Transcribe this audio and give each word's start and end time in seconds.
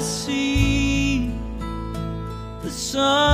See 0.00 1.30
the 2.62 2.70
sunrise 2.70 3.29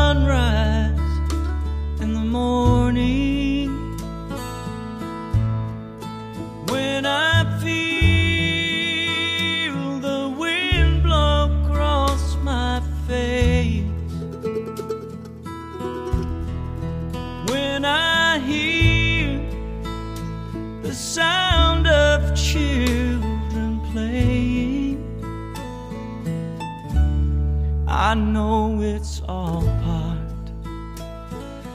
I 28.06 28.14
know 28.14 28.80
it's 28.82 29.20
all 29.28 29.62
part 29.82 30.46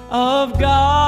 of 0.09 0.57
God's 0.57 1.00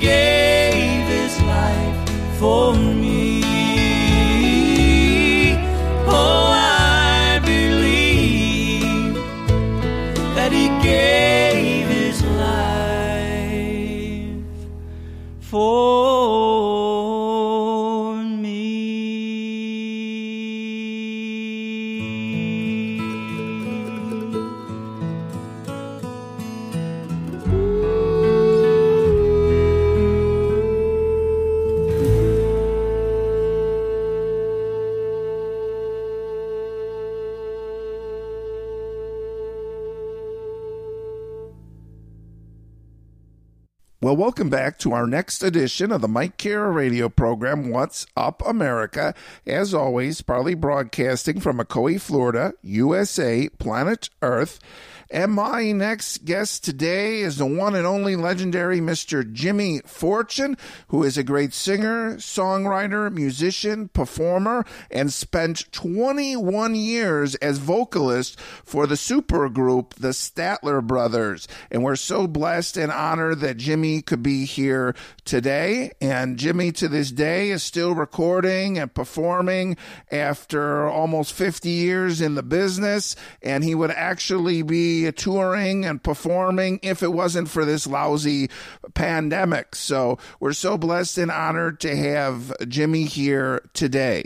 gave 0.00 1.06
his 1.06 1.40
life 1.42 2.38
for 2.38 2.74
me. 2.74 3.27
Welcome 44.38 44.50
back 44.50 44.78
to 44.78 44.92
our 44.92 45.08
next 45.08 45.42
edition 45.42 45.90
of 45.90 46.00
the 46.00 46.06
Mike 46.06 46.36
Kara 46.36 46.70
radio 46.70 47.08
program, 47.08 47.70
What's 47.70 48.06
Up 48.16 48.40
America. 48.46 49.12
As 49.44 49.74
always, 49.74 50.22
proudly 50.22 50.54
broadcasting 50.54 51.40
from 51.40 51.58
Ocoee, 51.58 52.00
Florida, 52.00 52.54
USA, 52.62 53.48
planet 53.58 54.10
Earth. 54.22 54.60
And 55.10 55.32
my 55.32 55.72
next 55.72 56.26
guest 56.26 56.64
today 56.64 57.20
is 57.20 57.38
the 57.38 57.46
one 57.46 57.74
and 57.74 57.86
only 57.86 58.14
legendary 58.14 58.78
Mr. 58.78 59.30
Jimmy 59.32 59.80
Fortune, 59.86 60.58
who 60.88 61.02
is 61.02 61.16
a 61.16 61.22
great 61.22 61.54
singer, 61.54 62.16
songwriter, 62.16 63.10
musician, 63.10 63.88
performer, 63.88 64.66
and 64.90 65.10
spent 65.10 65.72
21 65.72 66.74
years 66.74 67.36
as 67.36 67.56
vocalist 67.56 68.38
for 68.38 68.86
the 68.86 68.96
supergroup, 68.96 69.94
the 69.94 70.08
Statler 70.08 70.86
Brothers. 70.86 71.48
And 71.70 71.82
we're 71.82 71.96
so 71.96 72.26
blessed 72.26 72.76
and 72.76 72.92
honored 72.92 73.40
that 73.40 73.56
Jimmy 73.56 74.02
could 74.02 74.22
be 74.22 74.44
here 74.44 74.94
today. 75.24 75.92
And 76.02 76.36
Jimmy, 76.36 76.70
to 76.72 76.88
this 76.88 77.10
day, 77.12 77.48
is 77.48 77.62
still 77.62 77.94
recording 77.94 78.78
and 78.78 78.92
performing 78.92 79.78
after 80.10 80.86
almost 80.86 81.32
50 81.32 81.70
years 81.70 82.20
in 82.20 82.34
the 82.34 82.42
business. 82.42 83.16
And 83.40 83.64
he 83.64 83.74
would 83.74 83.90
actually 83.90 84.60
be 84.60 84.97
touring 85.12 85.84
and 85.84 86.02
performing 86.02 86.80
if 86.82 87.02
it 87.02 87.12
wasn't 87.12 87.48
for 87.48 87.64
this 87.64 87.86
lousy 87.86 88.50
pandemic. 88.94 89.74
So 89.74 90.18
we're 90.40 90.52
so 90.52 90.78
blessed 90.78 91.18
and 91.18 91.30
honored 91.30 91.80
to 91.80 91.96
have 91.96 92.52
Jimmy 92.68 93.04
here 93.04 93.68
today. 93.74 94.24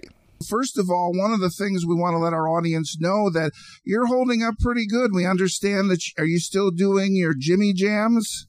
First 0.48 0.78
of 0.78 0.90
all, 0.90 1.12
one 1.14 1.32
of 1.32 1.40
the 1.40 1.50
things 1.50 1.86
we 1.86 1.94
want 1.94 2.14
to 2.14 2.18
let 2.18 2.32
our 2.32 2.48
audience 2.48 2.98
know 2.98 3.30
that 3.30 3.52
you're 3.84 4.06
holding 4.06 4.42
up 4.42 4.58
pretty 4.58 4.86
good. 4.86 5.14
We 5.14 5.26
understand 5.26 5.90
that. 5.90 6.06
You, 6.06 6.12
are 6.18 6.26
you 6.26 6.38
still 6.40 6.70
doing 6.70 7.14
your 7.14 7.34
Jimmy 7.38 7.72
Jams? 7.72 8.46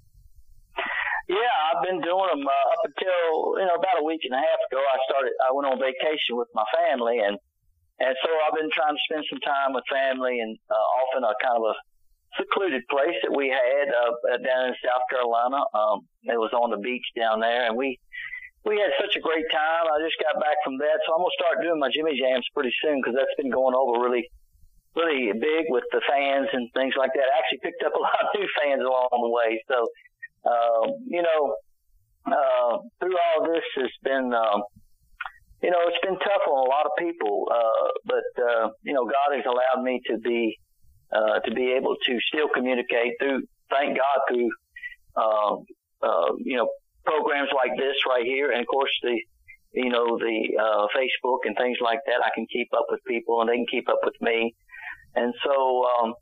Yeah, 1.29 1.53
I've 1.71 1.83
been 1.85 2.01
doing 2.01 2.29
them 2.33 2.45
uh, 2.45 2.73
up 2.73 2.83
until 2.83 3.61
you 3.61 3.65
know 3.65 3.77
about 3.77 4.01
a 4.01 4.03
week 4.03 4.21
and 4.25 4.33
a 4.33 4.41
half 4.41 4.59
ago. 4.71 4.81
I 4.81 4.97
started. 5.07 5.33
I 5.39 5.53
went 5.53 5.69
on 5.69 5.79
vacation 5.79 6.35
with 6.35 6.49
my 6.53 6.65
family, 6.75 7.19
and 7.19 7.37
and 7.99 8.15
so 8.19 8.29
I've 8.43 8.57
been 8.57 8.73
trying 8.73 8.95
to 8.95 9.03
spend 9.07 9.23
some 9.29 9.39
time 9.39 9.73
with 9.73 9.85
family, 9.87 10.39
and 10.41 10.57
uh, 10.69 10.85
often 11.05 11.23
a 11.23 11.33
kind 11.39 11.57
of 11.61 11.65
a 11.71 11.75
secluded 12.37 12.81
place 12.89 13.15
that 13.23 13.33
we 13.35 13.49
had 13.49 13.87
uh, 13.89 14.37
down 14.37 14.69
in 14.69 14.75
South 14.81 15.05
Carolina. 15.09 15.61
Um, 15.73 16.07
it 16.23 16.39
was 16.39 16.51
on 16.53 16.71
the 16.71 16.77
beach 16.77 17.05
down 17.15 17.39
there, 17.39 17.67
and 17.67 17.77
we 17.77 17.99
we 18.65 18.79
had 18.79 18.95
such 18.99 19.15
a 19.15 19.21
great 19.21 19.45
time. 19.51 19.85
I 19.91 19.99
just 19.99 20.15
got 20.23 20.39
back 20.39 20.55
from 20.63 20.77
that, 20.79 20.97
so 21.03 21.13
I'm 21.13 21.21
gonna 21.21 21.39
start 21.39 21.61
doing 21.61 21.79
my 21.79 21.91
Jimmy 21.91 22.15
Jams 22.15 22.47
pretty 22.55 22.71
soon 22.81 23.01
because 23.03 23.15
that's 23.15 23.35
been 23.35 23.51
going 23.51 23.75
over 23.75 23.99
really, 23.99 24.29
really 24.95 25.35
big 25.35 25.67
with 25.67 25.83
the 25.91 26.01
fans 26.07 26.47
and 26.53 26.71
things 26.73 26.95
like 26.97 27.11
that. 27.13 27.27
I 27.27 27.35
actually 27.43 27.63
picked 27.63 27.83
up 27.83 27.93
a 27.95 28.01
lot 28.07 28.17
of 28.23 28.27
new 28.39 28.47
fans 28.61 28.81
along 28.81 29.11
the 29.11 29.33
way. 29.33 29.59
So, 29.67 29.77
um, 30.47 30.85
you 31.11 31.21
know, 31.21 31.41
uh, 32.23 32.79
through 32.99 33.17
all 33.19 33.51
this 33.51 33.67
has 33.83 33.91
been, 34.01 34.31
um, 34.31 34.63
you 35.59 35.71
know, 35.71 35.83
it's 35.91 35.99
been 35.99 36.19
tough 36.19 36.47
on 36.47 36.59
a 36.63 36.69
lot 36.71 36.87
of 36.87 36.95
people, 36.95 37.47
uh, 37.51 37.87
but 38.07 38.27
uh, 38.39 38.67
you 38.83 38.93
know, 38.95 39.03
God 39.03 39.35
has 39.35 39.43
allowed 39.43 39.83
me 39.83 39.99
to 40.07 40.17
be 40.23 40.55
uh, 41.13 41.39
to 41.39 41.51
be 41.53 41.73
able 41.73 41.95
to 42.05 42.19
still 42.27 42.49
communicate 42.53 43.13
through, 43.19 43.43
thank 43.69 43.97
God, 43.97 44.19
through, 44.27 44.49
uh, 45.15 45.55
uh, 46.01 46.31
you 46.39 46.57
know, 46.57 46.69
programs 47.05 47.49
like 47.55 47.77
this 47.77 47.95
right 48.07 48.25
here, 48.25 48.51
and 48.51 48.61
of 48.61 48.67
course 48.67 48.91
the, 49.03 49.19
you 49.73 49.89
know, 49.89 50.17
the 50.17 50.37
uh, 50.59 50.87
Facebook 50.95 51.45
and 51.45 51.55
things 51.57 51.77
like 51.81 51.99
that. 52.07 52.23
I 52.23 52.29
can 52.33 52.47
keep 52.51 52.69
up 52.73 52.87
with 52.89 53.01
people, 53.07 53.41
and 53.41 53.49
they 53.49 53.55
can 53.55 53.67
keep 53.69 53.89
up 53.89 53.99
with 54.03 54.15
me, 54.21 54.55
and 55.15 55.33
so. 55.43 55.85
Um, 55.85 56.13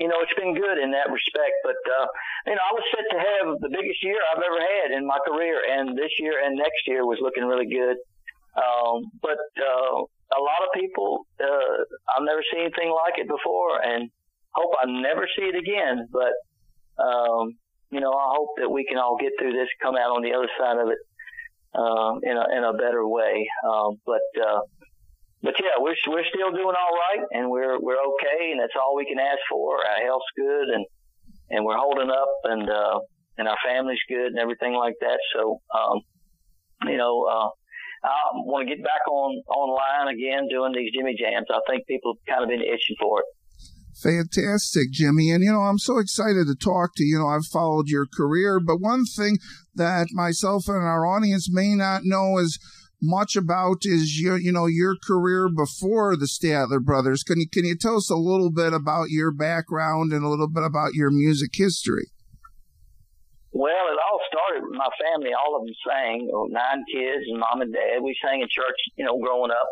you 0.00 0.08
know, 0.08 0.18
it's 0.18 0.34
been 0.34 0.54
good 0.54 0.78
in 0.82 0.90
that 0.92 1.12
respect, 1.12 1.56
but, 1.62 1.78
uh, 1.86 2.06
you 2.48 2.54
know, 2.56 2.64
I 2.64 2.72
was 2.74 2.82
set 2.90 3.06
to 3.12 3.18
have 3.22 3.46
the 3.60 3.70
biggest 3.70 4.02
year 4.02 4.18
I've 4.18 4.42
ever 4.42 4.58
had 4.58 4.98
in 4.98 5.06
my 5.06 5.18
career, 5.22 5.62
and 5.62 5.94
this 5.94 6.10
year 6.18 6.42
and 6.42 6.56
next 6.56 6.88
year 6.88 7.06
was 7.06 7.18
looking 7.20 7.44
really 7.44 7.70
good. 7.70 7.96
Um, 8.56 9.04
but, 9.20 9.38
uh, 9.62 10.02
a 10.02 10.40
lot 10.42 10.64
of 10.64 10.72
people, 10.74 11.26
uh, 11.38 11.84
I've 12.08 12.24
never 12.24 12.42
seen 12.50 12.66
anything 12.66 12.90
like 12.90 13.20
it 13.20 13.28
before, 13.28 13.78
and 13.78 14.10
hope 14.54 14.72
I 14.80 14.86
never 14.86 15.26
see 15.36 15.44
it 15.44 15.56
again. 15.56 16.08
But, 16.12 17.02
um, 17.02 17.54
you 17.90 18.00
know, 18.00 18.12
I 18.12 18.34
hope 18.36 18.50
that 18.58 18.70
we 18.70 18.84
can 18.84 18.98
all 18.98 19.16
get 19.20 19.32
through 19.38 19.52
this, 19.52 19.68
come 19.82 19.96
out 19.96 20.16
on 20.16 20.22
the 20.22 20.32
other 20.34 20.48
side 20.58 20.78
of 20.78 20.88
it, 20.88 20.98
uh, 21.74 22.18
in 22.22 22.36
a, 22.36 22.44
in 22.56 22.64
a 22.64 22.72
better 22.72 23.06
way. 23.06 23.48
Um, 23.64 24.00
but, 24.04 24.26
uh, 24.40 24.60
but 25.42 25.54
yeah, 25.58 25.78
we're, 25.78 25.96
we're 26.08 26.24
still 26.24 26.50
doing 26.52 26.76
all 26.76 26.94
right 26.96 27.26
and 27.32 27.50
we're, 27.50 27.78
we're 27.80 28.00
okay. 28.00 28.52
And 28.52 28.60
that's 28.60 28.74
all 28.80 28.96
we 28.96 29.06
can 29.06 29.18
ask 29.18 29.40
for. 29.50 29.76
Our 29.78 30.04
health's 30.04 30.32
good 30.36 30.68
and, 30.68 30.86
and 31.50 31.64
we're 31.64 31.76
holding 31.76 32.10
up 32.10 32.34
and, 32.44 32.68
uh, 32.68 33.00
and 33.38 33.48
our 33.48 33.56
family's 33.64 34.00
good 34.08 34.26
and 34.26 34.38
everything 34.38 34.74
like 34.74 34.94
that. 35.00 35.18
So, 35.34 35.60
um, 35.74 36.00
you 36.86 36.96
know, 36.96 37.24
uh, 37.28 37.48
I 38.04 38.10
want 38.34 38.68
to 38.68 38.74
get 38.74 38.82
back 38.82 39.06
on 39.08 39.42
online 39.46 40.14
again 40.14 40.48
doing 40.50 40.72
these 40.74 40.92
Jimmy 40.92 41.14
Jams. 41.18 41.46
I 41.50 41.60
think 41.68 41.86
people 41.86 42.14
have 42.14 42.26
kind 42.26 42.42
of 42.42 42.50
been 42.50 42.66
itching 42.66 42.96
for 42.98 43.20
it. 43.20 43.26
Fantastic, 44.00 44.90
Jimmy. 44.90 45.30
And, 45.30 45.44
you 45.44 45.52
know, 45.52 45.60
I'm 45.60 45.78
so 45.78 45.98
excited 45.98 46.46
to 46.46 46.54
talk 46.54 46.94
to 46.96 47.04
you. 47.04 47.18
Know, 47.18 47.28
I've 47.28 47.46
followed 47.46 47.88
your 47.88 48.06
career, 48.06 48.58
but 48.58 48.80
one 48.80 49.04
thing 49.04 49.38
that 49.74 50.08
myself 50.12 50.68
and 50.68 50.82
our 50.82 51.06
audience 51.06 51.48
may 51.52 51.74
not 51.74 52.02
know 52.04 52.38
is 52.38 52.58
much 53.02 53.36
about 53.36 53.78
is 53.82 54.20
your, 54.20 54.38
you 54.38 54.52
know, 54.52 54.66
your 54.66 54.94
career 54.96 55.48
before 55.48 56.16
the 56.16 56.26
Statler 56.26 56.80
brothers. 56.80 57.22
Can 57.22 57.40
you, 57.40 57.48
can 57.48 57.64
you 57.64 57.76
tell 57.76 57.96
us 57.96 58.10
a 58.10 58.16
little 58.16 58.50
bit 58.50 58.72
about 58.72 59.10
your 59.10 59.32
background 59.32 60.12
and 60.12 60.24
a 60.24 60.28
little 60.28 60.48
bit 60.48 60.62
about 60.62 60.94
your 60.94 61.10
music 61.10 61.50
history? 61.52 62.06
Well, 63.52 63.84
it 63.92 63.98
all 64.00 64.20
started 64.30 64.64
with 64.64 64.78
my 64.78 64.88
family. 64.96 65.30
All 65.34 65.60
of 65.60 65.66
them 65.66 65.74
sang, 65.86 66.30
nine 66.50 66.84
kids 66.88 67.28
and 67.28 67.38
mom 67.38 67.60
and 67.60 67.72
dad. 67.72 68.00
We 68.02 68.16
sang 68.24 68.40
in 68.40 68.48
church, 68.48 68.78
you 68.96 69.04
know, 69.04 69.18
growing 69.18 69.50
up. 69.50 69.68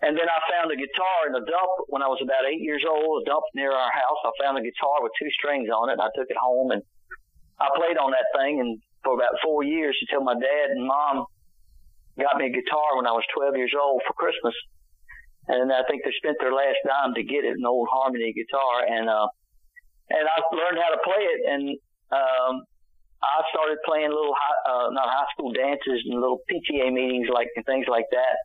And 0.00 0.16
then 0.16 0.24
I 0.24 0.38
found 0.48 0.72
a 0.72 0.80
guitar 0.80 1.28
in 1.28 1.36
a 1.36 1.44
dump 1.44 1.72
when 1.92 2.00
I 2.00 2.08
was 2.08 2.24
about 2.24 2.48
eight 2.48 2.64
years 2.64 2.80
old, 2.88 3.20
a 3.20 3.24
dump 3.28 3.44
near 3.52 3.68
our 3.68 3.92
house. 3.92 4.20
I 4.24 4.32
found 4.40 4.56
a 4.56 4.64
guitar 4.64 5.04
with 5.04 5.12
two 5.20 5.28
strings 5.36 5.68
on 5.68 5.92
it. 5.92 6.00
I 6.00 6.08
took 6.16 6.32
it 6.32 6.40
home 6.40 6.72
and 6.72 6.80
I 7.60 7.68
played 7.76 8.00
on 8.00 8.16
that 8.16 8.32
thing 8.32 8.64
and 8.64 8.80
for 9.04 9.12
about 9.12 9.36
four 9.44 9.60
years 9.60 9.92
until 10.00 10.24
my 10.24 10.32
dad 10.32 10.72
and 10.72 10.88
mom 10.88 11.28
got 12.16 12.40
me 12.40 12.48
a 12.48 12.54
guitar 12.54 12.96
when 12.96 13.04
I 13.04 13.12
was 13.12 13.24
12 13.36 13.60
years 13.60 13.76
old 13.76 14.00
for 14.08 14.16
Christmas. 14.16 14.56
And 15.48 15.68
I 15.68 15.84
think 15.84 16.00
they 16.04 16.12
spent 16.16 16.40
their 16.40 16.52
last 16.52 16.80
dime 16.80 17.12
to 17.14 17.24
get 17.24 17.44
it, 17.44 17.60
an 17.60 17.66
old 17.68 17.88
harmony 17.92 18.32
guitar. 18.32 18.88
And, 18.88 19.04
uh, 19.04 19.28
and 20.08 20.24
I 20.24 20.36
learned 20.56 20.80
how 20.80 20.96
to 20.96 21.00
play 21.04 21.22
it 21.28 21.40
and, 21.44 21.64
um, 22.08 22.64
I 23.20 23.44
started 23.52 23.76
playing 23.84 24.08
little 24.08 24.32
high, 24.32 24.60
uh, 24.64 24.88
not 24.96 25.04
high 25.04 25.28
school 25.36 25.52
dances 25.52 26.00
and 26.08 26.16
little 26.16 26.40
PTA 26.48 26.88
meetings 26.88 27.28
like 27.28 27.48
and 27.54 27.64
things 27.66 27.84
like 27.84 28.08
that. 28.12 28.36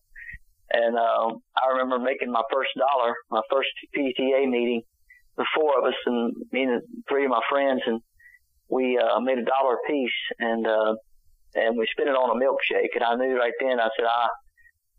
And 0.75 0.98
um, 0.98 1.39
I 1.56 1.72
remember 1.72 2.00
making 2.00 2.31
my 2.31 2.42
first 2.51 2.72
dollar, 2.75 3.16
my 3.31 3.39
first 3.50 3.69
PTA 3.95 4.50
meeting, 4.50 4.81
the 5.38 5.45
four 5.56 5.80
of 5.80 5.86
us 5.86 5.95
and 6.06 6.36
me 6.51 6.63
and 6.63 6.81
three 7.07 7.24
of 7.24 7.31
my 7.31 7.39
friends, 7.50 7.81
and 7.86 8.01
we 8.68 9.00
uh, 9.00 9.22
made 9.22 9.39
a 9.39 9.48
dollar 9.48 9.75
a 9.75 9.88
piece, 9.88 10.19
and 10.39 10.68
uh, 10.68 10.95
and 11.56 11.77
we 11.77 11.88
spent 11.92 12.10
it 12.10 12.19
on 12.19 12.36
a 12.36 12.39
milkshake. 12.39 12.92
And 12.95 13.06
I 13.07 13.16
knew 13.16 13.39
right 13.39 13.54
then, 13.62 13.80
I 13.80 13.88
said, 13.95 14.04
ah, 14.04 14.27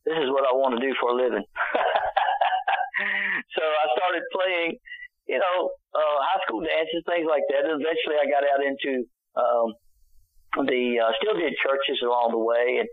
this 0.06 0.16
is 0.16 0.32
what 0.32 0.48
I 0.48 0.56
want 0.56 0.80
to 0.80 0.82
do 0.86 0.94
for 0.96 1.12
a 1.12 1.14
living. 1.14 1.44
so 3.52 3.60
I 3.60 3.84
started 4.00 4.24
playing, 4.32 4.80
you 5.28 5.36
know, 5.36 5.76
uh, 5.92 6.16
high 6.24 6.40
school 6.48 6.64
dances, 6.64 7.04
things 7.04 7.28
like 7.28 7.44
that. 7.52 7.68
And 7.68 7.84
eventually, 7.84 8.16
I 8.16 8.24
got 8.32 8.48
out 8.48 8.64
into 8.64 9.04
um, 9.36 9.76
the 10.64 11.04
uh, 11.04 11.12
still 11.20 11.36
did 11.36 11.52
churches 11.60 12.00
along 12.00 12.32
the 12.32 12.40
way, 12.40 12.80
and 12.80 12.88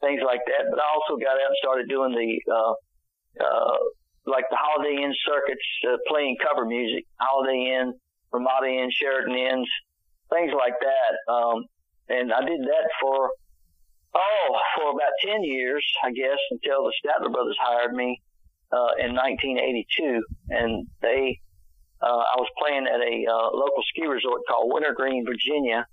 things 0.00 0.20
like 0.24 0.40
that. 0.46 0.62
But 0.70 0.78
I 0.80 0.86
also 0.94 1.16
got 1.20 1.36
out 1.36 1.50
and 1.52 1.58
started 1.62 1.88
doing 1.88 2.12
the, 2.12 2.30
uh, 2.50 2.74
uh, 3.42 3.78
like 4.26 4.44
the 4.50 4.56
Holiday 4.58 5.02
Inn 5.02 5.14
circuits, 5.26 5.66
uh, 5.88 5.96
playing 6.08 6.36
cover 6.42 6.64
music, 6.64 7.04
Holiday 7.20 7.76
Inn, 7.78 7.94
Ramada 8.32 8.66
Inn, 8.66 8.90
Sheraton 8.90 9.36
Inns, 9.36 9.68
things 10.32 10.52
like 10.56 10.74
that. 10.80 11.32
Um, 11.32 11.64
and 12.08 12.32
I 12.32 12.40
did 12.40 12.60
that 12.60 12.86
for, 13.00 13.30
oh, 14.14 14.48
for 14.76 14.90
about 14.90 15.14
10 15.24 15.44
years, 15.44 15.84
I 16.02 16.10
guess, 16.10 16.38
until 16.50 16.84
the 16.84 16.92
Statler 17.00 17.32
brothers 17.32 17.56
hired 17.60 17.94
me, 17.94 18.20
uh, 18.72 18.98
in 18.98 19.14
1982. 19.14 20.22
And 20.50 20.86
they, 21.00 21.38
uh, 22.02 22.06
I 22.06 22.36
was 22.36 22.48
playing 22.58 22.86
at 22.86 23.00
a, 23.00 23.14
uh, 23.30 23.50
local 23.52 23.82
ski 23.88 24.06
resort 24.06 24.42
called 24.48 24.72
Wintergreen, 24.72 25.24
Virginia 25.24 25.86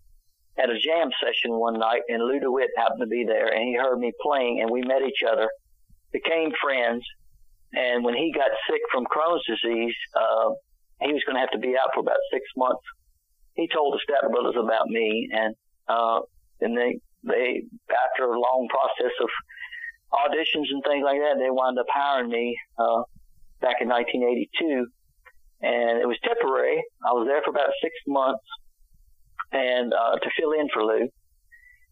at 0.57 0.69
a 0.69 0.77
jam 0.79 1.09
session 1.23 1.57
one 1.57 1.79
night, 1.79 2.01
and 2.09 2.23
Lew 2.23 2.39
DeWitt 2.39 2.69
happened 2.77 3.01
to 3.01 3.07
be 3.07 3.25
there, 3.25 3.47
and 3.47 3.63
he 3.63 3.75
heard 3.75 3.97
me 3.97 4.11
playing, 4.21 4.61
and 4.61 4.69
we 4.69 4.81
met 4.81 5.01
each 5.01 5.23
other, 5.27 5.49
became 6.11 6.51
friends. 6.61 7.03
And 7.73 8.03
when 8.03 8.15
he 8.15 8.33
got 8.35 8.51
sick 8.69 8.81
from 8.91 9.05
Crohn's 9.05 9.43
disease, 9.47 9.95
uh, 10.15 10.51
he 11.01 11.13
was 11.13 11.23
going 11.25 11.35
to 11.35 11.41
have 11.41 11.51
to 11.51 11.59
be 11.59 11.75
out 11.79 11.91
for 11.93 12.01
about 12.01 12.19
six 12.31 12.43
months. 12.57 12.83
He 13.55 13.67
told 13.67 13.95
the 13.95 14.01
Statler 14.03 14.31
brothers 14.31 14.55
about 14.59 14.87
me, 14.87 15.29
and 15.31 15.55
uh, 15.87 16.19
and 16.59 16.77
they 16.77 16.99
they 17.23 17.63
after 17.89 18.31
a 18.31 18.39
long 18.39 18.67
process 18.69 19.13
of 19.21 19.29
auditions 20.13 20.67
and 20.71 20.83
things 20.85 21.03
like 21.03 21.19
that, 21.19 21.39
they 21.39 21.49
wound 21.49 21.79
up 21.79 21.87
hiring 21.89 22.29
me 22.29 22.55
uh, 22.77 23.03
back 23.61 23.79
in 23.81 23.87
1982, 23.87 24.87
and 25.61 25.99
it 25.99 26.07
was 26.07 26.17
temporary. 26.23 26.83
I 27.05 27.13
was 27.13 27.27
there 27.27 27.41
for 27.43 27.51
about 27.51 27.71
six 27.81 27.93
months, 28.07 28.43
and 29.51 29.93
uh, 29.93 30.15
to 30.17 30.29
fill 30.39 30.51
in 30.53 30.67
for 30.73 30.83
Lew. 30.83 31.07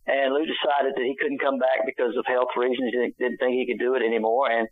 And 0.07 0.33
Lew 0.33 0.45
decided 0.47 0.95
that 0.95 1.05
he 1.05 1.15
couldn't 1.19 1.43
come 1.43 1.59
back 1.59 1.85
because 1.85 2.17
of 2.17 2.25
health 2.25 2.55
reasons. 2.57 2.89
He 2.91 3.13
didn't 3.19 3.37
think 3.37 3.53
he 3.53 3.67
could 3.69 3.77
do 3.77 3.93
it 3.93 4.01
anymore. 4.01 4.49
And 4.49 4.67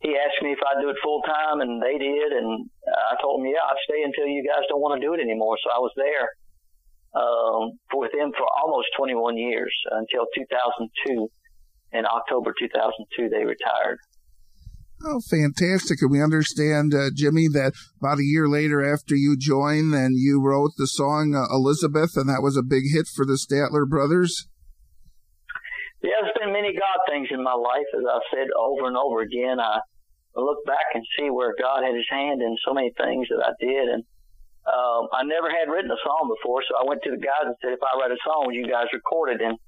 he 0.00 0.18
asked 0.18 0.42
me 0.42 0.52
if 0.52 0.58
I'd 0.60 0.82
do 0.82 0.90
it 0.90 0.98
full 1.02 1.22
time, 1.22 1.62
and 1.62 1.80
they 1.80 1.96
did. 1.96 2.32
And 2.36 2.68
I 2.84 3.16
told 3.22 3.40
him, 3.40 3.46
yeah, 3.46 3.64
I'd 3.64 3.80
stay 3.88 4.02
until 4.02 4.26
you 4.26 4.44
guys 4.44 4.66
don't 4.68 4.82
want 4.82 5.00
to 5.00 5.06
do 5.06 5.14
it 5.14 5.22
anymore. 5.22 5.56
So 5.62 5.70
I 5.70 5.78
was 5.78 5.94
there 5.96 6.26
um, 7.14 7.78
with 7.94 8.12
them 8.12 8.32
for 8.36 8.46
almost 8.60 8.88
21 8.98 9.38
years 9.38 9.72
until 9.90 10.26
2002. 10.34 11.30
In 11.92 12.04
October 12.06 12.54
2002, 12.58 13.28
they 13.28 13.44
retired. 13.44 14.00
Oh, 15.04 15.20
fantastic. 15.28 16.00
And 16.00 16.10
we 16.10 16.22
understand, 16.22 16.94
uh, 16.94 17.10
Jimmy, 17.14 17.48
that 17.48 17.74
about 17.98 18.18
a 18.18 18.24
year 18.24 18.48
later 18.48 18.84
after 18.86 19.16
you 19.16 19.36
joined, 19.36 19.92
then 19.92 20.14
you 20.14 20.40
wrote 20.40 20.72
the 20.76 20.86
song 20.86 21.34
uh, 21.34 21.50
Elizabeth, 21.50 22.16
and 22.16 22.28
that 22.28 22.42
was 22.42 22.56
a 22.56 22.62
big 22.62 22.84
hit 22.92 23.08
for 23.10 23.26
the 23.26 23.34
Statler 23.34 23.88
brothers. 23.88 24.46
Yeah, 26.02 26.22
there's 26.22 26.34
been 26.38 26.52
many 26.52 26.74
God 26.74 26.98
things 27.10 27.28
in 27.30 27.42
my 27.42 27.54
life, 27.54 27.86
as 27.98 28.02
I've 28.06 28.26
said 28.30 28.46
over 28.54 28.86
and 28.86 28.96
over 28.96 29.22
again. 29.22 29.58
I 29.58 29.82
look 30.34 30.64
back 30.66 30.94
and 30.94 31.04
see 31.18 31.30
where 31.30 31.54
God 31.58 31.82
had 31.82 31.94
his 31.94 32.06
hand 32.10 32.42
in 32.42 32.56
so 32.66 32.72
many 32.72 32.92
things 32.94 33.26
that 33.30 33.42
I 33.42 33.52
did. 33.58 33.86
And 33.88 34.02
um, 34.66 35.10
I 35.10 35.22
never 35.26 35.50
had 35.50 35.70
written 35.70 35.90
a 35.90 36.02
song 36.06 36.30
before, 36.30 36.62
so 36.62 36.78
I 36.78 36.86
went 36.86 37.02
to 37.04 37.10
the 37.10 37.22
guys 37.22 37.50
and 37.50 37.58
said, 37.58 37.74
if 37.74 37.82
I 37.82 37.98
write 37.98 38.14
a 38.14 38.22
song, 38.22 38.50
you 38.54 38.66
guys 38.70 38.86
record 38.94 39.34
it? 39.34 39.42
And, 39.42 39.58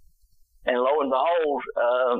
and 0.66 0.78
lo 0.78 1.02
and 1.02 1.10
behold, 1.10 1.62
uh, 1.74 2.16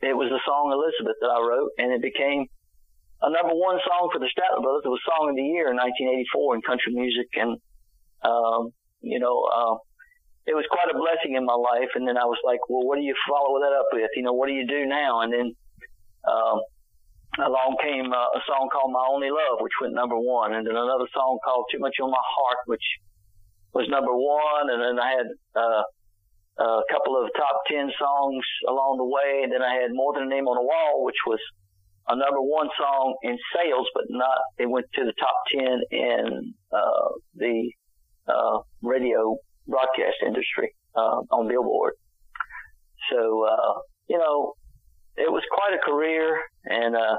it 0.00 0.14
was 0.14 0.30
the 0.30 0.40
song 0.46 0.70
Elizabeth 0.70 1.18
that 1.20 1.30
I 1.30 1.40
wrote, 1.42 1.70
and 1.78 1.92
it 1.92 2.02
became 2.02 2.46
a 3.22 3.30
number 3.30 3.54
one 3.54 3.82
song 3.82 4.10
for 4.12 4.22
the 4.22 4.30
Statler 4.30 4.62
Brothers. 4.62 4.86
It 4.86 4.94
was 4.94 5.02
Song 5.02 5.30
of 5.30 5.34
the 5.34 5.42
Year 5.42 5.74
in 5.74 5.76
1984 5.76 6.54
in 6.54 6.62
country 6.62 6.94
music, 6.94 7.28
and 7.34 7.58
um, 8.22 8.70
you 9.02 9.18
know, 9.18 9.42
uh, 9.46 9.74
it 10.46 10.54
was 10.54 10.66
quite 10.70 10.90
a 10.90 10.96
blessing 10.96 11.34
in 11.34 11.44
my 11.44 11.54
life. 11.58 11.92
And 11.94 12.06
then 12.06 12.16
I 12.16 12.24
was 12.24 12.38
like, 12.46 12.62
well, 12.70 12.86
what 12.86 12.96
do 12.96 13.04
you 13.04 13.14
follow 13.28 13.58
that 13.60 13.74
up 13.74 13.90
with? 13.92 14.10
You 14.14 14.22
know, 14.22 14.32
what 14.32 14.48
do 14.48 14.54
you 14.54 14.66
do 14.66 14.86
now? 14.86 15.20
And 15.22 15.32
then 15.32 15.54
um, 16.26 16.58
along 17.42 17.76
came 17.82 18.10
uh, 18.10 18.38
a 18.38 18.42
song 18.46 18.70
called 18.70 18.90
My 18.90 19.04
Only 19.06 19.30
Love, 19.30 19.60
which 19.60 19.74
went 19.82 19.94
number 19.94 20.18
one, 20.18 20.54
and 20.54 20.66
then 20.66 20.74
another 20.74 21.06
song 21.14 21.38
called 21.44 21.66
Too 21.70 21.78
Much 21.78 21.98
on 22.02 22.10
My 22.10 22.22
Heart, 22.22 22.58
which 22.66 22.86
was 23.74 23.86
number 23.90 24.14
one, 24.14 24.70
and 24.70 24.80
then 24.82 24.96
I 24.98 25.10
had 25.10 25.28
uh, 25.54 25.82
a 26.58 26.82
couple 26.90 27.16
of 27.16 27.30
top 27.36 27.62
10 27.70 27.90
songs 27.98 28.44
along 28.68 28.98
the 28.98 29.04
way. 29.04 29.42
And 29.44 29.52
then 29.52 29.62
I 29.62 29.74
had 29.74 29.90
More 29.92 30.12
Than 30.12 30.24
a 30.24 30.26
Name 30.26 30.46
on 30.48 30.56
the 30.56 30.66
Wall, 30.66 31.04
which 31.04 31.22
was 31.26 31.38
a 32.08 32.16
number 32.16 32.40
one 32.40 32.68
song 32.78 33.16
in 33.22 33.36
sales, 33.54 33.86
but 33.94 34.04
not, 34.08 34.38
it 34.58 34.68
went 34.68 34.86
to 34.94 35.04
the 35.04 35.12
top 35.18 35.36
10 35.52 35.80
in, 35.90 36.54
uh, 36.72 37.08
the, 37.34 37.70
uh, 38.26 38.58
radio 38.82 39.36
broadcast 39.66 40.16
industry, 40.26 40.74
uh, 40.96 41.20
on 41.30 41.48
Billboard. 41.48 41.94
So, 43.12 43.44
uh, 43.44 43.80
you 44.08 44.18
know, 44.18 44.54
it 45.16 45.30
was 45.30 45.42
quite 45.52 45.74
a 45.74 45.82
career 45.84 46.40
and, 46.64 46.96
uh, 46.96 47.18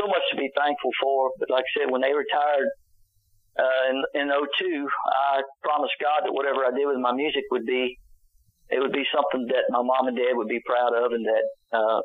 so 0.00 0.06
much 0.06 0.22
to 0.30 0.36
be 0.36 0.50
thankful 0.56 0.90
for. 1.02 1.30
But 1.38 1.50
like 1.50 1.64
I 1.64 1.80
said, 1.80 1.90
when 1.90 2.00
they 2.00 2.12
retired, 2.12 2.68
uh, 3.58 3.90
in, 3.90 3.96
in 4.14 4.28
02, 4.28 4.88
I 5.06 5.42
promised 5.62 5.94
God 6.00 6.22
that 6.24 6.32
whatever 6.32 6.64
I 6.64 6.70
did 6.70 6.86
with 6.86 6.98
my 6.98 7.12
music 7.12 7.44
would 7.50 7.66
be 7.66 7.98
it 8.70 8.80
would 8.80 8.92
be 8.92 9.04
something 9.14 9.46
that 9.48 9.64
my 9.70 9.82
mom 9.82 10.08
and 10.08 10.16
dad 10.16 10.34
would 10.34 10.48
be 10.48 10.60
proud 10.64 10.92
of 10.92 11.12
and 11.12 11.24
that 11.24 11.44
uh, 11.72 12.00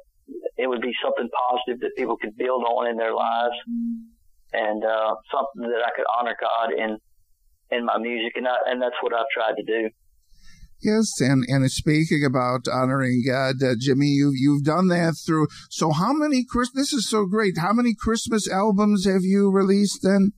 it 0.58 0.68
would 0.68 0.82
be 0.82 0.94
something 1.04 1.30
positive 1.30 1.82
that 1.82 1.92
people 1.98 2.18
could 2.18 2.36
build 2.38 2.64
on 2.64 2.88
in 2.88 2.98
their 2.98 3.14
lives 3.14 3.56
and 4.54 4.84
uh, 4.84 5.16
something 5.32 5.70
that 5.70 5.84
I 5.84 5.92
could 5.96 6.06
honor 6.08 6.36
God 6.40 6.74
in 6.74 6.98
in 7.72 7.86
my 7.86 7.98
music 7.98 8.34
and 8.36 8.48
I, 8.48 8.56
and 8.68 8.82
that's 8.82 8.96
what 9.02 9.14
I've 9.14 9.30
tried 9.34 9.56
to 9.58 9.64
do. 9.64 9.90
Yes, 10.82 11.10
and 11.22 11.46
and 11.48 11.70
speaking 11.72 12.26
about 12.26 12.68
honoring 12.72 13.24
God, 13.26 13.56
uh, 13.64 13.76
Jimmy, 13.80 14.08
you 14.08 14.32
you've 14.36 14.64
done 14.64 14.90
that 14.90 15.16
through. 15.26 15.48
So 15.70 15.92
how 15.92 16.12
many 16.12 16.46
Chris? 16.48 16.72
This 16.74 16.92
is 16.92 17.10
so 17.10 17.26
great. 17.26 17.58
How 17.58 17.72
many 17.72 17.96
Christmas 17.98 18.50
albums 18.50 19.06
have 19.06 19.24
you 19.24 19.50
released 19.50 20.00
then? 20.04 20.34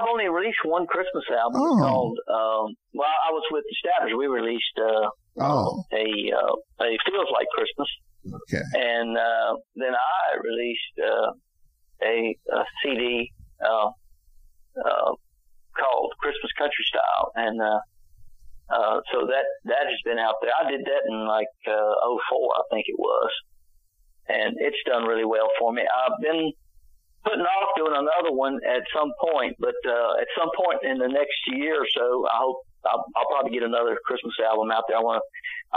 I've 0.00 0.08
only 0.08 0.28
released 0.28 0.64
one 0.64 0.86
Christmas 0.86 1.24
album 1.30 1.60
oh. 1.60 1.76
called. 1.78 2.18
Um, 2.28 2.74
well, 2.94 3.08
I 3.08 3.32
was 3.32 3.44
with 3.50 3.64
the 3.68 3.76
Statlers. 3.76 4.16
We 4.16 4.26
released 4.26 4.76
uh, 4.78 5.08
oh. 5.40 5.84
a 5.92 6.32
uh, 6.32 6.54
a 6.80 6.96
feels 7.04 7.28
like 7.32 7.46
Christmas. 7.52 7.88
Okay. 8.26 8.64
And 8.74 9.16
uh, 9.16 9.56
then 9.76 9.92
I 9.92 10.36
released 10.42 10.96
uh, 11.00 11.32
a, 12.02 12.36
a 12.52 12.64
CD 12.82 13.32
uh, 13.60 13.88
uh, 14.76 15.12
called 15.76 16.12
Christmas 16.18 16.52
Country 16.56 16.84
Style, 16.84 17.32
and 17.34 17.60
uh, 17.60 17.80
uh, 18.72 19.00
so 19.12 19.26
that 19.26 19.44
that 19.64 19.84
has 19.88 20.00
been 20.04 20.18
out 20.18 20.36
there. 20.42 20.52
I 20.52 20.70
did 20.70 20.84
that 20.84 21.02
in 21.08 21.26
like 21.26 21.52
uh, 21.66 21.94
04, 22.30 22.54
I 22.56 22.62
think 22.70 22.86
it 22.88 22.98
was, 22.98 23.30
and 24.28 24.56
it's 24.58 24.80
done 24.86 25.04
really 25.04 25.24
well 25.24 25.48
for 25.58 25.72
me. 25.72 25.82
I've 25.82 26.20
been 26.20 26.52
putting 27.24 27.44
off 27.44 27.76
doing 27.76 27.92
another 27.92 28.32
one 28.32 28.60
at 28.64 28.82
some 28.96 29.12
point, 29.20 29.56
but 29.58 29.76
uh, 29.84 30.20
at 30.20 30.28
some 30.38 30.50
point 30.56 30.80
in 30.84 30.98
the 30.98 31.08
next 31.08 31.36
year 31.52 31.76
or 31.76 31.88
so, 31.92 32.26
I 32.26 32.36
hope 32.40 32.64
I'll, 32.86 33.04
I'll 33.16 33.28
probably 33.28 33.52
get 33.52 33.62
another 33.62 33.98
Christmas 34.04 34.34
album 34.40 34.70
out 34.70 34.84
there. 34.88 34.96
I 34.96 35.04
want 35.04 35.20
to. 35.20 35.24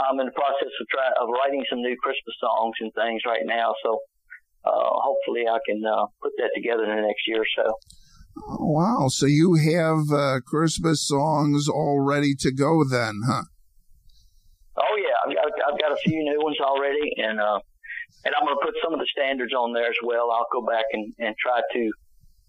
I'm 0.00 0.18
in 0.20 0.26
the 0.26 0.32
process 0.32 0.72
of 0.72 0.86
trying 0.88 1.14
of 1.20 1.28
writing 1.28 1.62
some 1.68 1.80
new 1.80 1.96
Christmas 2.00 2.34
songs 2.40 2.74
and 2.80 2.90
things 2.94 3.22
right 3.26 3.44
now, 3.44 3.74
so 3.84 4.00
uh, 4.64 4.90
hopefully 5.04 5.44
I 5.46 5.58
can 5.68 5.84
uh, 5.84 6.06
put 6.22 6.32
that 6.38 6.50
together 6.54 6.84
in 6.84 6.96
the 6.96 7.02
next 7.06 7.28
year 7.28 7.42
or 7.42 7.50
so. 7.54 7.76
Oh, 8.48 8.66
wow! 8.66 9.06
So 9.08 9.26
you 9.26 9.54
have 9.54 10.10
uh, 10.10 10.40
Christmas 10.40 11.06
songs 11.06 11.68
all 11.68 12.00
ready 12.00 12.34
to 12.40 12.50
go 12.50 12.82
then, 12.82 13.22
huh? 13.26 13.44
Oh 14.76 14.96
yeah, 14.98 15.14
I've 15.22 15.34
got 15.36 15.46
I've 15.70 15.78
got 15.78 15.92
a 15.92 16.00
few 16.02 16.24
new 16.24 16.40
ones 16.42 16.58
already, 16.58 17.12
and 17.18 17.38
uh, 17.38 17.60
and 18.24 18.34
I'm 18.34 18.46
going 18.46 18.56
to 18.58 18.64
put 18.64 18.74
some 18.82 18.92
of 18.92 19.00
the 19.00 19.06
standards 19.06 19.52
on 19.52 19.72
there 19.72 19.88
as 19.88 20.00
well. 20.02 20.30
I'll 20.30 20.48
go 20.52 20.64
back 20.66 20.84
and, 20.92 21.12
and 21.18 21.36
try 21.36 21.60
to 21.60 21.92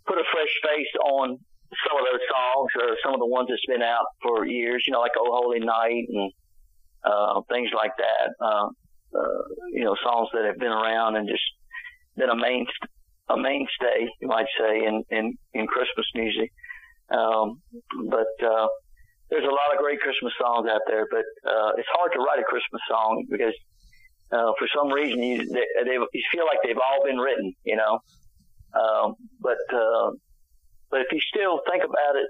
put 0.08 0.18
a 0.18 0.24
fresh 0.32 0.54
face 0.64 0.94
on 1.04 1.40
some 1.88 1.98
of 2.00 2.06
those 2.10 2.22
songs 2.30 2.70
or 2.80 2.96
some 3.04 3.14
of 3.14 3.20
the 3.20 3.26
ones 3.26 3.50
that's 3.50 3.66
been 3.68 3.82
out 3.82 4.06
for 4.22 4.46
years, 4.46 4.84
you 4.86 4.94
know, 4.94 5.00
like 5.00 5.12
Oh 5.18 5.32
Holy 5.42 5.60
Night 5.60 6.06
and, 6.08 6.32
uh, 7.04 7.42
things 7.52 7.70
like 7.76 7.92
that. 7.98 8.34
Uh, 8.40 8.68
uh, 9.18 9.42
you 9.72 9.84
know, 9.84 9.96
songs 10.04 10.30
that 10.34 10.46
have 10.46 10.58
been 10.58 10.72
around 10.72 11.16
and 11.16 11.28
just 11.28 11.44
been 12.16 12.30
a 12.30 12.36
main, 12.36 12.66
a 13.30 13.38
mainstay, 13.38 14.08
you 14.22 14.28
might 14.28 14.48
say, 14.60 14.86
in, 14.86 15.04
in, 15.10 15.38
in 15.54 15.68
Christmas 15.68 16.06
music. 16.14 16.52
Um, 17.10 17.62
but, 18.10 18.34
uh, 18.46 18.68
there's 19.30 19.44
a 19.44 19.56
lot 19.60 19.74
of 19.74 19.80
great 19.80 20.00
Christmas 20.00 20.34
songs 20.40 20.70
out 20.70 20.82
there, 20.88 21.08
but, 21.10 21.26
uh, 21.50 21.72
it's 21.78 21.88
hard 21.92 22.12
to 22.14 22.20
write 22.20 22.40
a 22.40 22.44
Christmas 22.44 22.82
song 22.88 23.26
because 23.30 23.56
uh, 24.32 24.52
for 24.58 24.68
some 24.76 24.92
reason 24.92 25.22
you 25.22 25.38
they, 25.38 25.94
you 25.94 26.24
feel 26.32 26.46
like 26.46 26.60
they've 26.64 26.78
all 26.78 27.06
been 27.06 27.18
written, 27.18 27.54
you 27.64 27.76
know. 27.76 28.00
Um, 28.74 29.16
but 29.40 29.58
uh, 29.74 30.12
but 30.90 31.02
if 31.02 31.08
you 31.12 31.20
still 31.20 31.62
think 31.70 31.84
about 31.84 32.16
it, 32.16 32.28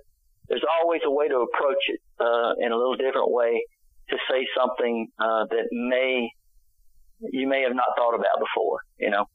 there's 0.50 0.66
always 0.82 1.02
a 1.06 1.12
way 1.12 1.28
to 1.28 1.38
approach 1.38 1.84
it 1.88 2.00
uh, 2.20 2.54
in 2.60 2.72
a 2.72 2.75
little 2.75 2.96
different 2.96 3.32
way 3.32 3.64
to 4.10 4.18
say 4.30 4.46
something 4.58 5.08
uh, 5.20 5.46
that 5.50 5.68
may 5.72 6.30
you 7.32 7.48
may 7.48 7.62
have 7.62 7.74
not 7.74 7.86
thought 7.98 8.14
about 8.14 8.40
before, 8.40 8.80
you 9.00 9.10
know. 9.10 9.25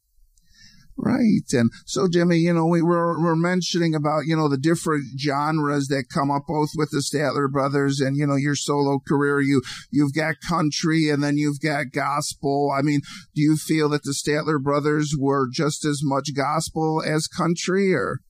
Right. 1.02 1.49
And 1.52 1.71
so, 1.87 2.09
Jimmy, 2.09 2.37
you 2.37 2.52
know, 2.52 2.66
we 2.66 2.83
were, 2.83 3.19
we're 3.19 3.35
mentioning 3.35 3.95
about, 3.95 4.26
you 4.26 4.37
know, 4.37 4.50
the 4.50 4.59
different 4.59 5.19
genres 5.19 5.88
that 5.88 6.12
come 6.12 6.30
up 6.30 6.42
both 6.47 6.71
with 6.76 6.90
the 6.90 7.00
Statler 7.00 7.50
brothers 7.50 8.00
and, 8.00 8.19
you 8.19 8.26
know, 8.26 8.37
your 8.37 8.54
solo 8.54 9.00
career. 9.09 9.40
You, 9.40 9.62
you've 9.90 10.12
got 10.12 10.45
country 10.47 11.09
and 11.09 11.25
then 11.25 11.38
you've 11.38 11.61
got 11.61 11.92
gospel. 11.92 12.71
I 12.76 12.83
mean, 12.83 13.00
do 13.35 13.40
you 13.40 13.57
feel 13.57 13.88
that 13.90 14.02
the 14.02 14.12
Statler 14.12 14.62
brothers 14.62 15.14
were 15.19 15.49
just 15.50 15.87
as 15.87 16.00
much 16.02 16.35
gospel 16.37 17.02
as 17.02 17.26
country 17.26 17.95
or? 17.95 18.21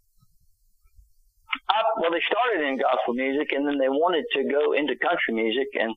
Uh, 1.68 1.82
well, 1.98 2.12
they 2.12 2.22
started 2.22 2.68
in 2.68 2.78
gospel 2.78 3.14
music 3.14 3.50
and 3.50 3.66
then 3.66 3.78
they 3.78 3.88
wanted 3.90 4.24
to 4.34 4.44
go 4.44 4.74
into 4.74 4.94
country 4.94 5.34
music 5.34 5.66
and, 5.74 5.90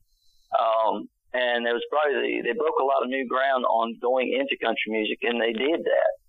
um, 0.58 1.06
and 1.34 1.68
it 1.68 1.74
was 1.74 1.86
probably 1.94 2.42
the, 2.42 2.50
they 2.50 2.58
broke 2.58 2.82
a 2.82 2.84
lot 2.84 3.04
of 3.04 3.10
new 3.10 3.28
ground 3.28 3.64
on 3.66 3.94
going 4.02 4.34
into 4.34 4.58
country 4.58 4.90
music 4.90 5.20
and 5.22 5.40
they 5.40 5.54
did 5.54 5.86
that 5.86 6.23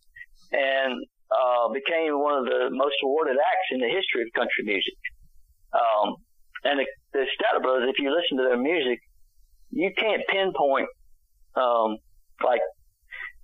and 0.54 0.94
uh, 1.34 1.66
became 1.74 2.14
one 2.14 2.38
of 2.38 2.46
the 2.46 2.70
most 2.70 2.94
awarded 3.02 3.34
acts 3.34 3.68
in 3.74 3.80
the 3.82 3.90
history 3.90 4.22
of 4.22 4.30
country 4.38 4.62
music. 4.62 4.98
Um, 5.74 6.14
and 6.62 6.78
the, 6.78 6.86
the 7.12 7.26
Brothers, 7.60 7.90
if 7.90 7.98
you 7.98 8.14
listen 8.14 8.38
to 8.38 8.46
their 8.46 8.60
music, 8.60 9.02
you 9.70 9.90
can't 9.98 10.22
pinpoint, 10.30 10.86
um, 11.58 11.98
like 12.46 12.62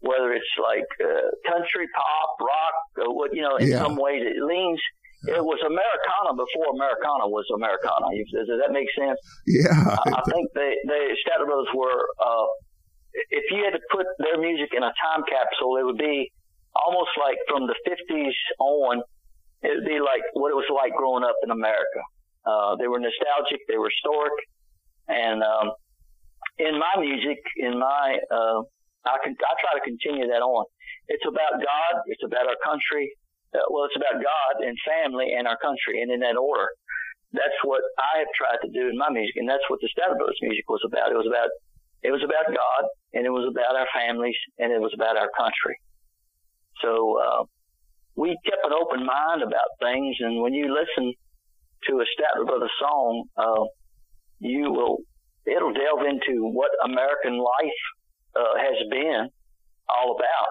whether 0.00 0.32
it's 0.32 0.54
like 0.62 0.86
uh, 1.02 1.28
country, 1.50 1.90
pop, 1.90 2.30
rock, 2.40 2.76
or 3.04 3.14
what 3.14 3.34
you 3.34 3.42
know. 3.42 3.56
In 3.56 3.68
yeah. 3.68 3.82
some 3.82 3.96
ways, 3.96 4.22
it 4.22 4.38
leans. 4.38 4.80
It 5.28 5.44
was 5.44 5.60
Americana 5.60 6.32
before 6.32 6.72
Americana 6.72 7.28
was 7.28 7.44
Americana. 7.52 8.08
Does 8.32 8.56
that 8.56 8.72
make 8.72 8.88
sense? 8.96 9.20
Yeah. 9.44 9.76
I, 9.76 10.16
I 10.16 10.22
think 10.32 10.48
they, 10.56 10.80
the 10.86 11.12
Statler 11.20 11.44
Brothers 11.44 11.68
were. 11.76 12.08
Uh, 12.16 12.48
if 13.12 13.44
you 13.50 13.66
had 13.66 13.74
to 13.76 13.82
put 13.90 14.06
their 14.22 14.38
music 14.40 14.70
in 14.72 14.80
a 14.86 14.92
time 14.96 15.26
capsule, 15.28 15.76
it 15.76 15.84
would 15.84 15.98
be 15.98 16.30
almost 16.74 17.10
like 17.18 17.36
from 17.48 17.66
the 17.66 17.76
50s 17.86 18.36
on, 18.58 19.02
it 19.62 19.70
would 19.76 19.86
be 19.86 20.00
like 20.00 20.22
what 20.32 20.50
it 20.50 20.56
was 20.56 20.68
like 20.72 20.94
growing 20.94 21.24
up 21.24 21.36
in 21.42 21.50
America. 21.50 22.00
Uh, 22.46 22.76
they 22.76 22.88
were 22.88 22.98
nostalgic, 22.98 23.60
they 23.68 23.76
were 23.76 23.90
historic, 23.92 24.32
and 25.08 25.42
um, 25.42 25.72
in 26.58 26.78
my 26.78 26.94
music, 27.00 27.40
in 27.56 27.78
my, 27.78 28.16
uh, 28.30 28.60
I 29.04 29.16
can 29.24 29.36
I 29.36 29.52
try 29.60 29.72
to 29.76 29.84
continue 29.84 30.28
that 30.28 30.40
on. 30.40 30.64
It's 31.08 31.24
about 31.26 31.60
God, 31.60 31.94
it's 32.06 32.24
about 32.24 32.48
our 32.48 32.56
country. 32.64 33.12
Uh, 33.52 33.66
well, 33.68 33.84
it's 33.84 33.98
about 33.98 34.22
God 34.22 34.62
and 34.62 34.78
family 34.86 35.34
and 35.36 35.48
our 35.48 35.58
country, 35.58 36.00
and 36.00 36.08
in 36.12 36.20
that 36.20 36.38
order. 36.38 36.68
That's 37.32 37.58
what 37.62 37.82
I 37.98 38.26
have 38.26 38.32
tried 38.34 38.60
to 38.66 38.70
do 38.74 38.90
in 38.90 38.98
my 38.98 39.10
music, 39.10 39.36
and 39.36 39.48
that's 39.48 39.62
what 39.68 39.78
the 39.78 39.88
Brothers 39.94 40.38
music 40.42 40.66
was 40.66 40.82
about. 40.86 41.12
It 41.12 41.18
was 41.18 41.28
about 41.28 41.50
it 42.02 42.10
was 42.10 42.24
about 42.24 42.48
God, 42.48 42.82
and 43.12 43.26
it 43.26 43.30
was 43.30 43.44
about 43.44 43.76
our 43.76 43.86
families, 43.92 44.36
and 44.58 44.72
it 44.72 44.80
was 44.80 44.92
about 44.96 45.16
our 45.16 45.28
country. 45.36 45.76
So 46.82 47.18
uh, 47.18 47.44
we 48.16 48.36
kept 48.44 48.64
an 48.64 48.72
open 48.72 49.04
mind 49.04 49.42
about 49.42 49.68
things, 49.80 50.16
and 50.20 50.42
when 50.42 50.54
you 50.54 50.72
listen 50.72 51.12
to 51.88 52.00
a 52.00 52.04
Statler 52.04 52.46
Brothers 52.46 52.72
song, 52.80 53.24
uh, 53.36 53.64
you 54.38 54.70
will 54.70 54.98
it'll 55.46 55.72
delve 55.72 56.06
into 56.06 56.44
what 56.52 56.70
American 56.84 57.38
life 57.38 57.82
uh, 58.36 58.56
has 58.58 58.76
been 58.90 59.28
all 59.88 60.16
about. 60.16 60.50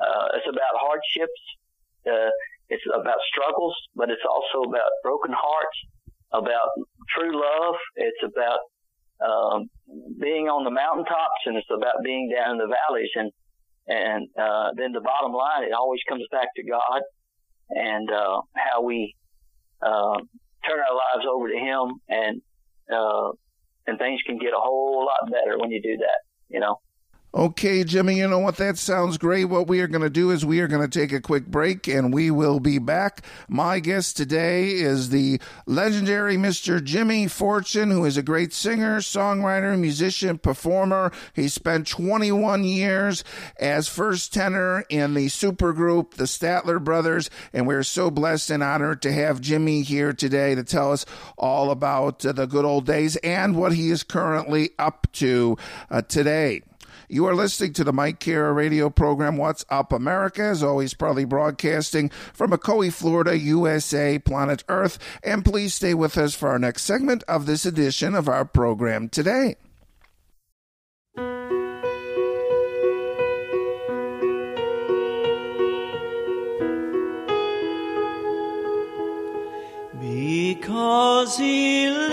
Uh, 0.00 0.26
it's 0.36 0.46
about 0.48 0.74
hardships. 0.74 1.42
Uh, 2.06 2.30
it's 2.68 2.84
about 2.94 3.18
struggles, 3.32 3.74
but 3.96 4.10
it's 4.10 4.22
also 4.28 4.68
about 4.68 4.90
broken 5.02 5.32
hearts, 5.32 5.78
about 6.32 6.68
true 7.16 7.32
love. 7.32 7.74
It's 7.96 8.22
about 8.22 8.60
um, 9.24 9.66
being 10.20 10.48
on 10.48 10.64
the 10.64 10.70
mountaintops, 10.70 11.42
and 11.46 11.56
it's 11.56 11.72
about 11.74 12.04
being 12.04 12.30
down 12.30 12.52
in 12.52 12.58
the 12.58 12.68
valleys. 12.68 13.10
And 13.16 13.32
and 13.88 14.28
uh, 14.38 14.70
then 14.76 14.92
the 14.92 15.00
bottom 15.00 15.32
line, 15.32 15.64
it 15.64 15.72
always 15.72 16.00
comes 16.08 16.24
back 16.30 16.48
to 16.56 16.62
God 16.62 17.02
and 17.70 18.10
uh, 18.10 18.40
how 18.54 18.82
we 18.82 19.14
uh, 19.82 20.18
turn 20.66 20.78
our 20.78 20.94
lives 20.94 21.26
over 21.28 21.48
to 21.48 21.58
Him, 21.58 22.00
and 22.08 22.42
uh, 22.92 23.30
and 23.86 23.98
things 23.98 24.20
can 24.26 24.38
get 24.38 24.52
a 24.52 24.60
whole 24.60 25.04
lot 25.06 25.30
better 25.30 25.58
when 25.58 25.70
you 25.70 25.80
do 25.82 25.96
that. 25.98 26.20
You 26.48 26.60
know. 26.60 26.76
Okay, 27.38 27.84
Jimmy, 27.84 28.16
you 28.16 28.26
know 28.26 28.40
what? 28.40 28.56
That 28.56 28.78
sounds 28.78 29.16
great. 29.16 29.44
What 29.44 29.68
we 29.68 29.80
are 29.80 29.86
going 29.86 30.02
to 30.02 30.10
do 30.10 30.32
is 30.32 30.44
we 30.44 30.58
are 30.58 30.66
going 30.66 30.82
to 30.82 30.98
take 30.98 31.12
a 31.12 31.20
quick 31.20 31.46
break 31.46 31.86
and 31.86 32.12
we 32.12 32.32
will 32.32 32.58
be 32.58 32.80
back. 32.80 33.24
My 33.48 33.78
guest 33.78 34.16
today 34.16 34.70
is 34.70 35.10
the 35.10 35.40
legendary 35.64 36.36
Mr. 36.36 36.82
Jimmy 36.82 37.28
Fortune, 37.28 37.92
who 37.92 38.04
is 38.04 38.16
a 38.16 38.24
great 38.24 38.52
singer, 38.52 38.98
songwriter, 38.98 39.78
musician, 39.78 40.38
performer. 40.38 41.12
He 41.32 41.46
spent 41.46 41.86
21 41.86 42.64
years 42.64 43.22
as 43.60 43.86
first 43.86 44.34
tenor 44.34 44.84
in 44.88 45.14
the 45.14 45.26
supergroup, 45.26 46.14
the 46.14 46.24
Statler 46.24 46.82
Brothers, 46.82 47.30
and 47.52 47.68
we're 47.68 47.84
so 47.84 48.10
blessed 48.10 48.50
and 48.50 48.64
honored 48.64 49.00
to 49.02 49.12
have 49.12 49.40
Jimmy 49.40 49.82
here 49.82 50.12
today 50.12 50.56
to 50.56 50.64
tell 50.64 50.90
us 50.90 51.06
all 51.36 51.70
about 51.70 52.26
uh, 52.26 52.32
the 52.32 52.46
good 52.46 52.64
old 52.64 52.84
days 52.84 53.14
and 53.18 53.54
what 53.54 53.74
he 53.74 53.90
is 53.90 54.02
currently 54.02 54.70
up 54.76 55.06
to 55.12 55.56
uh, 55.88 56.02
today. 56.02 56.62
You 57.10 57.24
are 57.24 57.34
listening 57.34 57.72
to 57.72 57.84
the 57.84 57.92
Mike 57.92 58.20
Kara 58.20 58.52
radio 58.52 58.90
program, 58.90 59.38
What's 59.38 59.64
Up 59.70 59.94
America, 59.94 60.42
as 60.42 60.62
always, 60.62 60.92
proudly 60.92 61.24
broadcasting 61.24 62.10
from 62.34 62.50
Ocoee, 62.50 62.92
Florida, 62.92 63.38
USA, 63.38 64.18
planet 64.18 64.62
Earth. 64.68 64.98
And 65.22 65.42
please 65.42 65.72
stay 65.72 65.94
with 65.94 66.18
us 66.18 66.34
for 66.34 66.50
our 66.50 66.58
next 66.58 66.82
segment 66.82 67.24
of 67.26 67.46
this 67.46 67.64
edition 67.64 68.14
of 68.14 68.28
our 68.28 68.44
program 68.44 69.08
today. 69.08 69.56
Because 79.98 81.38
he 81.38 82.07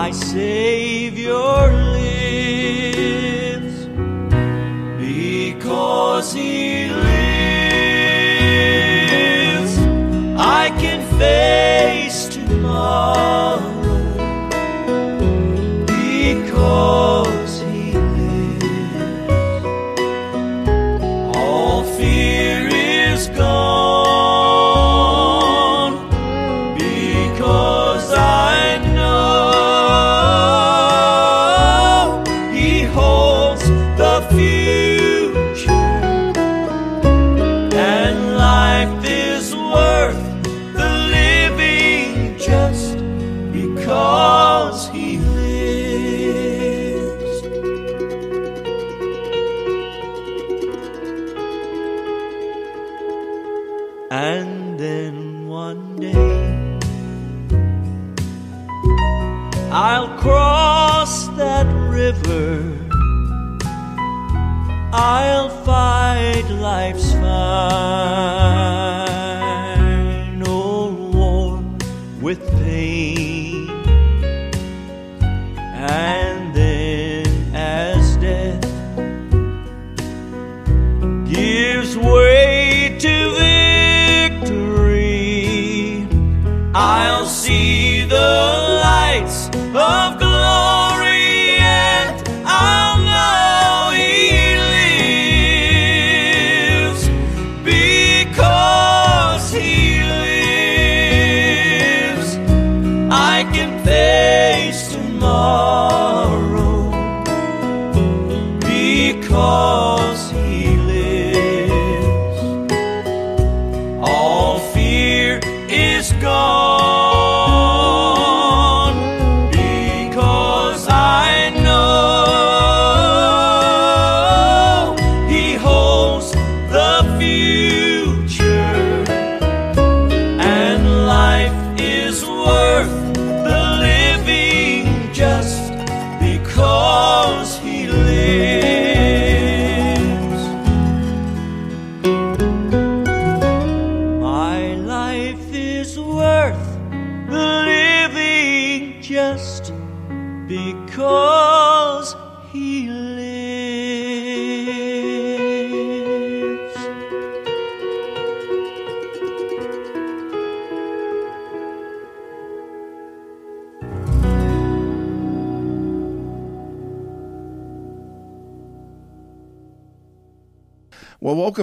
my 0.00 0.10
Savior 0.12 1.79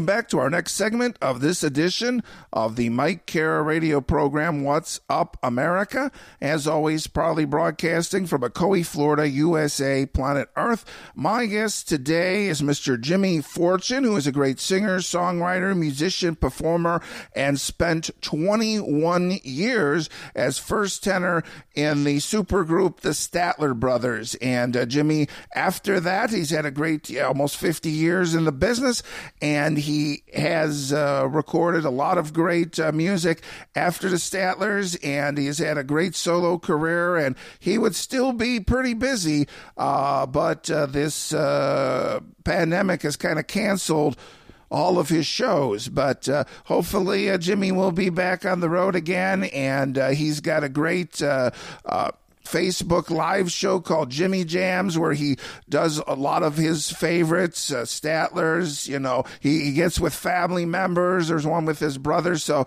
Welcome 0.07 0.26
to 0.29 0.39
our 0.39 0.49
next 0.49 0.73
segment 0.73 1.17
of 1.21 1.41
this 1.41 1.63
edition 1.63 2.21
of 2.51 2.75
the 2.75 2.89
Mike 2.89 3.25
Kara 3.25 3.61
radio 3.61 4.01
program, 4.01 4.63
What's 4.63 4.99
Up 5.09 5.37
America. 5.41 6.11
As 6.41 6.67
always, 6.67 7.07
proudly 7.07 7.45
broadcasting 7.45 8.25
from 8.27 8.41
Ocoee, 8.41 8.85
Florida, 8.85 9.27
USA, 9.27 10.05
planet 10.05 10.49
Earth. 10.55 10.85
My 11.15 11.45
guest 11.45 11.87
today 11.87 12.47
is 12.47 12.61
Mr. 12.61 12.99
Jimmy 12.99 13.41
Fortune, 13.41 14.03
who 14.03 14.15
is 14.15 14.27
a 14.27 14.31
great 14.31 14.59
singer, 14.59 14.99
songwriter, 14.99 15.75
musician, 15.75 16.35
performer, 16.35 17.01
and 17.35 17.59
spent 17.59 18.09
21 18.21 19.39
years 19.43 20.09
as 20.35 20.57
first 20.57 21.03
tenor 21.03 21.43
in 21.75 22.03
the 22.03 22.17
supergroup 22.17 23.01
The 23.01 23.09
Statler 23.09 23.75
Brothers. 23.75 24.35
And 24.35 24.75
uh, 24.75 24.85
Jimmy, 24.85 25.27
after 25.55 25.99
that, 25.99 26.31
he's 26.31 26.49
had 26.49 26.65
a 26.65 26.71
great, 26.71 27.09
yeah, 27.09 27.27
almost 27.27 27.57
50 27.57 27.89
years 27.89 28.35
in 28.35 28.45
the 28.45 28.51
business 28.51 29.03
and 29.41 29.77
he 29.77 30.16
has 30.34 30.93
uh, 30.93 31.27
recorded 31.30 31.86
a 31.86 31.89
lot 31.89 32.17
of 32.17 32.34
great 32.34 32.80
uh, 32.80 32.91
music 32.91 33.41
after 33.75 34.10
the 34.10 34.17
Statlers, 34.17 34.97
and 35.03 35.38
he 35.38 35.45
has 35.47 35.60
had 35.60 35.77
a 35.77 35.84
great 35.84 36.15
solo 36.15 36.58
career, 36.58 37.15
and 37.17 37.36
he 37.60 37.77
would 37.77 37.95
still 37.95 38.34
be 38.34 38.60
pretty 38.60 38.93
busy, 38.93 39.47
uh, 39.77 40.25
but 40.25 40.69
uh, 40.69 40.86
this 40.86 41.34
uh, 41.34 42.19
pandemic 42.43 43.03
has 43.03 43.15
kind 43.15 43.39
of 43.39 43.47
canceled 43.47 44.17
all 44.69 44.99
of 44.99 45.10
his 45.10 45.25
shows. 45.25 45.88
But 45.88 46.27
uh, 46.27 46.43
hopefully, 46.65 47.30
uh, 47.30 47.38
Jimmy 47.38 47.71
will 47.71 47.91
be 47.91 48.10
back 48.10 48.45
on 48.45 48.60
the 48.60 48.69
road 48.69 48.95
again, 48.95 49.45
and 49.45 49.97
uh, 49.97 50.10
he's 50.10 50.41
got 50.41 50.63
a 50.63 50.69
great. 50.69 51.21
Facebook 52.47 53.10
live 53.10 53.51
show 53.51 53.79
called 53.79 54.10
Jimmy 54.10 54.43
Jams, 54.45 54.97
where 54.97 55.13
he 55.13 55.38
does 55.69 56.01
a 56.07 56.15
lot 56.15 56.43
of 56.43 56.55
his 56.55 56.89
favorites, 56.89 57.71
uh, 57.71 57.83
Statler's. 57.83 58.88
You 58.88 58.99
know, 58.99 59.25
he, 59.39 59.65
he 59.65 59.73
gets 59.73 59.99
with 59.99 60.13
family 60.13 60.65
members. 60.65 61.27
There's 61.27 61.45
one 61.45 61.65
with 61.65 61.79
his 61.79 61.97
brother. 61.97 62.38
So, 62.38 62.65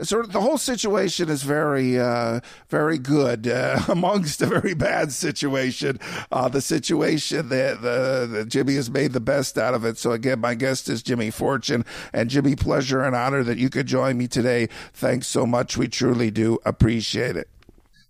sort 0.00 0.24
of 0.24 0.32
the 0.32 0.40
whole 0.40 0.58
situation 0.58 1.28
is 1.28 1.42
very, 1.42 1.98
uh, 1.98 2.40
very 2.68 2.98
good 2.98 3.48
uh, 3.48 3.80
amongst 3.88 4.42
a 4.42 4.46
very 4.46 4.74
bad 4.74 5.12
situation. 5.12 5.98
Uh, 6.30 6.48
the 6.48 6.60
situation 6.60 7.48
that, 7.48 7.82
the, 7.82 8.44
Jimmy 8.48 8.74
has 8.74 8.90
made 8.90 9.12
the 9.12 9.20
best 9.20 9.58
out 9.58 9.74
of 9.74 9.84
it. 9.84 9.98
So 9.98 10.12
again, 10.12 10.40
my 10.40 10.54
guest 10.54 10.88
is 10.88 11.02
Jimmy 11.02 11.30
Fortune, 11.30 11.84
and 12.12 12.30
Jimmy, 12.30 12.56
pleasure 12.56 13.02
and 13.02 13.14
honor 13.14 13.42
that 13.42 13.58
you 13.58 13.70
could 13.70 13.86
join 13.86 14.16
me 14.16 14.28
today. 14.28 14.68
Thanks 14.92 15.26
so 15.26 15.46
much. 15.46 15.76
We 15.76 15.88
truly 15.88 16.30
do 16.30 16.58
appreciate 16.64 17.36
it. 17.36 17.48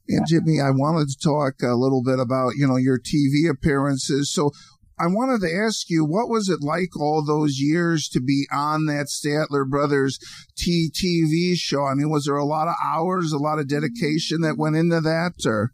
And 0.08 0.26
Jimmy, 0.26 0.60
I 0.60 0.70
wanted 0.70 1.08
to 1.08 1.18
talk 1.22 1.60
a 1.62 1.76
little 1.76 2.02
bit 2.02 2.18
about, 2.18 2.54
you 2.56 2.66
know, 2.66 2.76
your 2.76 2.98
TV 2.98 3.50
appearances. 3.50 4.32
So 4.32 4.52
I 4.98 5.06
wanted 5.06 5.46
to 5.46 5.54
ask 5.54 5.90
you, 5.90 6.04
what 6.04 6.28
was 6.28 6.48
it 6.48 6.62
like 6.62 6.98
all 6.98 7.24
those 7.24 7.58
years 7.58 8.08
to 8.08 8.20
be 8.20 8.46
on 8.52 8.86
that 8.86 9.06
Statler 9.06 9.68
Brothers 9.68 10.18
TTV 10.56 11.54
show? 11.56 11.84
I 11.84 11.94
mean, 11.94 12.10
was 12.10 12.24
there 12.24 12.36
a 12.36 12.44
lot 12.44 12.68
of 12.68 12.74
hours, 12.84 13.32
a 13.32 13.38
lot 13.38 13.58
of 13.58 13.68
dedication 13.68 14.40
that 14.40 14.56
went 14.58 14.76
into 14.76 15.00
that 15.00 15.34
or? 15.46 15.72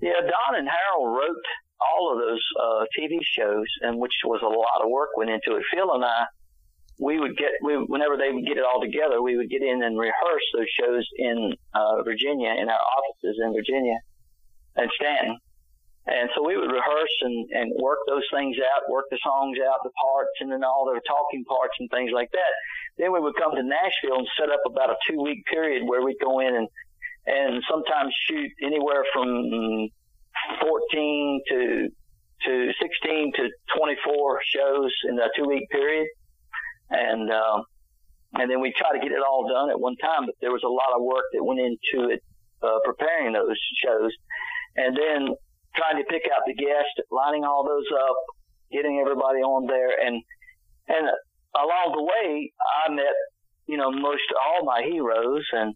Yeah, 0.00 0.20
Don 0.20 0.58
and 0.58 0.68
Harold 0.68 1.16
wrote 1.16 1.44
all 1.80 2.12
of 2.12 2.18
those 2.18 2.42
uh, 2.60 2.84
TV 2.98 3.18
shows, 3.22 3.66
and 3.82 3.98
which 3.98 4.12
was 4.24 4.40
a 4.42 4.46
lot 4.46 4.84
of 4.84 4.90
work 4.90 5.10
went 5.16 5.30
into 5.30 5.56
it. 5.56 5.64
Phil 5.72 5.92
and 5.92 6.04
I 6.04 6.26
we 6.98 7.20
would 7.20 7.36
get 7.36 7.50
we 7.62 7.74
whenever 7.76 8.16
they 8.16 8.32
would 8.32 8.46
get 8.46 8.56
it 8.56 8.64
all 8.64 8.80
together, 8.80 9.20
we 9.20 9.36
would 9.36 9.50
get 9.50 9.62
in 9.62 9.82
and 9.82 9.98
rehearse 9.98 10.46
those 10.54 10.68
shows 10.80 11.06
in 11.16 11.52
uh, 11.74 12.02
Virginia 12.02 12.54
in 12.56 12.68
our 12.68 12.80
offices 12.80 13.40
in 13.42 13.52
Virginia 13.52 13.98
and 14.76 14.90
Staunton. 14.96 15.38
And 16.06 16.30
so 16.36 16.46
we 16.46 16.56
would 16.56 16.70
rehearse 16.70 17.16
and, 17.22 17.50
and 17.50 17.72
work 17.82 17.98
those 18.06 18.22
things 18.32 18.56
out, 18.62 18.88
work 18.88 19.06
the 19.10 19.18
songs 19.26 19.58
out, 19.58 19.82
the 19.82 19.90
parts, 19.90 20.38
and 20.38 20.52
then 20.52 20.62
all 20.62 20.86
the 20.86 21.00
talking 21.02 21.44
parts 21.44 21.74
and 21.80 21.90
things 21.90 22.12
like 22.14 22.30
that. 22.30 22.52
Then 22.96 23.12
we 23.12 23.18
would 23.18 23.34
come 23.34 23.56
to 23.56 23.62
Nashville 23.62 24.22
and 24.22 24.28
set 24.38 24.48
up 24.48 24.60
about 24.66 24.90
a 24.90 24.96
two 25.10 25.20
week 25.20 25.44
period 25.46 25.82
where 25.84 26.02
we'd 26.02 26.20
go 26.22 26.40
in 26.40 26.54
and 26.54 26.68
and 27.26 27.62
sometimes 27.68 28.14
shoot 28.30 28.50
anywhere 28.62 29.04
from 29.12 29.90
14 30.60 31.40
to 31.50 31.88
to 32.44 32.72
16 32.80 33.32
to 33.36 33.50
24 33.76 34.40
shows 34.44 34.92
in 35.08 35.18
a 35.18 35.28
two 35.36 35.48
week 35.48 35.68
period 35.70 36.06
and 36.90 37.30
um, 37.30 37.64
and 38.34 38.50
then 38.50 38.60
we 38.60 38.72
try 38.76 38.92
to 38.92 39.02
get 39.02 39.12
it 39.12 39.22
all 39.24 39.48
done 39.48 39.70
at 39.70 39.80
one 39.80 39.96
time. 39.96 40.26
But 40.26 40.36
there 40.40 40.52
was 40.52 40.62
a 40.64 40.68
lot 40.68 40.94
of 40.94 41.02
work 41.02 41.24
that 41.32 41.44
went 41.44 41.60
into 41.60 42.10
it, 42.10 42.22
uh, 42.62 42.78
preparing 42.84 43.32
those 43.32 43.56
shows, 43.84 44.12
and 44.76 44.96
then 44.96 45.34
trying 45.74 45.98
to 45.98 46.04
pick 46.08 46.22
out 46.32 46.42
the 46.46 46.54
guests, 46.54 46.96
lining 47.10 47.44
all 47.44 47.64
those 47.64 47.86
up, 47.92 48.16
getting 48.72 49.00
everybody 49.00 49.40
on 49.40 49.66
there, 49.66 49.94
and 49.94 50.22
and 50.88 51.06
along 51.56 51.94
the 51.96 52.04
way, 52.04 52.52
I 52.86 52.92
met 52.92 53.14
you 53.66 53.76
know 53.76 53.90
most 53.90 54.26
all 54.34 54.64
my 54.64 54.82
heroes 54.82 55.44
and 55.52 55.74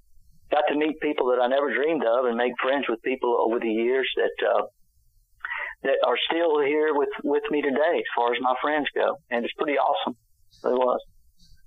got 0.51 0.64
to 0.68 0.75
meet 0.75 1.01
people 1.01 1.31
that 1.31 1.40
I 1.40 1.46
never 1.46 1.73
dreamed 1.73 2.05
of, 2.05 2.27
and 2.27 2.37
make 2.37 2.53
friends 2.61 2.87
with 2.88 3.03
people 3.03 3.37
over 3.46 3.59
the 3.59 3.73
years 3.73 4.09
that. 4.16 4.46
Uh, 4.46 4.62
that 5.83 5.96
are 6.07 6.16
still 6.31 6.61
here 6.61 6.92
with 6.92 7.09
with 7.25 7.42
me 7.51 7.62
today, 7.62 7.96
as 7.96 8.11
far 8.14 8.35
as 8.35 8.38
my 8.42 8.55
friends 8.61 8.87
go, 8.94 9.16
and 9.31 9.46
it's 9.46 9.55
pretty 9.55 9.79
awesome. 9.79 10.14
It 10.65 10.69
was. 10.69 11.01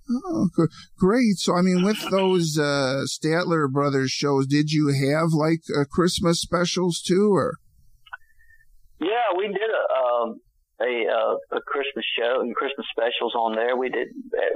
Oh, 0.09 0.49
great. 0.97 1.37
So, 1.37 1.55
I 1.55 1.61
mean, 1.61 1.83
with 1.83 1.99
those 2.11 2.57
uh, 2.57 3.05
Statler 3.07 3.71
Brothers 3.71 4.11
shows, 4.11 4.47
did 4.47 4.71
you 4.71 4.89
have 4.89 5.31
like 5.31 5.61
uh, 5.73 5.85
Christmas 5.89 6.41
specials 6.41 7.01
too, 7.01 7.33
or? 7.33 7.55
Yeah, 8.99 9.35
we 9.37 9.47
did 9.47 9.57
a 9.57 9.83
um, 9.95 10.39
a, 10.81 11.07
uh, 11.07 11.57
a 11.57 11.61
Christmas 11.61 12.05
show 12.17 12.41
and 12.41 12.55
Christmas 12.55 12.87
specials 12.91 13.33
on 13.35 13.55
there. 13.55 13.77
We 13.77 13.89
did 13.89 14.09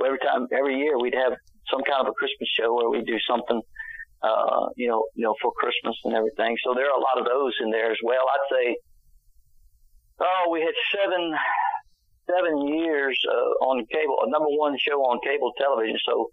every 0.03 0.19
time, 0.19 0.47
every 0.51 0.79
year, 0.79 0.99
we'd 0.99 1.15
have 1.15 1.33
some 1.71 1.81
kind 1.83 2.01
of 2.01 2.07
a 2.07 2.15
Christmas 2.15 2.49
show 2.51 2.73
where 2.73 2.89
we 2.89 3.03
do 3.03 3.17
something, 3.27 3.61
uh, 4.23 4.67
you 4.75 4.87
know, 4.87 5.05
you 5.15 5.23
know, 5.23 5.35
for 5.41 5.51
Christmas 5.55 5.95
and 6.03 6.15
everything. 6.15 6.57
So 6.63 6.73
there 6.73 6.87
are 6.87 6.97
a 6.97 7.03
lot 7.03 7.19
of 7.19 7.25
those 7.25 7.53
in 7.63 7.71
there 7.71 7.91
as 7.91 7.99
well. 8.03 8.23
I'd 8.27 8.49
say, 8.51 8.65
oh, 10.19 10.51
we 10.51 10.61
had 10.61 10.75
seven 10.91 11.31
seven 12.27 12.67
years 12.67 13.17
uh, 13.25 13.65
on 13.65 13.85
cable, 13.91 14.17
a 14.25 14.29
number 14.29 14.49
one 14.49 14.77
show 14.77 14.99
on 15.07 15.19
cable 15.23 15.53
television. 15.57 15.97
So 16.05 16.29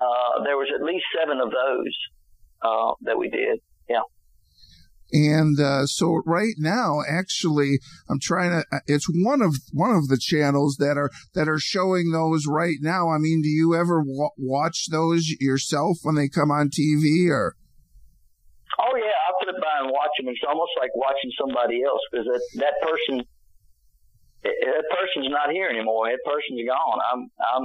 uh, 0.00 0.44
there 0.44 0.56
was 0.56 0.68
at 0.74 0.82
least 0.82 1.04
seven 1.16 1.40
of 1.40 1.50
those 1.50 1.94
uh, 2.62 2.92
that 3.02 3.18
we 3.18 3.30
did. 3.30 3.60
Yeah. 3.88 4.02
And 5.10 5.58
uh, 5.58 5.86
so 5.86 6.20
right 6.26 6.54
now, 6.58 7.00
actually, 7.08 7.80
I'm 8.10 8.20
trying 8.20 8.50
to. 8.50 8.64
Uh, 8.70 8.80
it's 8.86 9.06
one 9.08 9.40
of 9.40 9.56
one 9.72 9.96
of 9.96 10.08
the 10.08 10.18
channels 10.20 10.76
that 10.80 10.98
are 10.98 11.10
that 11.34 11.48
are 11.48 11.58
showing 11.58 12.12
those 12.12 12.44
right 12.46 12.76
now. 12.80 13.08
I 13.08 13.16
mean, 13.16 13.40
do 13.40 13.48
you 13.48 13.74
ever 13.74 14.00
w- 14.00 14.36
watch 14.36 14.88
those 14.90 15.28
yourself 15.40 15.98
when 16.02 16.14
they 16.14 16.28
come 16.28 16.50
on 16.50 16.68
TV 16.68 17.30
or? 17.30 17.56
Oh 18.78 18.94
yeah, 18.96 19.16
I 19.16 19.32
put 19.40 19.48
it 19.48 19.60
by 19.62 19.80
and 19.80 19.90
watch 19.90 20.12
them. 20.18 20.28
It's 20.28 20.44
almost 20.46 20.72
like 20.78 20.90
watching 20.94 21.32
somebody 21.40 21.82
else 21.82 22.00
because 22.12 22.26
that 22.26 22.42
that 22.60 22.74
person 22.84 23.24
that 24.42 24.84
person's 24.90 25.30
not 25.30 25.50
here 25.50 25.68
anymore. 25.68 26.08
That 26.08 26.22
person's 26.24 26.62
gone. 26.66 26.98
I'm 27.12 27.20
I'm 27.42 27.64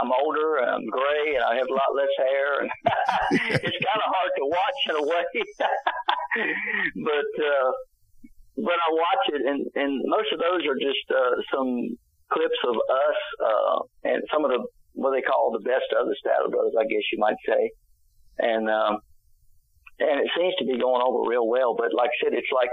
I'm 0.00 0.10
older 0.12 0.62
and 0.62 0.70
I'm 0.70 0.86
gray 0.86 1.34
and 1.34 1.44
I 1.44 1.56
have 1.56 1.66
a 1.66 1.74
lot 1.74 1.96
less 1.96 2.14
hair 2.18 2.62
and 2.62 2.70
it's 3.58 3.80
kind 3.82 4.00
of 4.00 4.08
hard 4.12 4.32
to 4.38 4.44
watch 4.46 4.80
in 4.88 4.96
a 4.96 5.04
way. 5.04 5.24
but 7.04 7.30
uh, 7.42 7.70
but 8.56 8.78
I 8.78 8.88
watch 8.92 9.24
it 9.34 9.42
and 9.46 9.66
and 9.74 10.02
most 10.06 10.32
of 10.32 10.38
those 10.38 10.62
are 10.68 10.78
just 10.78 11.06
uh, 11.10 11.34
some 11.50 11.96
clips 12.30 12.60
of 12.68 12.76
us 12.76 13.18
uh, 13.42 13.78
and 14.04 14.22
some 14.32 14.44
of 14.44 14.50
the 14.50 14.64
what 14.94 15.10
they 15.10 15.22
call 15.22 15.50
the 15.50 15.64
best 15.64 15.90
of 15.98 16.06
the 16.06 16.16
Statler 16.22 16.50
Brothers, 16.50 16.74
I 16.78 16.84
guess 16.84 17.02
you 17.12 17.18
might 17.18 17.38
say. 17.46 17.70
And 18.38 18.70
um, 18.70 18.98
and 19.98 20.20
it 20.20 20.30
seems 20.36 20.54
to 20.58 20.64
be 20.64 20.78
going 20.78 21.02
over 21.02 21.28
real 21.28 21.46
well. 21.46 21.74
But 21.74 21.94
like 21.94 22.10
I 22.10 22.18
said, 22.24 22.32
it's 22.34 22.50
like 22.54 22.70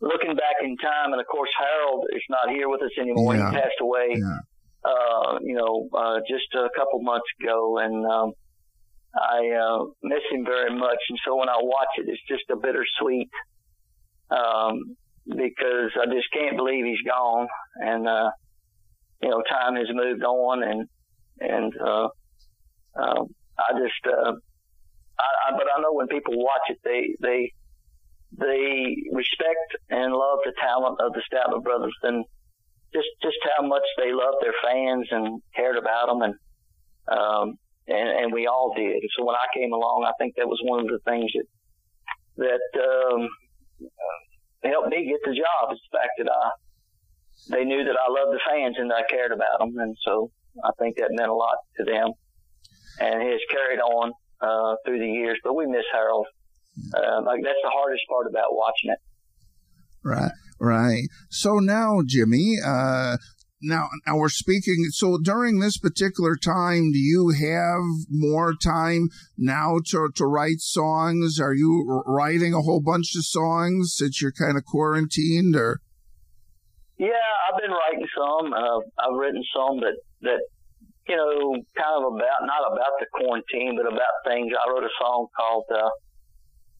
looking 0.00 0.34
back 0.34 0.56
in 0.62 0.76
time, 0.76 1.12
and 1.12 1.20
of 1.20 1.26
course 1.26 1.50
Harold 1.58 2.06
is 2.14 2.22
not 2.28 2.50
here 2.50 2.68
with 2.68 2.82
us 2.82 2.90
anymore. 2.98 3.36
Yeah. 3.36 3.50
He 3.50 3.56
passed 3.56 3.80
away, 3.80 4.16
yeah. 4.16 4.38
uh, 4.84 5.38
you 5.42 5.54
know, 5.54 5.88
uh, 5.96 6.20
just 6.28 6.52
a 6.54 6.68
couple 6.76 7.02
months 7.02 7.26
ago, 7.40 7.78
and 7.78 8.04
um, 8.06 8.32
I 9.14 9.50
uh, 9.56 9.84
miss 10.02 10.22
him 10.30 10.44
very 10.44 10.76
much. 10.76 10.98
And 11.08 11.18
so 11.24 11.36
when 11.36 11.48
I 11.48 11.56
watch 11.60 11.88
it, 11.98 12.06
it's 12.08 12.22
just 12.28 12.44
a 12.50 12.56
bittersweet 12.56 13.30
um, 14.30 14.96
because 15.26 15.92
I 16.00 16.06
just 16.06 16.28
can't 16.32 16.56
believe 16.56 16.84
he's 16.84 17.02
gone, 17.06 17.48
and 17.76 18.06
uh, 18.06 18.30
you 19.22 19.30
know, 19.30 19.42
time 19.48 19.76
has 19.76 19.88
moved 19.90 20.22
on, 20.22 20.62
and 20.62 20.88
and 21.40 21.72
uh, 21.80 22.08
uh, 22.98 23.24
I 23.58 23.72
just. 23.80 24.06
Uh, 24.06 24.32
I, 25.18 25.48
I, 25.48 25.56
but 25.56 25.64
I 25.74 25.80
know 25.80 25.94
when 25.94 26.08
people 26.08 26.34
watch 26.36 26.68
it, 26.68 26.78
they 26.84 27.16
they 27.22 27.52
they 28.38 28.96
respect 29.12 29.76
and 29.90 30.12
love 30.12 30.38
the 30.44 30.52
talent 30.60 31.00
of 31.00 31.12
the 31.12 31.22
Statler 31.24 31.62
brothers 31.62 31.94
and 32.02 32.24
just 32.92 33.08
just 33.22 33.36
how 33.56 33.66
much 33.66 33.82
they 33.98 34.12
loved 34.12 34.38
their 34.40 34.54
fans 34.62 35.08
and 35.10 35.42
cared 35.54 35.76
about 35.76 36.06
them 36.06 36.22
and 36.22 36.34
um 37.08 37.58
and 37.88 38.08
and 38.08 38.32
we 38.32 38.46
all 38.46 38.74
did. 38.76 39.02
So 39.16 39.24
when 39.24 39.36
I 39.36 39.46
came 39.54 39.72
along, 39.72 40.04
I 40.06 40.12
think 40.18 40.34
that 40.36 40.48
was 40.48 40.60
one 40.62 40.80
of 40.80 40.86
the 40.86 40.98
things 41.04 41.30
that 41.34 41.46
that 42.36 42.80
um, 42.82 43.28
helped 44.64 44.88
me 44.88 45.06
get 45.06 45.20
the 45.24 45.36
job. 45.36 45.72
Is 45.72 45.80
the 45.90 45.98
fact 45.98 46.12
that 46.18 46.28
I 46.30 46.50
they 47.50 47.64
knew 47.64 47.84
that 47.84 47.96
I 47.96 48.10
loved 48.10 48.34
the 48.34 48.40
fans 48.48 48.76
and 48.78 48.92
I 48.92 49.02
cared 49.08 49.32
about 49.32 49.58
them, 49.60 49.76
and 49.78 49.96
so 50.04 50.30
I 50.64 50.70
think 50.78 50.96
that 50.96 51.10
meant 51.10 51.30
a 51.30 51.34
lot 51.34 51.56
to 51.78 51.84
them. 51.84 52.10
And 52.98 53.22
he 53.22 53.28
has 53.28 53.40
carried 53.50 53.78
on 53.78 54.12
uh, 54.40 54.76
through 54.84 54.98
the 54.98 55.08
years, 55.08 55.38
but 55.44 55.54
we 55.54 55.66
miss 55.66 55.84
Harold. 55.92 56.26
Uh, 56.94 57.22
like 57.22 57.40
that's 57.42 57.58
the 57.62 57.70
hardest 57.72 58.02
part 58.08 58.26
about 58.28 58.54
watching 58.54 58.90
it. 58.90 58.98
Right, 60.04 60.32
right. 60.60 61.08
So 61.30 61.58
now, 61.58 62.00
Jimmy, 62.06 62.56
uh, 62.64 63.16
now, 63.62 63.88
now 64.06 64.16
we're 64.18 64.28
speaking. 64.28 64.86
So 64.90 65.18
during 65.18 65.58
this 65.58 65.78
particular 65.78 66.36
time, 66.36 66.92
do 66.92 66.98
you 66.98 67.30
have 67.30 67.82
more 68.10 68.54
time 68.54 69.08
now 69.36 69.78
to, 69.88 70.10
to 70.14 70.26
write 70.26 70.60
songs? 70.60 71.40
Are 71.40 71.54
you 71.54 72.02
writing 72.06 72.54
a 72.54 72.60
whole 72.60 72.82
bunch 72.84 73.16
of 73.16 73.24
songs 73.24 73.94
since 73.96 74.20
you're 74.20 74.32
kind 74.32 74.56
of 74.56 74.64
quarantined 74.64 75.56
or? 75.56 75.80
Yeah, 76.98 77.08
I've 77.48 77.60
been 77.60 77.72
writing 77.72 78.06
some. 78.16 78.52
Uh, 78.52 78.80
I've 79.00 79.18
written 79.18 79.42
some 79.54 79.80
that, 79.80 79.96
that, 80.22 80.40
you 81.08 81.16
know, 81.16 81.52
kind 81.76 82.04
of 82.04 82.14
about, 82.14 82.40
not 82.42 82.72
about 82.72 82.94
the 83.00 83.06
quarantine, 83.12 83.76
but 83.76 83.90
about 83.90 84.24
things. 84.24 84.52
I 84.52 84.70
wrote 84.70 84.84
a 84.84 84.94
song 85.00 85.26
called, 85.36 85.64
uh, 85.74 85.90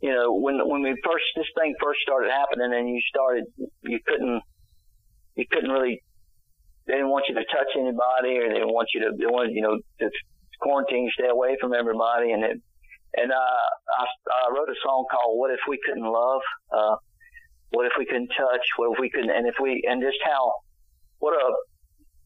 you 0.07 0.13
know, 0.15 0.35
when, 0.35 0.57
when 0.63 0.83
we 0.83 0.95
first, 1.05 1.25
this 1.35 1.51
thing 1.59 1.75
first 1.83 2.01
started 2.01 2.31
happening 2.31 2.71
and 2.73 2.89
you 2.89 3.01
started, 3.11 3.45
you 3.83 3.99
couldn't, 4.07 4.43
you 5.35 5.45
couldn't 5.51 5.71
really 5.71 6.03
they 6.87 6.95
didn't 6.95 7.11
want 7.11 7.27
you 7.29 7.35
to 7.35 7.45
touch 7.51 7.71
anybody 7.75 8.39
or 8.39 8.49
they 8.49 8.63
didn't 8.63 8.73
want 8.73 8.89
you 8.95 9.01
to 9.03 9.11
they 9.19 9.27
wanted 9.27 9.53
you 9.53 9.63
know 9.63 9.79
to 9.99 10.11
quarantine 10.61 11.11
stay 11.13 11.29
away 11.29 11.57
from 11.61 11.75
everybody 11.75 12.33
and 12.33 12.43
it 12.45 12.63
and 13.15 13.31
uh 13.31 13.67
I, 13.99 14.05
I 14.07 14.55
wrote 14.55 14.71
a 14.71 14.79
song 14.83 15.05
called 15.11 15.39
what 15.39 15.51
if 15.51 15.61
we 15.69 15.79
couldn't 15.85 16.07
love? 16.07 16.41
Uh 16.73 16.97
what 17.71 17.87
if 17.87 17.93
we 17.99 18.07
couldn't 18.07 18.29
touch? 18.29 18.65
What 18.77 18.95
if 18.95 18.99
we 19.01 19.11
couldn't 19.11 19.31
and 19.31 19.47
if 19.47 19.57
we 19.61 19.83
and 19.89 20.01
just 20.01 20.19
how 20.25 20.53
what 21.19 21.35
a 21.35 21.47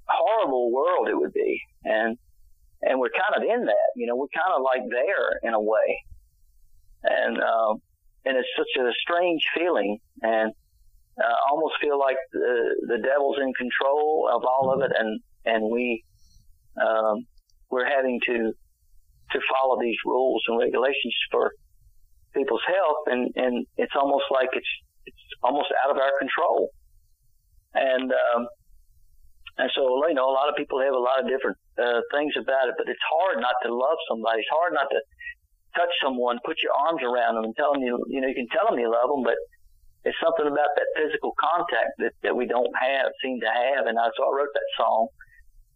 horrible 0.09 0.73
world 0.73 1.09
it 1.09 1.17
would 1.17 1.33
be. 1.33 1.61
And 1.85 2.19
and 2.83 3.01
we're 3.01 3.15
kind 3.15 3.43
of 3.43 3.43
in 3.43 3.65
that 3.67 3.89
you 3.97 4.07
know 4.07 4.17
we're 4.17 4.33
kind 4.35 4.53
of 4.55 4.63
like 4.63 4.85
there 4.91 5.41
in 5.43 5.55
a 5.55 5.61
way 5.61 6.05
and 7.03 7.39
um 7.39 7.81
and 8.25 8.37
it's 8.37 8.49
such 8.57 8.83
a 8.83 8.91
strange 9.03 9.43
feeling 9.57 9.99
and 10.23 10.53
uh, 11.21 11.37
almost 11.51 11.75
feel 11.81 11.99
like 11.99 12.17
the 12.33 12.87
the 12.89 12.99
devil's 12.99 13.37
in 13.41 13.53
control 13.55 14.29
of 14.33 14.45
all 14.45 14.73
of 14.73 14.81
it, 14.83 14.93
and 14.97 15.21
and 15.45 15.71
we 15.71 16.05
um, 16.81 17.27
we're 17.71 17.89
having 17.89 18.21
to 18.27 18.53
to 19.33 19.39
follow 19.53 19.81
these 19.81 19.97
rules 20.05 20.43
and 20.49 20.59
regulations 20.59 21.15
for 21.31 21.53
people's 22.35 22.65
health, 22.67 23.05
and 23.07 23.31
and 23.37 23.67
it's 23.77 23.93
almost 23.97 24.25
like 24.31 24.49
it's 24.53 24.73
it's 25.07 25.27
almost 25.43 25.69
out 25.85 25.91
of 25.91 25.99
our 25.99 26.13
control, 26.19 26.71
and 27.75 28.13
um, 28.13 28.47
and 29.59 29.71
so 29.75 29.83
you 30.09 30.15
know 30.15 30.31
a 30.31 30.35
lot 30.35 30.49
of 30.49 30.57
people 30.57 30.81
have 30.81 30.95
a 30.95 30.99
lot 30.99 31.21
of 31.21 31.29
different 31.29 31.59
uh, 31.77 32.01
things 32.13 32.33
about 32.39 32.69
it, 32.69 32.75
but 32.79 32.89
it's 32.89 33.05
hard 33.13 33.41
not 33.41 33.55
to 33.65 33.75
love 33.75 33.99
somebody. 34.09 34.41
It's 34.41 34.53
hard 34.53 34.73
not 34.73 34.89
to 34.89 35.01
touch 35.77 35.93
someone, 36.03 36.39
put 36.45 36.63
your 36.63 36.73
arms 36.73 37.03
around 37.03 37.37
them, 37.37 37.45
and 37.45 37.55
tell 37.57 37.73
them 37.73 37.83
you 37.83 37.99
you 38.09 38.21
know 38.21 38.29
you 38.29 38.35
can 38.35 38.49
tell 38.49 38.71
them 38.71 38.79
you 38.79 38.91
love 38.91 39.09
them, 39.11 39.23
but 39.23 39.39
it's 40.05 40.17
something 40.17 40.47
about 40.49 40.73
that 40.77 40.89
physical 40.97 41.33
contact 41.37 41.93
that, 42.01 42.13
that 42.23 42.35
we 42.35 42.47
don't 42.47 42.73
have, 42.73 43.13
seem 43.21 43.41
to 43.41 43.51
have. 43.53 43.85
And 43.85 43.99
I, 43.99 44.09
so 44.17 44.25
I 44.25 44.33
wrote 44.33 44.53
that 44.55 44.71
song 44.77 45.09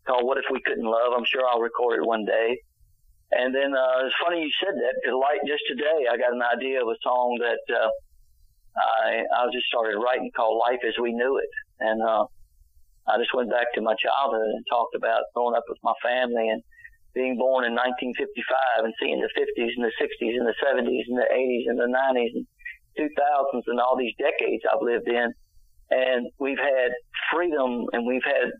called 0.09 0.25
What 0.25 0.39
If 0.39 0.49
We 0.51 0.65
Couldn't 0.65 0.89
Love? 0.89 1.13
I'm 1.13 1.29
sure 1.29 1.45
I'll 1.45 1.61
record 1.61 2.01
it 2.01 2.07
one 2.07 2.25
day. 2.25 2.57
And 3.33 3.55
then, 3.55 3.77
uh, 3.77 4.07
it's 4.07 4.17
funny 4.25 4.41
you 4.41 4.53
said 4.65 4.73
that 4.73 4.95
because 4.97 5.17
like 5.17 5.45
just 5.45 5.65
today, 5.69 6.09
I 6.09 6.17
got 6.17 6.33
an 6.33 6.41
idea 6.41 6.81
of 6.81 6.89
a 6.89 6.97
song 7.03 7.37
that, 7.41 7.65
uh, 7.69 7.91
I, 8.75 9.23
I 9.29 9.47
just 9.53 9.67
started 9.67 10.01
writing 10.01 10.31
called 10.35 10.61
Life 10.61 10.81
as 10.87 10.95
We 11.01 11.13
Knew 11.13 11.37
It. 11.37 11.53
And, 11.81 12.01
uh, 12.01 12.25
I 13.05 13.19
just 13.21 13.35
went 13.37 13.53
back 13.53 13.69
to 13.75 13.85
my 13.85 13.93
childhood 14.01 14.49
and 14.57 14.65
talked 14.65 14.97
about 14.97 15.29
growing 15.35 15.57
up 15.57 15.69
with 15.69 15.79
my 15.85 15.93
family 16.01 16.49
and 16.49 16.63
being 17.15 17.39
born 17.39 17.65
in 17.65 17.79
1955 17.79 18.85
and 18.85 18.95
seeing 18.99 19.23
the 19.23 19.31
50s 19.39 19.71
and 19.79 19.87
the 19.87 19.95
60s 20.03 20.35
and 20.35 20.47
the 20.47 20.59
70s 20.59 21.07
and 21.07 21.19
the 21.19 21.31
80s 21.31 21.65
and 21.71 21.79
the 21.79 21.91
90s 21.91 22.35
and 22.35 22.47
2000s 22.99 23.63
and 23.67 23.81
all 23.81 23.97
these 23.97 24.15
decades 24.19 24.63
I've 24.67 24.83
lived 24.83 25.09
in. 25.09 25.33
And 25.91 26.27
we've 26.39 26.59
had 26.59 26.91
freedom 27.33 27.87
and 27.93 28.07
we've 28.07 28.27
had 28.27 28.51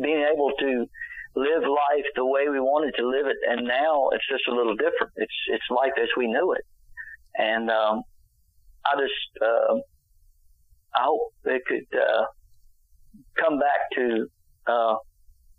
being 0.00 0.24
able 0.32 0.52
to 0.58 0.86
live 1.36 1.62
life 1.62 2.08
the 2.16 2.24
way 2.24 2.48
we 2.48 2.60
wanted 2.60 2.94
to 2.96 3.06
live 3.06 3.26
it. 3.26 3.36
And 3.46 3.66
now 3.68 4.08
it's 4.12 4.26
just 4.28 4.48
a 4.48 4.54
little 4.54 4.74
different. 4.74 5.12
It's, 5.16 5.38
it's 5.52 5.68
life 5.70 5.92
as 6.00 6.08
we 6.16 6.26
knew 6.26 6.52
it. 6.52 6.64
And, 7.36 7.70
um, 7.70 8.02
I 8.86 8.96
just, 8.96 9.42
uh, 9.42 9.74
I 10.96 11.04
hope 11.04 11.32
it 11.44 11.62
could, 11.66 11.98
uh, 11.98 12.24
come 13.36 13.58
back 13.58 13.90
to, 13.96 14.26
uh, 14.66 14.96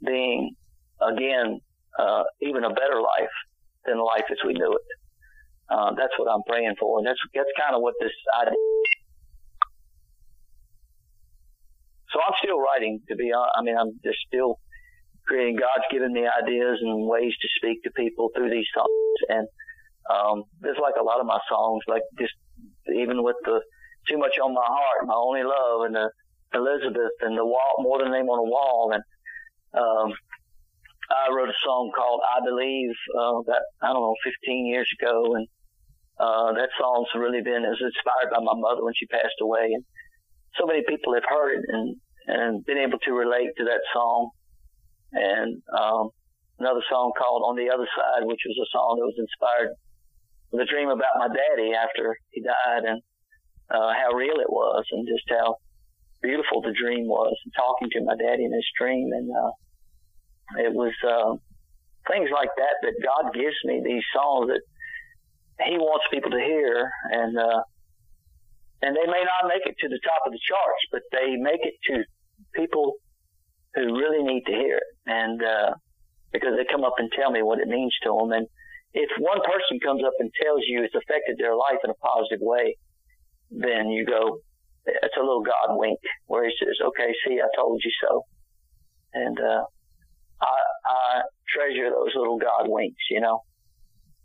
being 0.04 0.56
again, 1.02 1.60
uh, 1.98 2.24
even 2.42 2.64
a 2.64 2.70
better 2.70 3.02
life 3.02 3.36
than 3.86 3.98
life 3.98 4.26
as 4.32 4.38
we 4.46 4.54
knew 4.54 4.72
it. 4.74 4.88
Uh, 5.70 5.94
that's 5.96 6.14
what 6.18 6.30
I'm 6.30 6.42
praying 6.48 6.76
for, 6.80 6.98
and 6.98 7.08
that's 7.08 7.20
that's 7.34 7.50
kind 7.60 7.76
of 7.76 7.82
what 7.82 7.94
this 8.00 8.12
idea. 8.42 8.58
So 12.12 12.20
I'm 12.26 12.34
still 12.42 12.60
writing. 12.60 13.02
To 13.10 13.16
be 13.16 13.32
honest, 13.32 13.54
I 13.56 13.62
mean, 13.62 13.78
I'm 13.78 14.00
just 14.04 14.18
still 14.28 14.60
creating. 15.28 15.58
God's 15.58 15.86
given 15.92 16.12
me 16.12 16.26
ideas 16.26 16.80
and 16.82 17.08
ways 17.08 17.34
to 17.40 17.48
speak 17.58 17.84
to 17.84 17.92
people 17.92 18.30
through 18.36 18.50
these 18.50 18.66
songs, 18.74 19.18
and 19.30 19.48
um, 20.10 20.44
there's 20.60 20.82
like 20.82 20.96
a 21.00 21.04
lot 21.04 21.20
of 21.20 21.28
my 21.28 21.40
songs, 21.48 21.84
like 21.88 22.02
just 22.18 22.34
even 22.96 23.22
with 23.24 23.38
the 23.46 23.62
too 24.10 24.18
much 24.18 24.40
on 24.42 24.54
my 24.54 24.66
heart, 24.66 25.06
my 25.06 25.14
only 25.14 25.44
love, 25.44 25.86
and 25.86 25.94
the 25.94 26.10
Elizabeth, 26.54 27.14
and 27.22 27.38
the 27.38 27.46
wall, 27.46 27.78
more 27.80 28.00
than 28.00 28.12
name 28.12 28.26
on 28.26 28.40
a 28.40 28.50
wall, 28.50 28.92
and 28.92 29.04
um, 29.78 30.14
I 31.10 31.34
wrote 31.34 31.50
a 31.50 31.64
song 31.66 31.92
called 31.96 32.22
I 32.22 32.40
Believe 32.46 32.94
uh, 33.18 33.42
about 33.42 33.66
I 33.82 33.94
don't 33.94 34.02
know 34.02 34.16
15 34.24 34.66
years 34.68 34.90
ago, 35.02 35.36
and 35.36 35.48
uh, 36.20 36.54
that 36.54 36.70
song's 36.80 37.10
really 37.16 37.42
been 37.42 37.66
is 37.66 37.82
inspired 37.82 38.30
by 38.30 38.42
my 38.44 38.54
mother 38.54 38.86
when 38.86 38.94
she 38.94 39.08
passed 39.08 39.42
away, 39.42 39.74
and 39.74 39.84
so 40.58 40.66
many 40.66 40.84
people 40.88 41.14
have 41.14 41.26
heard 41.28 41.58
it 41.58 41.66
and 41.68 41.98
and 42.28 42.66
been 42.66 42.78
able 42.78 43.00
to 43.00 43.12
relate 43.12 43.50
to 43.58 43.66
that 43.66 43.82
song. 43.94 44.30
And 45.12 45.62
um, 45.74 46.10
another 46.60 46.86
song 46.90 47.12
called 47.18 47.42
"On 47.42 47.58
the 47.58 47.74
Other 47.74 47.90
Side," 47.90 48.30
which 48.30 48.46
was 48.46 48.58
a 48.62 48.70
song 48.70 49.02
that 49.02 49.10
was 49.10 49.18
inspired 49.18 49.74
with 50.52 50.62
a 50.62 50.70
dream 50.70 50.90
about 50.90 51.18
my 51.18 51.28
daddy 51.28 51.74
after 51.74 52.18
he 52.30 52.46
died, 52.46 52.86
and 52.86 53.02
uh, 53.74 53.94
how 53.98 54.14
real 54.14 54.38
it 54.38 54.50
was, 54.50 54.86
and 54.92 55.08
just 55.10 55.26
how 55.30 55.58
beautiful 56.22 56.62
the 56.62 56.74
dream 56.78 57.10
was, 57.10 57.34
and 57.46 57.54
talking 57.58 57.90
to 57.98 58.06
my 58.06 58.14
daddy 58.14 58.46
in 58.46 58.54
his 58.54 58.70
dream, 58.78 59.10
and 59.10 59.30
uh, 59.34 59.52
it 60.58 60.74
was 60.74 60.94
uh, 61.06 61.36
things 62.12 62.30
like 62.34 62.50
that 62.58 62.76
that 62.82 62.96
God 63.04 63.34
gives 63.34 63.56
me 63.66 63.82
these 63.84 64.04
songs 64.14 64.50
that 64.50 64.62
he 65.68 65.78
wants 65.78 66.06
people 66.12 66.32
to 66.32 66.40
hear, 66.40 66.90
and 67.12 67.38
uh, 67.38 67.62
and 68.82 68.96
they 68.96 69.06
may 69.06 69.24
not 69.24 69.50
make 69.50 69.66
it 69.66 69.76
to 69.80 69.90
the 69.90 70.00
top 70.04 70.26
of 70.26 70.32
the 70.32 70.40
charts, 70.42 70.84
but 70.92 71.02
they 71.12 71.36
make 71.36 71.62
it 71.62 71.76
to 71.92 72.04
people 72.56 72.94
who 73.76 73.98
really 73.98 74.24
need 74.24 74.44
to 74.46 74.54
hear 74.54 74.78
it, 74.78 74.90
and 75.06 75.44
uh, 75.44 75.74
because 76.32 76.56
they 76.58 76.66
come 76.72 76.84
up 76.84 76.96
and 76.98 77.12
tell 77.12 77.32
me 77.32 77.44
what 77.44 77.60
it 77.60 77.68
means 77.68 77.94
to 78.04 78.10
them, 78.10 78.32
and 78.32 78.48
if 78.94 79.10
one 79.20 79.40
person 79.42 79.80
comes 79.84 80.04
up 80.04 80.14
and 80.20 80.32
tells 80.42 80.62
you 80.66 80.84
it's 80.84 80.96
affected 80.96 81.38
their 81.38 81.56
life 81.56 81.78
in 81.84 81.92
a 81.92 82.00
positive 82.02 82.40
way, 82.42 82.76
then 83.52 83.90
you 83.90 84.06
go, 84.06 84.40
it's 84.86 85.18
a 85.18 85.20
little 85.20 85.44
God 85.44 85.78
wink 85.78 86.00
where 86.26 86.46
he 86.46 86.54
says, 86.60 86.76
okay, 86.82 87.14
see, 87.26 87.40
I 87.40 87.48
told 87.56 87.82
you 87.84 87.92
so. 88.02 88.24
And, 89.14 89.40
uh, 89.40 89.64
I, 90.42 90.56
I 90.86 91.22
treasure 91.54 91.90
those 91.90 92.16
little 92.16 92.38
God 92.38 92.68
winks, 92.68 93.04
you 93.10 93.22
know. 93.22 93.44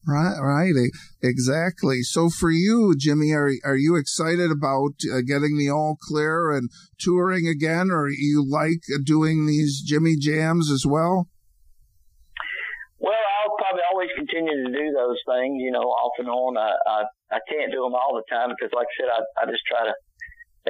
Right, 0.07 0.37
right, 0.39 0.75
exactly. 1.23 2.03
So 2.03 2.29
for 2.29 2.51
you, 2.51 2.95
Jimmy, 2.99 3.33
are 3.33 3.51
are 3.65 3.77
you 3.77 3.97
excited 3.97 4.51
about 4.51 5.01
uh, 5.11 5.23
getting 5.27 5.57
the 5.57 5.71
all 5.71 5.97
clear 5.99 6.51
and 6.51 6.69
touring 7.01 7.49
again, 7.49 7.91
or 7.91 8.11
you 8.11 8.45
like 8.47 8.85
doing 9.03 9.47
these 9.47 9.81
Jimmy 9.81 10.17
jams 10.19 10.71
as 10.71 10.85
well? 10.87 11.31
Well, 12.99 13.17
I'll 13.17 13.57
probably 13.57 13.83
always 13.91 14.11
continue 14.15 14.67
to 14.67 14.73
do 14.73 14.93
those 14.93 15.17
things, 15.25 15.57
you 15.57 15.71
know, 15.73 15.89
off 15.89 16.13
and 16.19 16.29
on. 16.29 16.59
I 16.59 16.77
I, 16.87 17.05
I 17.33 17.39
can't 17.49 17.73
do 17.73 17.81
them 17.81 17.95
all 17.95 18.13
the 18.13 18.29
time 18.29 18.51
because, 18.51 18.75
like 18.77 18.87
I 18.87 18.95
said, 19.01 19.09
I 19.09 19.21
I 19.41 19.51
just 19.51 19.65
try 19.65 19.89
to 19.89 19.95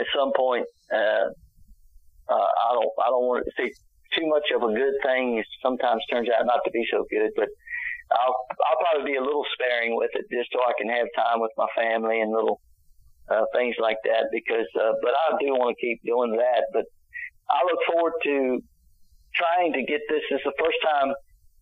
at 0.00 0.06
some 0.14 0.30
point. 0.36 0.66
Uh, 0.92 1.34
uh, 2.30 2.48
I 2.70 2.70
don't 2.72 2.92
I 3.02 3.10
don't 3.10 3.26
want 3.26 3.44
to 3.44 3.52
see 3.58 3.74
too 4.16 4.26
much 4.26 4.48
of 4.54 4.62
a 4.62 4.72
good 4.72 4.94
thing. 5.02 5.42
Sometimes 5.62 6.02
turns 6.10 6.28
out 6.28 6.46
not 6.46 6.60
to 6.64 6.70
be 6.70 6.86
so 6.90 7.04
good, 7.10 7.30
but 7.36 7.48
I'll 8.12 8.36
I'll 8.66 8.80
probably 8.80 9.12
be 9.12 9.18
a 9.18 9.24
little 9.24 9.44
sparing 9.54 9.96
with 9.96 10.10
it 10.14 10.26
just 10.30 10.52
so 10.52 10.60
I 10.62 10.72
can 10.78 10.88
have 10.88 11.06
time 11.16 11.40
with 11.40 11.52
my 11.56 11.66
family 11.76 12.20
and 12.20 12.32
little 12.32 12.60
uh, 13.30 13.44
things 13.54 13.76
like 13.80 13.98
that. 14.04 14.28
Because, 14.32 14.68
uh, 14.76 14.94
but 15.02 15.12
I 15.12 15.36
do 15.40 15.56
want 15.56 15.76
to 15.76 15.80
keep 15.80 16.02
doing 16.04 16.36
that. 16.36 16.68
But 16.72 16.84
I 17.48 17.64
look 17.64 17.80
forward 17.90 18.14
to 18.24 18.60
trying 19.34 19.72
to 19.74 19.82
get 19.82 20.00
this. 20.08 20.22
This 20.30 20.40
is 20.40 20.46
the 20.46 20.58
first 20.60 20.78
time 20.84 21.14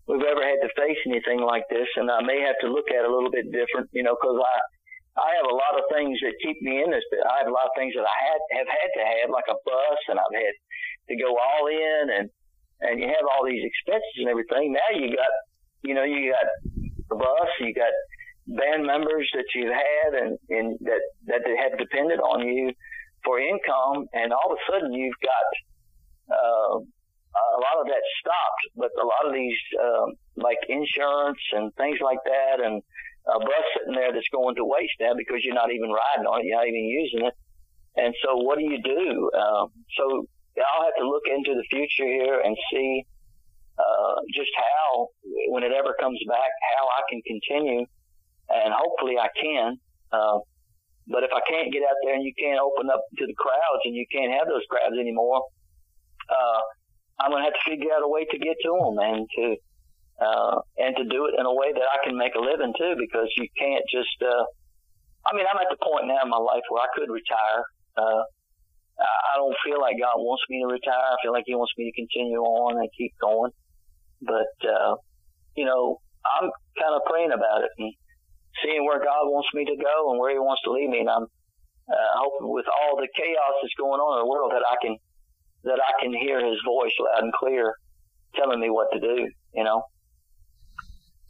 we've 0.06 0.26
ever 0.26 0.42
had 0.42 0.60
to 0.60 0.70
face 0.76 0.98
anything 1.06 1.40
like 1.40 1.64
this, 1.70 1.88
and 1.96 2.10
I 2.10 2.20
may 2.22 2.42
have 2.42 2.58
to 2.62 2.68
look 2.68 2.90
at 2.90 3.06
it 3.06 3.08
a 3.08 3.12
little 3.12 3.30
bit 3.30 3.48
different, 3.50 3.88
you 3.92 4.02
know, 4.02 4.16
because 4.18 4.38
I 4.38 4.54
I 5.12 5.28
have 5.36 5.44
a 5.44 5.52
lot 5.52 5.76
of 5.76 5.84
things 5.92 6.16
that 6.24 6.32
keep 6.40 6.56
me 6.64 6.80
in 6.80 6.88
this. 6.88 7.04
I 7.12 7.44
have 7.44 7.50
a 7.50 7.52
lot 7.52 7.68
of 7.68 7.76
things 7.76 7.92
that 7.94 8.08
I 8.08 8.18
had 8.24 8.40
have 8.60 8.70
had 8.70 8.90
to 8.96 9.02
have, 9.04 9.28
like 9.28 9.48
a 9.48 9.58
bus, 9.60 10.00
and 10.08 10.16
I've 10.16 10.32
had 10.32 10.56
to 11.12 11.14
go 11.20 11.36
all 11.36 11.68
in 11.68 12.04
and 12.16 12.26
and 12.82 13.00
you 13.00 13.06
have 13.06 13.26
all 13.30 13.46
these 13.46 13.62
expenses 13.62 14.16
and 14.18 14.28
everything. 14.28 14.72
Now 14.74 14.90
you 14.94 15.14
got 15.14 15.32
you 15.82 15.94
know 15.94 16.04
you 16.04 16.32
got 16.32 16.48
the 17.08 17.16
bus, 17.16 17.50
you 17.60 17.74
got 17.74 17.92
band 18.46 18.86
members 18.86 19.30
that 19.34 19.46
you've 19.54 19.72
had 19.72 20.10
and, 20.18 20.38
and 20.50 20.78
that 20.82 21.02
that 21.26 21.42
have 21.46 21.78
depended 21.78 22.18
on 22.18 22.46
you 22.46 22.72
for 23.24 23.38
income, 23.38 24.06
and 24.12 24.32
all 24.32 24.50
of 24.50 24.58
a 24.58 24.62
sudden 24.66 24.92
you've 24.92 25.20
got 25.22 25.48
uh, 26.34 26.74
a 26.82 27.58
lot 27.62 27.80
of 27.80 27.86
that 27.86 28.02
stopped. 28.18 28.64
But 28.76 28.90
a 28.98 29.06
lot 29.06 29.30
of 29.30 29.32
these 29.32 29.60
um, 29.78 30.14
like 30.36 30.58
insurance 30.68 31.42
and 31.54 31.72
things 31.74 31.98
like 32.02 32.18
that, 32.26 32.64
and 32.64 32.82
a 33.30 33.38
bus 33.38 33.66
sitting 33.78 33.94
there 33.94 34.12
that's 34.12 34.32
going 34.34 34.56
to 34.56 34.64
waste 34.66 34.98
now 34.98 35.14
because 35.14 35.40
you're 35.44 35.54
not 35.54 35.70
even 35.70 35.90
riding 35.90 36.26
on 36.26 36.42
it, 36.42 36.50
you're 36.50 36.58
not 36.58 36.66
even 36.66 36.86
using 36.86 37.26
it. 37.26 37.34
And 37.94 38.14
so, 38.24 38.40
what 38.42 38.58
do 38.58 38.64
you 38.64 38.80
do? 38.82 39.30
Um, 39.36 39.68
so 39.98 40.26
I'll 40.58 40.84
have 40.84 40.96
to 40.98 41.08
look 41.08 41.24
into 41.26 41.54
the 41.54 41.64
future 41.70 42.08
here 42.08 42.40
and 42.40 42.56
see 42.72 43.06
uh, 43.78 44.20
just 44.34 44.50
how, 44.56 45.08
when 45.48 45.62
it 45.62 45.72
ever 45.72 45.96
comes 45.98 46.20
back, 46.28 46.50
how 46.76 46.84
I 46.86 47.02
can 47.08 47.22
continue 47.26 47.86
and 48.52 48.74
hopefully 48.76 49.16
I 49.18 49.28
can. 49.40 49.80
Uh, 50.12 50.44
but 51.08 51.24
if 51.24 51.32
I 51.34 51.40
can't 51.48 51.72
get 51.72 51.82
out 51.82 51.96
there 52.04 52.14
and 52.14 52.22
you 52.22 52.32
can't 52.36 52.60
open 52.60 52.90
up 52.92 53.00
to 53.18 53.26
the 53.26 53.34
crowds 53.34 53.82
and 53.84 53.96
you 53.96 54.06
can't 54.12 54.32
have 54.32 54.46
those 54.46 54.62
crowds 54.68 54.94
anymore, 54.98 55.42
uh, 56.28 56.60
I'm 57.20 57.32
to 57.32 57.42
have 57.42 57.54
to 57.54 57.64
figure 57.64 57.90
out 57.96 58.04
a 58.04 58.08
way 58.08 58.24
to 58.24 58.38
get 58.38 58.56
to 58.62 58.70
them 58.76 58.96
and 58.98 59.26
to, 59.36 59.44
uh, 60.20 60.56
and 60.78 60.96
to 60.96 61.04
do 61.08 61.26
it 61.26 61.34
in 61.38 61.46
a 61.46 61.54
way 61.54 61.72
that 61.72 61.86
I 61.88 61.98
can 62.06 62.16
make 62.16 62.34
a 62.34 62.42
living 62.42 62.74
too, 62.76 62.94
because 62.98 63.28
you 63.36 63.48
can't 63.58 63.84
just, 63.90 64.16
uh, 64.22 64.44
I 65.26 65.34
mean, 65.34 65.46
I'm 65.46 65.58
at 65.58 65.70
the 65.70 65.80
point 65.80 66.06
now 66.06 66.22
in 66.22 66.30
my 66.30 66.38
life 66.38 66.62
where 66.68 66.82
I 66.82 66.90
could 66.94 67.10
retire. 67.10 67.62
Uh, 67.96 68.22
I 69.02 69.34
don't 69.36 69.56
feel 69.64 69.80
like 69.80 69.98
God 69.98 70.16
wants 70.18 70.44
me 70.48 70.62
to 70.62 70.68
retire. 70.70 70.94
I 70.94 71.16
feel 71.22 71.32
like 71.32 71.44
He 71.46 71.54
wants 71.54 71.72
me 71.76 71.90
to 71.90 71.94
continue 71.94 72.38
on 72.38 72.78
and 72.78 72.88
keep 72.96 73.12
going. 73.20 73.50
But, 74.22 74.54
uh, 74.62 74.96
you 75.56 75.64
know, 75.64 75.98
I'm 76.22 76.50
kind 76.78 76.94
of 76.94 77.02
praying 77.10 77.32
about 77.32 77.66
it 77.66 77.70
and 77.78 77.92
seeing 78.62 78.84
where 78.86 78.98
God 78.98 79.26
wants 79.26 79.48
me 79.54 79.64
to 79.64 79.76
go 79.76 80.12
and 80.12 80.20
where 80.20 80.30
He 80.30 80.38
wants 80.38 80.62
to 80.64 80.70
lead 80.70 80.88
me. 80.88 81.00
And 81.00 81.10
I'm 81.10 81.26
uh, 81.26 82.12
hoping 82.22 82.52
with 82.52 82.66
all 82.70 82.96
the 82.96 83.08
chaos 83.10 83.54
that's 83.60 83.74
going 83.74 83.98
on 83.98 84.18
in 84.18 84.26
the 84.26 84.30
world 84.30 84.52
that 84.52 84.62
I 84.62 84.76
can 84.80 84.96
that 85.64 85.78
I 85.78 86.02
can 86.02 86.12
hear 86.12 86.38
His 86.44 86.58
voice 86.66 86.94
loud 86.98 87.22
and 87.22 87.32
clear, 87.32 87.74
telling 88.34 88.60
me 88.60 88.70
what 88.70 88.88
to 88.92 89.00
do. 89.00 89.28
You 89.54 89.64
know. 89.64 89.82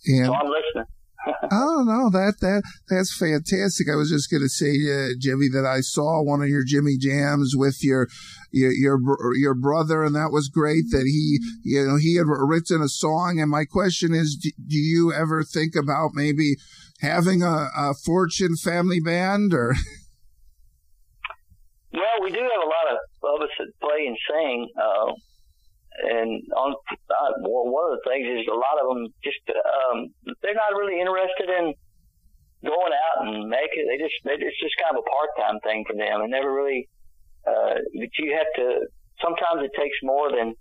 And 0.05 0.27
so 0.27 0.35
I'm 0.35 0.49
listening. 0.51 0.89
oh 1.53 1.85
no, 1.87 2.11
that 2.11 2.35
that 2.41 2.63
that's 2.89 3.17
fantastic. 3.17 3.87
I 3.91 3.97
was 3.97 4.11
just 4.11 4.31
going 4.31 4.43
to 4.43 4.49
say, 4.49 4.71
uh, 4.71 5.15
Jimmy, 5.21 5.49
that 5.53 5.67
I 5.67 5.81
saw 5.81 6.23
one 6.23 6.43
of 6.43 6.49
your 6.49 6.65
Jimmy 6.65 6.97
jams 6.99 7.55
with 7.57 7.79
your 7.83 8.09
your 8.51 8.73
your 8.73 8.99
your 9.37 9.55
brother, 9.55 10.03
and 10.03 10.15
that 10.15 10.33
was 10.33 10.49
great. 10.49 10.85
That 10.91 11.05
he, 11.07 11.39
you 11.63 11.87
know, 11.87 11.97
he 11.97 12.17
had 12.17 12.27
written 12.27 12.83
a 12.83 12.89
song. 12.89 13.39
And 13.41 13.51
my 13.51 13.65
question 13.65 14.15
is, 14.15 14.37
do, 14.41 14.51
do 14.67 14.79
you 14.79 15.13
ever 15.13 15.45
think 15.45 15.75
about 15.77 16.11
maybe 16.15 16.57
having 17.01 17.43
a, 17.43 17.69
a 17.77 17.95
Fortune 18.05 18.57
family 18.57 19.01
band 19.01 19.55
or? 19.55 19.75
Well, 21.93 22.23
we 22.23 22.31
do 22.31 22.39
have 22.39 22.65
a 22.65 22.73
lot 22.73 22.89
of, 22.91 22.99
of 23.37 23.43
us 23.43 23.51
that 23.59 23.69
play 23.81 24.07
and 24.07 24.17
sing. 24.27 24.69
Uh, 24.81 25.13
and 26.05 26.43
on 26.57 26.73
uh, 26.73 27.33
one 27.45 27.93
of 27.93 27.99
the 28.01 28.05
things 28.09 28.25
is 28.25 28.49
a 28.49 28.57
lot 28.57 28.81
of 28.81 28.89
them 28.89 29.03
just 29.23 29.43
um, 29.51 30.09
they're 30.41 30.57
not 30.57 30.73
really 30.79 31.01
interested 31.01 31.49
in 31.49 31.75
going 32.65 32.95
out 32.95 33.27
and 33.27 33.49
making. 33.49 33.85
It. 33.85 33.89
They 33.91 33.99
just 34.01 34.17
they, 34.25 34.37
it's 34.41 34.61
just 34.61 34.77
kind 34.81 34.97
of 34.97 35.05
a 35.05 35.09
part 35.09 35.31
time 35.37 35.59
thing 35.61 35.85
for 35.87 35.95
them, 35.97 36.23
and 36.23 36.31
never 36.31 36.53
really. 36.53 36.89
Uh, 37.45 37.77
but 37.77 38.13
you 38.19 38.33
have 38.39 38.51
to. 38.57 38.87
Sometimes 39.21 39.67
it 39.67 39.75
takes 39.77 39.99
more 40.03 40.31
than 40.31 40.55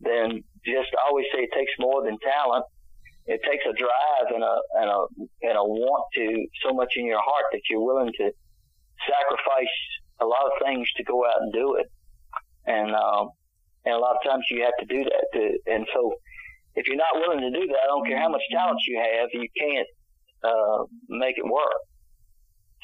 than 0.00 0.44
just. 0.64 0.90
I 0.94 1.08
always 1.08 1.26
say 1.34 1.44
it 1.48 1.54
takes 1.56 1.72
more 1.78 2.04
than 2.04 2.18
talent 2.20 2.64
it 3.26 3.40
takes 3.48 3.64
a 3.68 3.72
drive 3.72 4.34
and 4.34 4.42
a 4.42 4.56
and 4.74 4.90
a 4.90 5.00
and 5.42 5.56
a 5.58 5.62
want 5.62 6.04
to 6.14 6.46
so 6.64 6.74
much 6.74 6.94
in 6.96 7.06
your 7.06 7.22
heart 7.22 7.44
that 7.52 7.60
you're 7.70 7.84
willing 7.84 8.10
to 8.18 8.30
sacrifice 9.06 9.76
a 10.20 10.26
lot 10.26 10.46
of 10.46 10.52
things 10.64 10.88
to 10.96 11.04
go 11.04 11.24
out 11.24 11.40
and 11.40 11.52
do 11.52 11.76
it. 11.76 11.86
And 12.66 12.94
um, 12.94 13.30
and 13.84 13.94
a 13.94 13.98
lot 13.98 14.16
of 14.16 14.22
times 14.24 14.44
you 14.50 14.62
have 14.62 14.76
to 14.80 14.86
do 14.86 15.04
that. 15.04 15.24
To, 15.34 15.40
and 15.66 15.86
so 15.94 16.14
if 16.74 16.86
you're 16.86 16.96
not 16.96 17.16
willing 17.16 17.40
to 17.40 17.50
do 17.50 17.66
that, 17.66 17.82
I 17.84 17.86
don't 17.86 18.06
care 18.06 18.18
how 18.18 18.28
much 18.28 18.42
talent 18.50 18.80
you 18.86 18.98
have, 18.98 19.28
you 19.32 19.48
can't 19.56 19.88
uh, 20.44 20.84
make 21.08 21.38
it 21.38 21.44
work. 21.44 21.80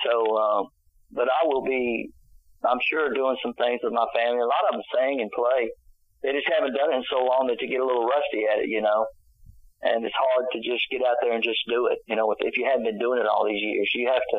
So, 0.04 0.36
um, 0.36 0.62
but 1.10 1.28
I 1.28 1.46
will 1.46 1.64
be, 1.64 2.10
I'm 2.64 2.78
sure, 2.90 3.12
doing 3.12 3.36
some 3.42 3.54
things 3.54 3.80
with 3.82 3.92
my 3.92 4.06
family. 4.14 4.40
A 4.40 4.46
lot 4.46 4.68
of 4.70 4.74
them 4.74 4.86
sing 4.94 5.20
and 5.20 5.30
play. 5.30 5.70
They 6.22 6.32
just 6.32 6.50
haven't 6.50 6.74
done 6.74 6.92
it 6.92 6.96
in 6.96 7.04
so 7.10 7.22
long 7.24 7.46
that 7.48 7.62
you 7.62 7.68
get 7.68 7.80
a 7.80 7.86
little 7.86 8.06
rusty 8.06 8.46
at 8.50 8.58
it, 8.58 8.68
you 8.68 8.82
know 8.82 9.06
and 9.82 10.04
it's 10.04 10.14
hard 10.14 10.46
to 10.52 10.58
just 10.58 10.82
get 10.90 11.02
out 11.06 11.16
there 11.22 11.32
and 11.32 11.42
just 11.42 11.60
do 11.68 11.86
it. 11.86 11.98
You 12.06 12.16
know, 12.16 12.30
if, 12.32 12.38
if 12.40 12.56
you 12.56 12.66
haven't 12.66 12.84
been 12.84 12.98
doing 12.98 13.20
it 13.20 13.26
all 13.26 13.46
these 13.46 13.62
years, 13.62 13.88
you 13.94 14.08
have 14.08 14.22
to 14.34 14.38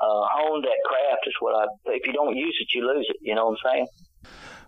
uh, 0.00 0.22
hone 0.36 0.62
that 0.62 0.80
craft. 0.84 1.24
Is 1.26 1.34
what 1.40 1.56
I. 1.56 1.64
If 1.96 2.06
you 2.06 2.12
don't 2.12 2.36
use 2.36 2.56
it, 2.60 2.68
you 2.74 2.86
lose 2.86 3.06
it. 3.08 3.16
You 3.22 3.34
know 3.34 3.46
what 3.46 3.58
I'm 3.64 3.72
saying? 3.72 3.86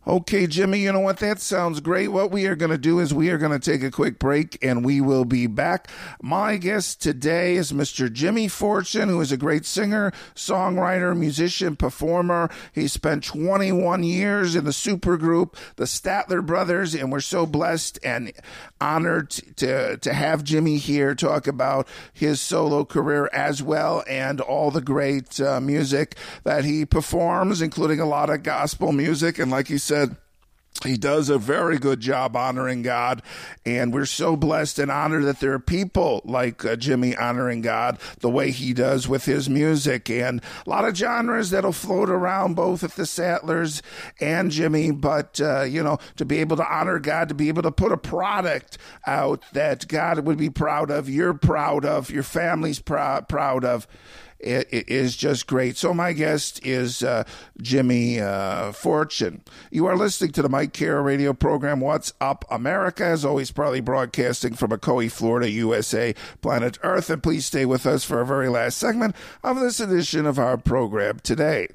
Okay, 0.05 0.49
Jimmy, 0.49 0.81
you 0.81 0.91
know 0.91 0.99
what? 0.99 1.19
That 1.19 1.41
sounds 1.41 1.79
great. 1.79 2.09
What 2.09 2.33
we 2.33 2.47
are 2.47 2.57
going 2.57 2.73
to 2.73 2.79
do 2.79 2.99
is 2.99 3.15
we 3.15 3.31
are 3.31 3.38
going 3.38 3.53
to 3.53 3.61
take 3.61 3.85
a 3.85 3.91
quick 3.91 4.19
break 4.19 4.59
and 4.61 4.85
we 4.85 5.01
will 5.01 5.25
be 5.25 5.47
back. 5.47 5.88
My 6.21 6.57
guest 6.57 7.01
today 7.01 7.55
is 7.55 7.71
Mr. 7.71 8.12
Jimmy 8.12 8.49
Fortune, 8.49 9.09
who 9.09 9.21
is 9.21 9.31
a 9.31 9.37
great 9.37 9.65
singer, 9.65 10.12
songwriter, 10.35 11.17
musician, 11.17 11.77
performer. 11.77 12.51
He 12.73 12.88
spent 12.88 13.23
21 13.23 14.03
years 14.03 14.57
in 14.57 14.65
the 14.65 14.73
supergroup, 14.73 15.55
the 15.77 15.85
Statler 15.85 16.45
Brothers, 16.45 16.97
and 16.97 17.12
we're 17.12 17.21
so 17.21 17.47
blessed 17.47 18.01
and 18.03 18.33
honored 18.81 19.31
to, 19.31 19.99
to 19.99 20.12
have 20.12 20.43
Jimmy 20.43 20.79
here 20.79 21.15
talk 21.15 21.47
about 21.47 21.87
his 22.12 22.41
solo 22.41 22.85
career 22.85 23.31
as 23.33 23.62
well 23.62 24.03
and 24.09 24.41
all 24.41 24.73
the 24.73 24.81
great 24.81 25.41
uh, 25.41 25.61
music 25.61 26.17
that 26.43 26.65
he 26.65 26.85
performs, 26.85 27.62
including 27.62 28.01
a 28.01 28.05
lot 28.05 28.31
of 28.31 28.43
gospel 28.43 28.91
music. 28.91 29.38
And 29.43 29.51
like 29.51 29.69
you 29.69 29.79
said, 29.79 30.17
he 30.85 30.97
does 30.97 31.29
a 31.29 31.39
very 31.39 31.79
good 31.79 32.01
job 32.01 32.35
honoring 32.35 32.83
God, 32.83 33.23
and 33.65 33.93
we're 33.93 34.07
so 34.07 34.37
blessed 34.37 34.79
and 34.79 34.91
honored 34.91 35.25
that 35.25 35.39
there 35.39 35.53
are 35.53 35.61
people 35.61 36.23
like 36.25 36.65
uh, 36.65 36.77
Jimmy 36.77 37.15
honoring 37.15 37.61
God 37.61 37.99
the 38.21 38.31
way 38.31 38.51
he 38.51 38.73
does 38.73 39.07
with 39.07 39.27
his 39.27 39.49
music, 39.51 40.11
and 40.11 40.41
a 40.67 40.71
lot 40.71 40.85
of 40.85 40.97
genres 40.97 41.51
that'll 41.51 41.73
float 41.73 42.09
around 42.09 42.55
both 42.55 42.83
at 42.83 42.93
the 42.93 43.03
Statler's 43.03 43.83
and 44.19 44.51
Jimmy. 44.51 44.91
But 44.91 45.41
uh, 45.41 45.63
you 45.63 45.83
know, 45.83 45.99
to 46.17 46.25
be 46.25 46.39
able 46.39 46.57
to 46.57 46.67
honor 46.67 46.99
God, 46.99 47.29
to 47.29 47.35
be 47.35 47.49
able 47.49 47.63
to 47.63 47.73
put 47.73 47.93
a 47.93 47.99
product 47.99 48.79
out 49.07 49.43
that 49.53 49.87
God 49.87 50.21
would 50.21 50.39
be 50.39 50.51
proud 50.51 50.91
of, 50.91 51.09
you're 51.09 51.35
proud 51.35 51.85
of, 51.85 52.11
your 52.11 52.25
family's 52.25 52.81
proud 52.81 53.29
proud 53.29 53.65
of 53.65 53.87
it, 54.43 54.69
it 54.71 54.89
is 54.89 55.17
just 55.17 55.47
great. 55.47 55.77
So 55.77 55.95
my 55.95 56.13
guest 56.13 56.65
is 56.65 57.03
uh, 57.03 57.25
Jimmy 57.61 58.21
uh, 58.21 58.73
Fortune. 58.73 59.43
You 59.71 59.87
are 59.87 59.97
listening 59.97 60.33
to 60.33 60.43
the 60.43 60.49
Mike 60.49 60.73
Kara 60.73 61.01
radio 61.01 61.33
program, 61.33 61.81
What's 61.81 62.13
Up 62.21 62.45
America, 62.51 63.05
as 63.05 63.25
always, 63.25 63.51
probably 63.51 63.81
broadcasting 63.81 64.55
from 64.55 64.71
Ocoee, 64.71 65.11
Florida, 65.11 65.51
USA, 65.51 66.15
planet 66.41 66.79
Earth. 66.83 67.11
And 67.11 67.23
please 67.23 67.47
stay 67.47 67.65
with 67.67 67.87
us 67.87 68.05
for 68.05 68.19
our 68.19 68.25
very 68.25 68.49
last 68.49 68.79
segment 68.79 69.15
of 69.43 69.61
this 69.61 69.81
edition 69.81 70.27
of 70.27 70.39
our 70.39 70.57
program 70.57 71.21
today. 71.21 71.69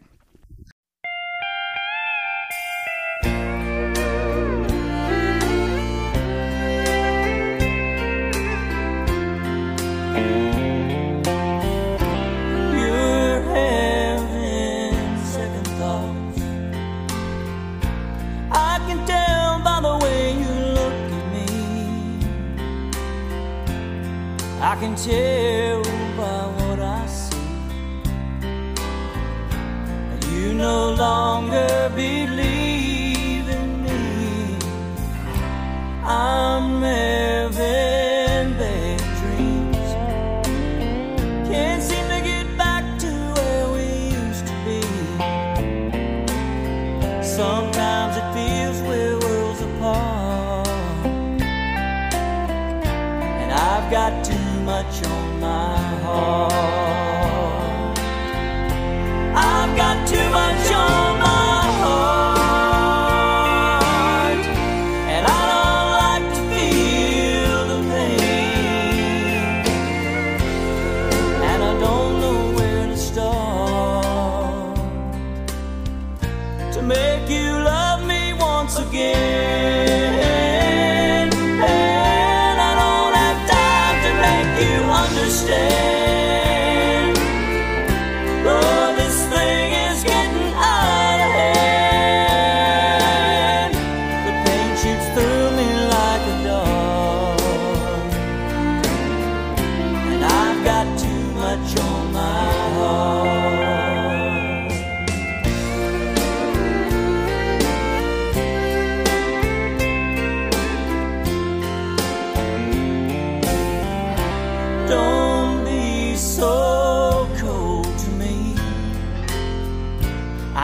Can 24.75 24.95
tell 24.95 25.81
by 26.17 26.45
what 26.57 26.79
I 26.79 27.05
see. 27.07 27.37
You 30.31 30.53
no 30.53 30.93
longer 30.93 31.91
believe 31.95 32.36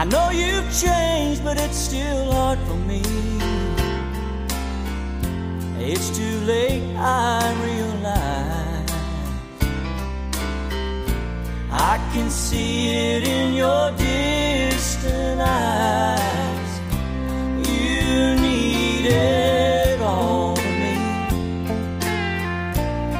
I 0.04 0.06
know 0.06 0.28
you've 0.28 0.70
changed, 0.78 1.42
but 1.42 1.58
it's 1.58 1.78
still 1.78 2.30
hard 2.30 2.58
for 2.68 2.76
me. 2.76 3.00
It's 5.78 6.10
too 6.14 6.40
late, 6.40 6.94
I 6.98 7.40
realize. 7.64 8.90
I 11.70 11.96
can 12.12 12.28
see 12.28 12.90
it 12.90 13.26
in 13.26 13.54
your 13.54 13.92
distant 13.92 15.40
eyes. 15.40 16.80
You 17.66 18.36
need 18.42 19.06
it 19.06 20.02
all 20.02 20.52
of 20.52 20.64
me, 20.82 20.96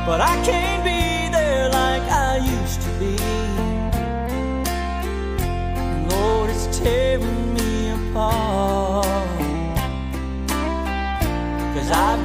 but 0.05 0.21
I 0.21 0.39
can't 0.45 0.64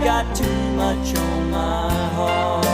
got 0.04 0.36
too 0.36 0.72
much 0.76 1.16
on 1.16 1.52
my 1.52 1.89
heart. 2.14 2.68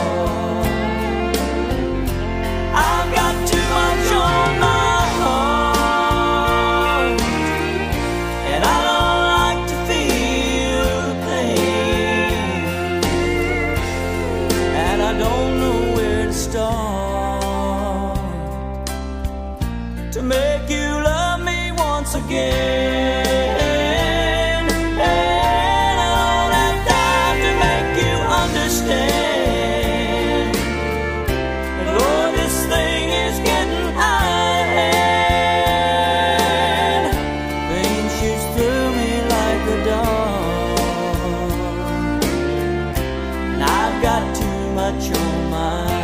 On 45.66 45.95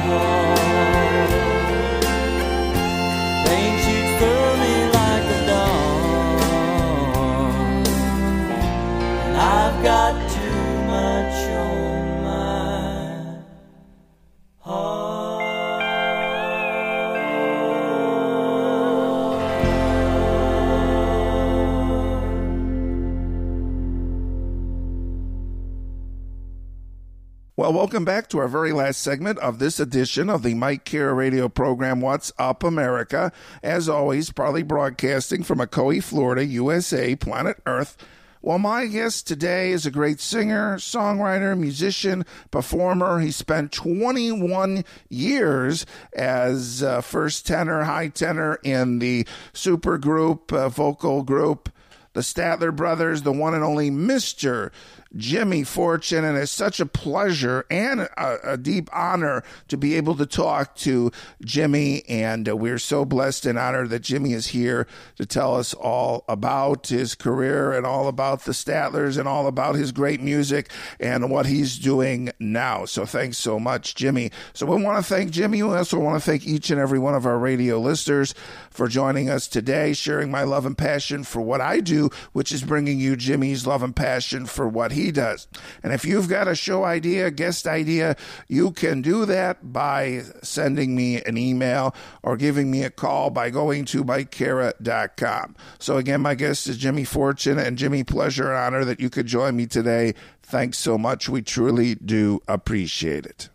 welcome 27.92 28.04
back 28.06 28.26
to 28.26 28.38
our 28.38 28.48
very 28.48 28.72
last 28.72 29.02
segment 29.02 29.38
of 29.40 29.58
this 29.58 29.78
edition 29.78 30.30
of 30.30 30.42
the 30.42 30.54
Mike 30.54 30.82
Kara 30.82 31.12
radio 31.12 31.46
program, 31.46 32.00
What's 32.00 32.32
Up 32.38 32.64
America. 32.64 33.30
As 33.62 33.86
always, 33.86 34.32
proudly 34.32 34.62
broadcasting 34.62 35.42
from 35.42 35.58
Ocoee, 35.58 36.02
Florida, 36.02 36.42
USA, 36.42 37.14
planet 37.14 37.58
Earth. 37.66 37.98
Well, 38.40 38.58
my 38.58 38.86
guest 38.86 39.26
today 39.26 39.72
is 39.72 39.84
a 39.84 39.90
great 39.90 40.20
singer, 40.20 40.78
songwriter, 40.78 41.54
musician, 41.54 42.24
performer. 42.50 43.20
He 43.20 43.30
spent 43.30 43.72
21 43.72 44.86
years 45.10 45.84
as 46.14 46.82
uh, 46.82 47.02
first 47.02 47.46
tenor, 47.46 47.84
high 47.84 48.08
tenor 48.08 48.58
in 48.64 49.00
the 49.00 49.26
super 49.52 49.98
group, 49.98 50.50
uh, 50.50 50.70
vocal 50.70 51.22
group, 51.22 51.68
the 52.14 52.22
Statler 52.22 52.74
Brothers, 52.74 53.20
the 53.20 53.32
one 53.32 53.52
and 53.52 53.62
only 53.62 53.90
Mr. 53.90 54.70
Jimmy 55.16 55.64
Fortune, 55.64 56.24
and 56.24 56.38
it's 56.38 56.52
such 56.52 56.80
a 56.80 56.86
pleasure 56.86 57.64
and 57.70 58.00
a, 58.00 58.52
a 58.52 58.56
deep 58.56 58.88
honor 58.92 59.42
to 59.68 59.76
be 59.76 59.94
able 59.94 60.14
to 60.16 60.26
talk 60.26 60.74
to 60.76 61.10
Jimmy. 61.44 62.02
And 62.08 62.48
uh, 62.48 62.56
we're 62.56 62.78
so 62.78 63.04
blessed 63.04 63.46
and 63.46 63.58
honored 63.58 63.90
that 63.90 64.02
Jimmy 64.02 64.32
is 64.32 64.48
here 64.48 64.86
to 65.16 65.26
tell 65.26 65.56
us 65.56 65.74
all 65.74 66.24
about 66.28 66.86
his 66.86 67.14
career 67.14 67.72
and 67.72 67.84
all 67.84 68.08
about 68.08 68.44
the 68.44 68.52
Statlers 68.52 69.18
and 69.18 69.28
all 69.28 69.46
about 69.46 69.74
his 69.74 69.92
great 69.92 70.20
music 70.20 70.70
and 70.98 71.30
what 71.30 71.46
he's 71.46 71.78
doing 71.78 72.30
now. 72.38 72.84
So 72.84 73.04
thanks 73.04 73.38
so 73.38 73.58
much, 73.58 73.94
Jimmy. 73.94 74.30
So 74.52 74.66
we 74.66 74.82
want 74.82 75.04
to 75.04 75.14
thank 75.14 75.30
Jimmy. 75.30 75.62
We 75.62 75.74
also 75.74 75.98
want 75.98 76.22
to 76.22 76.30
thank 76.30 76.46
each 76.46 76.70
and 76.70 76.80
every 76.80 76.98
one 76.98 77.14
of 77.14 77.26
our 77.26 77.38
radio 77.38 77.78
listeners 77.78 78.34
for 78.70 78.88
joining 78.88 79.28
us 79.28 79.46
today, 79.46 79.92
sharing 79.92 80.30
my 80.30 80.44
love 80.44 80.64
and 80.64 80.76
passion 80.76 81.24
for 81.24 81.40
what 81.40 81.60
I 81.60 81.80
do, 81.80 82.10
which 82.32 82.52
is 82.52 82.62
bringing 82.62 82.98
you 82.98 83.16
Jimmy's 83.16 83.66
love 83.66 83.82
and 83.82 83.94
passion 83.94 84.46
for 84.46 84.66
what 84.66 84.92
he 84.92 85.01
does. 85.10 85.48
And 85.82 85.92
if 85.92 86.04
you've 86.04 86.28
got 86.28 86.48
a 86.48 86.54
show 86.54 86.84
idea, 86.84 87.30
guest 87.30 87.66
idea, 87.66 88.16
you 88.48 88.70
can 88.70 89.02
do 89.02 89.24
that 89.26 89.72
by 89.72 90.22
sending 90.42 90.94
me 90.94 91.22
an 91.22 91.36
email 91.36 91.94
or 92.22 92.36
giving 92.36 92.70
me 92.70 92.82
a 92.82 92.90
call 92.90 93.30
by 93.30 93.50
going 93.50 93.84
to 93.86 94.04
MikeKara.com. 94.04 95.56
So 95.78 95.96
again, 95.96 96.20
my 96.20 96.34
guest 96.34 96.68
is 96.68 96.76
Jimmy 96.76 97.04
Fortune 97.04 97.58
and 97.58 97.78
Jimmy, 97.78 98.04
pleasure 98.04 98.52
and 98.52 98.58
honor 98.58 98.84
that 98.84 99.00
you 99.00 99.10
could 99.10 99.26
join 99.26 99.56
me 99.56 99.66
today. 99.66 100.14
Thanks 100.42 100.78
so 100.78 100.98
much. 100.98 101.28
We 101.28 101.42
truly 101.42 101.94
do 101.94 102.40
appreciate 102.46 103.26
it 103.26 103.48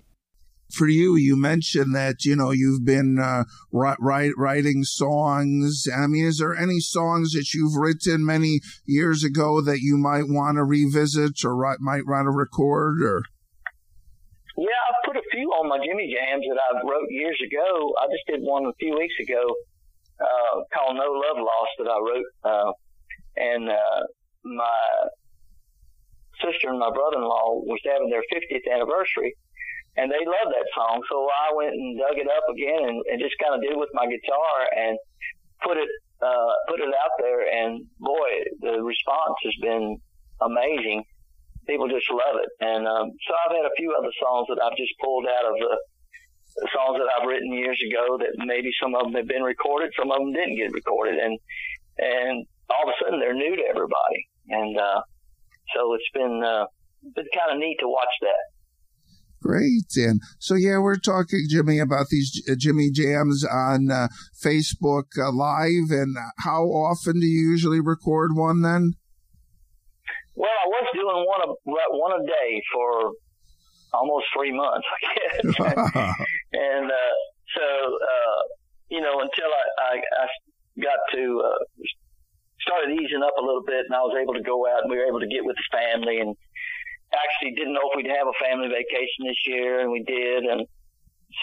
for 0.77 0.87
you, 0.87 1.15
you 1.15 1.35
mentioned 1.35 1.95
that 1.95 2.23
you 2.23 2.35
know 2.35 2.51
you've 2.51 2.85
been 2.85 3.19
uh, 3.19 3.45
write, 3.71 4.31
writing 4.37 4.83
songs. 4.83 5.87
I 5.93 6.07
mean, 6.07 6.25
is 6.25 6.37
there 6.37 6.55
any 6.55 6.79
songs 6.79 7.33
that 7.33 7.53
you've 7.53 7.75
written 7.75 8.25
many 8.25 8.61
years 8.85 9.23
ago 9.23 9.61
that 9.61 9.79
you 9.79 9.97
might 9.97 10.27
want 10.27 10.57
to 10.57 10.63
revisit 10.63 11.43
or 11.43 11.55
write, 11.55 11.79
might 11.79 12.05
want 12.05 12.25
to 12.25 12.31
record? 12.31 13.01
Or 13.01 13.23
yeah, 14.57 14.65
I 14.69 15.07
put 15.07 15.17
a 15.17 15.23
few 15.31 15.49
on 15.49 15.67
my 15.67 15.77
Jimmy 15.83 16.13
Jams 16.13 16.45
that 16.47 16.59
I 16.61 16.81
wrote 16.85 17.09
years 17.09 17.39
ago. 17.45 17.93
I 17.99 18.07
just 18.07 18.27
did 18.27 18.41
one 18.41 18.65
a 18.65 18.73
few 18.79 18.95
weeks 18.97 19.15
ago 19.21 19.55
uh, 20.21 20.61
called 20.73 20.95
"No 20.95 21.11
Love 21.11 21.37
Lost" 21.37 21.73
that 21.79 21.89
I 21.89 21.99
wrote, 21.99 22.29
uh, 22.43 22.71
and 23.35 23.69
uh, 23.69 24.01
my 24.43 25.09
sister 26.41 26.69
and 26.69 26.79
my 26.79 26.91
brother-in-law 26.93 27.65
was 27.65 27.81
having 27.85 28.09
their 28.09 28.21
50th 28.29 28.71
anniversary 28.71 29.33
and 29.97 30.13
they 30.13 30.21
loved 30.21 30.53
that 30.53 30.69
song. 30.77 31.01
So 31.09 31.25
I 31.25 31.53
went 31.57 31.73
and 31.73 31.97
dug 31.97 32.17
it 32.21 32.29
up 32.29 32.45
again 32.53 32.85
and, 32.85 32.97
and 33.09 33.17
just 33.17 33.35
kind 33.41 33.57
of 33.57 33.65
did 33.65 33.73
with 33.73 33.89
my 33.93 34.05
guitar 34.05 34.57
and 34.77 34.93
put 35.65 35.77
it 35.77 35.89
uh, 36.21 36.53
put 36.69 36.79
it 36.79 36.89
out 36.89 37.13
there. 37.19 37.41
And 37.41 37.85
boy, 37.99 38.29
the 38.61 38.81
response 38.81 39.37
has 39.43 39.57
been 39.61 39.97
amazing. 40.41 41.03
People 41.65 41.89
just 41.89 42.09
love 42.09 42.37
it. 42.41 42.49
And 42.61 42.87
um, 42.87 43.11
so 43.25 43.31
I've 43.33 43.57
had 43.57 43.65
a 43.65 43.75
few 43.75 43.93
other 43.97 44.13
songs 44.21 44.47
that 44.49 44.61
I've 44.61 44.77
just 44.77 44.93
pulled 45.03 45.25
out 45.25 45.45
of 45.51 45.55
the, 45.59 45.77
songs 46.73 46.97
that 46.97 47.09
I've 47.13 47.27
written 47.27 47.53
years 47.53 47.77
ago 47.85 48.17
that 48.17 48.33
maybe 48.37 48.69
some 48.81 48.95
of 48.95 49.03
them 49.03 49.13
have 49.13 49.27
been 49.27 49.43
recorded, 49.43 49.93
some 49.97 50.09
of 50.09 50.17
them 50.17 50.33
didn't 50.33 50.57
get 50.57 50.73
recorded, 50.73 51.19
and 51.19 51.37
and 51.99 52.45
all 52.69 52.89
of 52.89 52.89
a 52.89 52.97
sudden 52.97 53.19
they're 53.19 53.37
new 53.37 53.55
to 53.55 53.65
everybody. 53.69 54.19
And 54.49 54.77
uh, 54.77 55.01
so 55.75 55.93
it's 55.93 56.09
been 56.13 56.41
uh, 56.41 56.65
been 57.13 57.29
kind 57.29 57.53
of 57.53 57.59
neat 57.59 57.77
to 57.81 57.87
watch 57.87 58.13
that. 58.21 58.56
Great. 59.41 59.95
And 59.95 60.21
so, 60.39 60.55
yeah, 60.55 60.79
we're 60.79 60.97
talking, 60.97 61.45
Jimmy, 61.49 61.79
about 61.79 62.07
these 62.09 62.43
uh, 62.49 62.55
Jimmy 62.57 62.89
Jams 62.91 63.45
on 63.45 63.91
uh, 63.91 64.07
Facebook 64.43 65.05
uh, 65.17 65.31
Live. 65.31 65.91
And 65.91 66.17
how 66.39 66.63
often 66.63 67.19
do 67.19 67.25
you 67.25 67.51
usually 67.51 67.79
record 67.79 68.31
one 68.35 68.61
then? 68.61 68.93
Well, 70.35 70.49
I 70.49 70.67
was 70.67 70.87
doing 70.93 71.25
one 71.25 71.41
a, 71.49 71.53
one 71.97 72.21
a 72.21 72.25
day 72.25 72.61
for 72.73 73.11
almost 73.93 74.25
three 74.35 74.51
months, 74.51 74.87
I 74.95 74.99
guess. 75.05 75.55
and 76.53 76.91
uh, 76.91 77.15
so, 77.55 77.63
uh, 77.63 78.41
you 78.89 79.01
know, 79.01 79.19
until 79.21 79.49
I, 79.49 79.93
I, 79.93 79.95
I 79.97 80.27
got 80.81 80.99
to, 81.13 81.41
uh, 81.45 81.63
started 82.61 82.99
easing 82.99 83.23
up 83.23 83.33
a 83.39 83.45
little 83.45 83.63
bit 83.63 83.87
and 83.87 83.95
I 83.95 84.03
was 84.03 84.17
able 84.19 84.33
to 84.33 84.43
go 84.43 84.67
out 84.67 84.83
and 84.83 84.91
we 84.91 84.97
were 84.97 85.07
able 85.07 85.21
to 85.21 85.31
get 85.31 85.45
with 85.45 85.55
the 85.55 85.67
family 85.71 86.19
and 86.19 86.35
actually 87.17 87.53
didn't 87.55 87.73
know 87.73 87.89
if 87.91 87.97
we'd 87.97 88.11
have 88.13 88.27
a 88.27 88.37
family 88.43 88.69
vacation 88.69 89.25
this 89.25 89.41
year, 89.45 89.81
and 89.81 89.91
we 89.91 90.03
did. 90.03 90.43
And 90.45 90.65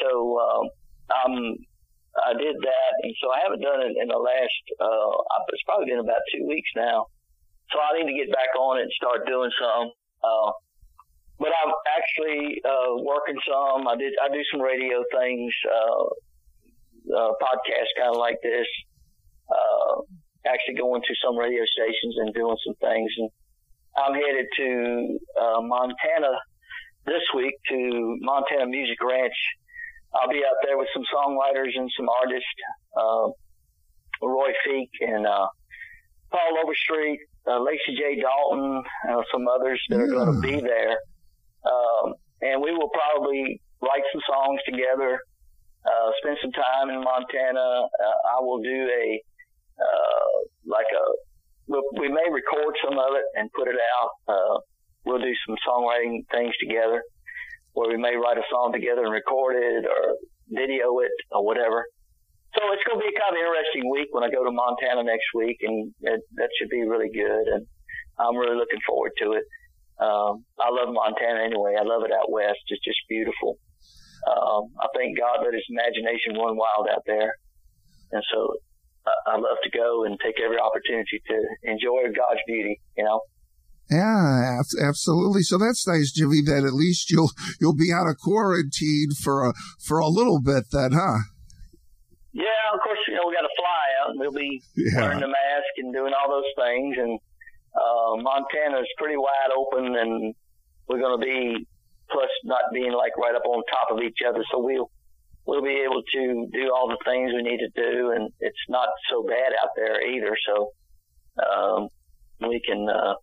so 0.01 0.11
um, 0.39 0.64
um, 1.11 1.35
I 2.14 2.33
did 2.39 2.57
that, 2.57 2.93
and 3.03 3.14
so 3.20 3.31
I 3.31 3.43
haven't 3.43 3.62
done 3.62 3.83
it 3.83 3.95
in 3.99 4.09
the 4.09 4.18
last. 4.18 4.64
Uh, 4.79 5.14
it's 5.51 5.66
probably 5.66 5.91
been 5.91 6.03
about 6.03 6.22
two 6.33 6.47
weeks 6.47 6.70
now. 6.77 7.07
So 7.72 7.81
I 7.81 7.99
need 7.99 8.07
to 8.07 8.16
get 8.16 8.31
back 8.31 8.55
on 8.59 8.79
it 8.79 8.87
and 8.87 8.93
start 8.93 9.27
doing 9.27 9.51
some. 9.59 9.91
Uh, 10.22 10.51
but 11.39 11.51
I'm 11.51 11.75
actually 11.91 12.62
uh, 12.62 12.95
working 13.03 13.39
some. 13.43 13.89
I 13.89 13.97
did. 13.97 14.14
I 14.22 14.31
do 14.31 14.43
some 14.53 14.62
radio 14.62 15.03
things, 15.11 15.53
uh, 15.66 16.05
uh, 17.11 17.33
podcast 17.43 17.91
kind 17.99 18.14
of 18.14 18.16
like 18.16 18.39
this, 18.43 18.68
uh, 19.51 20.07
actually 20.47 20.79
going 20.79 21.03
to 21.03 21.14
some 21.18 21.37
radio 21.37 21.64
stations 21.66 22.14
and 22.22 22.33
doing 22.33 22.57
some 22.64 22.77
things. 22.79 23.11
And 23.18 23.31
I'm 23.97 24.14
headed 24.14 24.47
to 24.57 25.18
uh, 25.40 25.61
Montana 25.62 26.34
this 27.07 27.22
week 27.36 27.55
to 27.68 28.16
Montana 28.20 28.66
Music 28.66 28.99
Ranch. 29.03 29.34
I'll 30.14 30.28
be 30.28 30.42
out 30.45 30.59
there 30.64 30.78
with 30.78 30.88
some 30.92 31.05
songwriters 31.14 31.76
and 31.76 31.90
some 31.97 32.09
artists, 32.09 32.49
uh, 32.97 33.28
Rory 34.26 34.55
Feek 34.66 34.90
and 35.01 35.26
uh, 35.26 35.47
Paul 36.30 36.59
Overstreet, 36.62 37.20
uh, 37.47 37.61
Lacy 37.61 37.95
J. 37.97 38.20
Dalton, 38.20 38.82
uh, 39.11 39.22
some 39.32 39.47
others 39.49 39.80
that 39.90 40.01
are 40.01 40.07
going 40.07 40.34
to 40.34 40.40
be 40.40 40.61
there. 40.61 40.99
Um, 41.64 42.14
and 42.42 42.62
we 42.62 42.72
will 42.72 42.90
probably 42.90 43.61
write 43.80 44.03
some 44.12 44.22
songs 44.28 44.61
together, 44.66 45.18
uh, 45.86 46.11
spend 46.22 46.38
some 46.42 46.53
time 46.53 46.90
in 46.90 47.01
Montana. 47.01 47.61
Uh, 47.61 48.36
I 48.36 48.40
will 48.40 48.61
do 48.62 48.88
a, 48.90 49.22
uh, 49.78 50.45
like 50.66 50.86
a, 50.90 51.05
we 51.66 52.08
may 52.08 52.28
record 52.30 52.74
some 52.84 52.98
of 52.98 53.12
it 53.16 53.24
and 53.36 53.50
put 53.52 53.68
it 53.68 53.76
out. 53.76 54.10
Uh, 54.28 54.58
we'll 55.04 55.18
do 55.18 55.32
some 55.46 55.56
songwriting 55.66 56.24
things 56.30 56.52
together 56.60 57.02
where 57.72 57.90
we 57.90 57.96
may 57.96 58.14
write 58.14 58.38
a 58.38 58.46
song 58.50 58.72
together 58.72 59.02
and 59.02 59.12
record 59.12 59.56
it 59.58 59.84
or 59.84 60.16
video 60.48 61.00
it 61.00 61.14
or 61.32 61.44
whatever. 61.44 61.84
So 62.54 62.62
it's 62.70 62.86
going 62.86 63.02
to 63.02 63.04
be 63.04 63.10
a 63.10 63.18
kind 63.18 63.34
of 63.34 63.42
interesting 63.42 63.90
week 63.90 64.14
when 64.14 64.22
I 64.22 64.30
go 64.30 64.46
to 64.46 64.54
Montana 64.54 65.02
next 65.02 65.26
week, 65.34 65.58
and 65.66 65.90
it, 66.06 66.22
that 66.38 66.50
should 66.54 66.70
be 66.70 66.86
really 66.86 67.10
good. 67.10 67.44
And 67.50 67.66
I'm 68.14 68.38
really 68.38 68.54
looking 68.54 68.78
forward 68.86 69.10
to 69.18 69.34
it. 69.34 69.44
Um, 69.98 70.46
I 70.62 70.70
love 70.70 70.94
Montana 70.94 71.42
anyway. 71.42 71.74
I 71.74 71.82
love 71.82 72.06
it 72.06 72.14
out 72.14 72.30
west. 72.30 72.62
It's 72.70 72.84
just 72.84 73.02
beautiful. 73.10 73.58
Um, 74.22 74.70
I 74.78 74.86
thank 74.94 75.18
God 75.18 75.42
that 75.42 75.50
His 75.50 75.66
imagination 75.66 76.38
run 76.38 76.54
wild 76.54 76.86
out 76.86 77.02
there, 77.06 77.34
and 78.12 78.22
so 78.32 78.54
I, 79.26 79.36
love 79.36 79.59
to 79.62 79.70
go 79.70 80.05
and 80.05 80.18
take 80.20 80.36
every 80.44 80.59
opportunity 80.59 81.20
to 81.26 81.36
enjoy 81.62 82.09
God's 82.16 82.40
beauty. 82.46 82.80
You 82.96 83.05
know. 83.05 83.20
Yeah, 83.90 84.61
absolutely. 84.80 85.42
So 85.42 85.59
that's 85.59 85.86
nice, 85.86 86.12
Jimmy. 86.12 86.40
That 86.44 86.64
at 86.64 86.72
least 86.72 87.11
you'll 87.11 87.30
you'll 87.61 87.76
be 87.76 87.92
out 87.92 88.09
of 88.09 88.16
quarantine 88.18 89.11
for 89.22 89.48
a 89.48 89.52
for 89.84 89.98
a 89.98 90.09
little 90.09 90.40
bit, 90.40 90.64
then, 90.72 90.92
huh? 90.92 91.18
Yeah, 92.32 92.74
of 92.74 92.80
course. 92.82 92.98
You 93.09 93.14
know, 93.14 93.28
we 93.28 93.34
got 93.34 93.46
to 93.46 93.57
fly 93.57 93.84
out, 94.02 94.11
and 94.11 94.20
we'll 94.20 94.32
be 94.32 94.62
yeah. 94.76 95.00
wearing 95.00 95.20
the 95.20 95.28
mask 95.28 95.72
and 95.78 95.92
doing 95.92 96.12
all 96.16 96.32
those 96.32 96.50
things. 96.57 96.96
And 96.98 97.20
uh, 97.76 98.22
Montana 98.22 98.80
is 98.80 98.88
pretty 98.96 99.16
wide 99.16 99.52
open, 99.55 99.94
and 99.94 100.34
we're 100.88 100.98
going 100.98 101.20
to 101.20 101.24
be 101.24 101.66
plus 102.11 102.30
not 102.44 102.72
being 102.72 102.92
like 102.92 103.16
right 103.16 103.34
up 103.34 103.44
on 103.46 103.62
top 103.68 103.96
of 103.96 104.02
each 104.02 104.18
other. 104.26 104.42
So 104.50 104.64
we'll 104.64 104.90
we'll 105.47 105.62
be 105.62 105.82
able 105.84 106.03
to 106.03 106.49
do 106.53 106.72
all 106.74 106.88
the 106.88 106.99
things 107.05 107.32
we 107.34 107.42
need 107.42 107.59
to 107.59 107.70
do, 107.74 108.11
and 108.11 108.30
it's 108.40 108.64
not 108.68 108.88
so 109.11 109.22
bad 109.22 109.53
out 109.62 109.70
there 109.76 110.01
either. 110.09 110.36
So 110.47 110.72
um, 111.42 111.88
we 112.40 112.61
can. 112.66 112.88
Uh, 112.88 113.14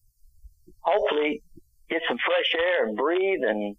hopefully 0.82 1.44
get 1.90 2.02
some 2.08 2.18
fresh 2.18 2.62
air 2.62 2.88
and 2.88 2.98
breathe 2.98 3.42
and 3.48 3.76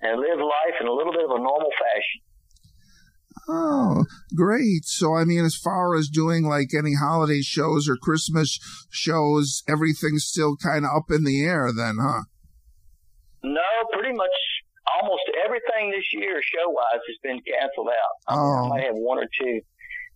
and 0.00 0.20
live 0.20 0.38
life 0.38 0.78
in 0.80 0.86
a 0.86 0.92
little 0.92 1.12
bit 1.12 1.24
of 1.24 1.30
a 1.30 1.38
normal 1.38 1.70
fashion. 1.74 2.20
Oh, 3.48 4.04
great. 4.36 4.84
So, 4.84 5.16
I 5.16 5.24
mean, 5.24 5.44
as 5.44 5.56
far 5.56 5.96
as 5.96 6.08
doing 6.08 6.44
like 6.44 6.68
any 6.72 6.94
holiday 6.94 7.40
shows 7.40 7.88
or 7.88 7.96
Christmas 7.96 8.60
shows, 8.90 9.64
everything's 9.68 10.24
still 10.24 10.56
kind 10.56 10.84
of 10.84 10.92
up 10.94 11.10
in 11.10 11.24
the 11.24 11.44
air 11.44 11.70
then, 11.76 11.96
huh? 12.00 12.22
No, 13.42 13.60
pretty 13.92 14.14
much 14.14 14.30
almost 15.00 15.24
everything 15.44 15.90
this 15.90 16.08
year 16.12 16.40
show 16.40 16.70
wise 16.70 17.02
has 17.04 17.18
been 17.22 17.40
canceled 17.44 17.88
out. 17.92 18.14
I, 18.28 18.34
oh. 18.36 18.64
I 18.64 18.68
might 18.68 18.84
have 18.84 18.96
one 18.96 19.18
or 19.18 19.28
two. 19.40 19.60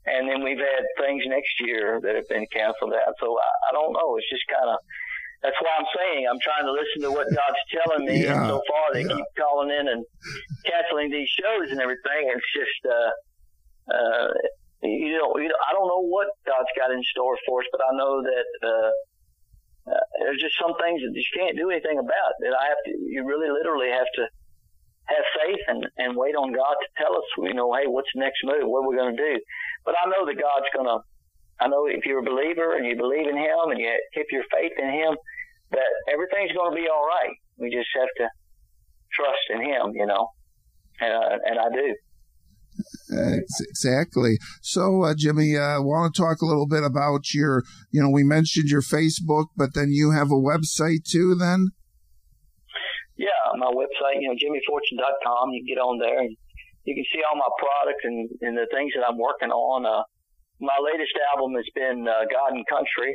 And 0.05 0.27
then 0.27 0.43
we've 0.43 0.59
had 0.59 0.83
things 0.99 1.23
next 1.27 1.55
year 1.61 2.01
that 2.03 2.17
have 2.17 2.27
been 2.29 2.47
canceled 2.51 2.91
out. 2.91 3.15
So 3.23 3.39
I, 3.39 3.51
I 3.69 3.73
don't 3.73 3.95
know. 3.95 4.19
It's 4.19 4.27
just 4.31 4.43
kind 4.51 4.67
of 4.67 4.79
that's 5.43 5.59
why 5.59 5.75
I'm 5.75 5.91
saying 5.91 6.23
I'm 6.31 6.39
trying 6.39 6.67
to 6.71 6.75
listen 6.75 7.03
to 7.03 7.11
what 7.11 7.27
God's 7.27 7.63
telling 7.75 8.07
me. 8.07 8.23
Yeah, 8.23 8.39
and 8.39 8.47
so 8.47 8.63
far, 8.71 8.95
they 8.95 9.03
yeah. 9.03 9.15
keep 9.19 9.27
calling 9.35 9.75
in 9.75 9.91
and 9.91 10.07
canceling 10.63 11.11
these 11.11 11.27
shows 11.35 11.75
and 11.75 11.83
everything. 11.83 12.31
It's 12.31 12.51
just, 12.55 12.81
uh, 12.87 13.11
uh, 13.91 14.31
you 14.87 15.19
know, 15.19 15.35
you 15.43 15.51
know, 15.51 15.61
I 15.67 15.75
don't 15.75 15.91
know 15.91 16.07
what 16.07 16.31
God's 16.47 16.71
got 16.79 16.95
in 16.95 17.03
store 17.11 17.35
for 17.43 17.59
us, 17.59 17.67
but 17.75 17.83
I 17.83 17.91
know 17.99 18.23
that, 18.23 18.49
uh, 18.63 18.91
uh, 19.83 20.07
there's 20.23 20.39
just 20.39 20.55
some 20.63 20.79
things 20.79 21.03
that 21.03 21.11
you 21.11 21.27
can't 21.35 21.59
do 21.59 21.75
anything 21.75 21.99
about. 21.99 22.39
That 22.39 22.55
I 22.55 22.71
have 22.71 22.83
to, 22.87 22.91
you 23.03 23.27
really 23.27 23.51
literally 23.51 23.91
have 23.91 24.07
to 24.23 24.31
have 25.13 25.27
faith 25.45 25.65
and, 25.69 25.87
and 25.99 26.17
wait 26.17 26.35
on 26.35 26.53
God 26.53 26.77
to 26.81 26.89
tell 26.97 27.13
us, 27.13 27.29
you 27.39 27.55
know, 27.55 27.73
hey, 27.73 27.85
what's 27.87 28.09
the 28.15 28.21
next 28.21 28.41
move? 28.45 28.65
What 28.65 28.85
are 28.85 28.89
we 28.89 28.97
going 28.97 29.17
to 29.17 29.23
do? 29.23 29.35
But 29.85 29.95
I 30.01 30.09
know 30.09 30.25
that 30.25 30.41
God's 30.41 30.73
going 30.73 30.89
to 30.89 31.05
I 31.63 31.69
know 31.69 31.87
if 31.87 32.05
you're 32.05 32.19
a 32.19 32.25
believer 32.25 32.77
and 32.77 32.87
you 32.87 32.97
believe 32.97 33.29
in 33.29 33.37
Him 33.37 33.71
and 33.71 33.79
you 33.79 33.93
keep 34.15 34.27
your 34.33 34.43
faith 34.51 34.73
in 34.79 34.91
Him, 34.91 35.15
that 35.71 35.91
everything's 36.13 36.53
going 36.57 36.73
to 36.73 36.77
be 36.77 36.89
all 36.89 37.07
right. 37.07 37.37
We 37.57 37.71
just 37.71 37.89
have 37.95 38.09
to 38.19 38.27
trust 39.15 39.47
in 39.51 39.61
Him, 39.63 39.93
you 39.95 40.07
know, 40.07 40.29
and, 41.01 41.13
uh, 41.13 41.39
and 41.47 41.59
I 41.59 41.69
do. 41.71 41.95
exactly. 43.61 44.39
So, 44.63 45.05
uh, 45.05 45.15
Jimmy, 45.17 45.57
I 45.57 45.77
uh, 45.77 45.83
want 45.83 46.15
to 46.15 46.23
talk 46.23 46.41
a 46.43 46.47
little 46.47 46.67
bit 46.67 46.83
about 46.83 47.33
your, 47.33 47.63
you 47.93 48.03
know, 48.03 48.11
we 48.11 48.25
mentioned 48.25 48.69
your 48.69 48.83
Facebook, 48.83 49.47
but 49.57 49.75
then 49.75 49.91
you 49.91 50.11
have 50.11 50.33
a 50.33 50.35
website 50.35 51.05
too, 51.09 51.37
then? 51.37 51.69
Yeah, 53.53 53.61
my 53.61 53.73
website, 53.73 54.21
you 54.21 54.29
know, 54.29 54.35
jimmyfortune.com. 54.35 55.51
You 55.51 55.61
can 55.61 55.69
get 55.69 55.81
on 55.81 55.99
there 55.99 56.21
and 56.21 56.37
you 56.85 56.95
can 56.95 57.05
see 57.13 57.23
all 57.23 57.37
my 57.37 57.51
products 57.59 58.03
and, 58.05 58.29
and 58.43 58.57
the 58.57 58.67
things 58.73 58.93
that 58.97 59.07
I'm 59.07 59.19
working 59.19 59.51
on. 59.51 59.87
Uh, 59.87 60.03
my 60.61 60.79
latest 60.79 61.13
album 61.35 61.55
has 61.55 61.67
been 61.75 62.07
uh, 62.07 62.27
God 62.31 62.55
and 62.55 62.67
Country, 62.67 63.15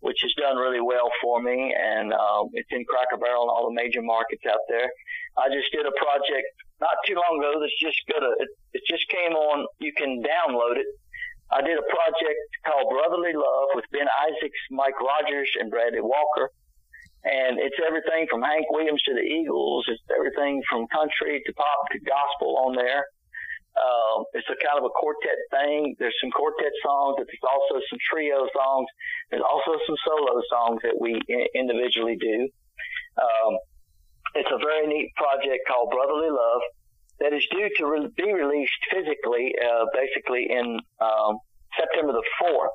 which 0.00 0.18
has 0.22 0.32
done 0.40 0.56
really 0.56 0.80
well 0.80 1.08
for 1.20 1.40
me, 1.40 1.74
and 1.76 2.12
uh, 2.12 2.44
it's 2.52 2.68
in 2.72 2.84
Cracker 2.88 3.20
Barrel 3.20 3.48
and 3.48 3.52
all 3.52 3.68
the 3.68 3.76
major 3.76 4.00
markets 4.00 4.44
out 4.48 4.64
there. 4.68 4.88
I 5.36 5.52
just 5.52 5.68
did 5.72 5.84
a 5.84 5.94
project 5.96 6.48
not 6.80 6.96
too 7.06 7.16
long 7.18 7.40
ago 7.40 7.60
that's 7.60 7.76
just 7.80 7.98
gonna 8.08 8.32
it, 8.38 8.48
it 8.72 8.82
just 8.88 9.04
came 9.08 9.34
on. 9.36 9.66
You 9.80 9.92
can 9.96 10.22
download 10.22 10.78
it. 10.78 10.88
I 11.50 11.60
did 11.64 11.80
a 11.80 11.86
project 11.88 12.40
called 12.64 12.92
Brotherly 12.92 13.32
Love 13.32 13.72
with 13.74 13.84
Ben 13.90 14.04
Isaacs, 14.04 14.60
Mike 14.70 15.00
Rogers, 15.00 15.48
and 15.58 15.70
Bradley 15.70 16.04
Walker. 16.04 16.52
And 17.24 17.58
it's 17.58 17.76
everything 17.82 18.26
from 18.30 18.42
Hank 18.42 18.70
Williams 18.70 19.02
to 19.02 19.14
the 19.14 19.26
Eagles. 19.26 19.84
It's 19.88 20.02
everything 20.14 20.62
from 20.70 20.86
country 20.88 21.42
to 21.44 21.52
pop 21.54 21.90
to 21.92 21.98
gospel 22.00 22.62
on 22.66 22.76
there. 22.76 23.04
Um, 23.78 24.26
it's 24.34 24.46
a 24.50 24.58
kind 24.58 24.78
of 24.78 24.84
a 24.86 24.92
quartet 24.94 25.38
thing. 25.50 25.94
There's 25.98 26.14
some 26.22 26.30
quartet 26.30 26.72
songs, 26.82 27.14
but 27.18 27.26
there's 27.26 27.46
also 27.46 27.78
some 27.90 27.98
trio 28.10 28.46
songs. 28.50 28.86
There's 29.30 29.44
also 29.46 29.78
some 29.86 29.98
solo 30.02 30.42
songs 30.50 30.82
that 30.82 30.98
we 30.98 31.18
individually 31.54 32.16
do. 32.18 32.48
Um, 33.18 33.52
it's 34.34 34.50
a 34.50 34.58
very 34.58 34.86
neat 34.86 35.14
project 35.14 35.66
called 35.66 35.90
Brotherly 35.90 36.30
Love 36.30 36.62
that 37.20 37.32
is 37.34 37.42
due 37.50 37.70
to 37.78 37.82
re- 37.86 38.10
be 38.14 38.32
released 38.32 38.78
physically, 38.90 39.54
uh, 39.58 39.86
basically 39.94 40.46
in 40.50 40.78
um, 41.00 41.38
September 41.74 42.12
the 42.12 42.26
4th. 42.42 42.74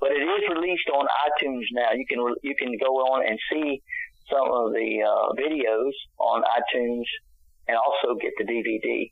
But 0.00 0.12
it 0.12 0.22
is 0.22 0.42
released 0.54 0.88
on 0.92 1.06
iTunes 1.06 1.64
now. 1.72 1.92
You 1.94 2.04
can 2.08 2.18
you 2.42 2.54
can 2.58 2.76
go 2.78 2.96
on 3.12 3.26
and 3.26 3.38
see 3.50 3.82
some 4.30 4.50
of 4.50 4.72
the 4.72 5.02
uh, 5.02 5.32
videos 5.40 5.92
on 6.18 6.42
iTunes 6.42 7.04
and 7.68 7.76
also 7.76 8.18
get 8.20 8.32
the 8.38 8.44
DVD. 8.44 9.10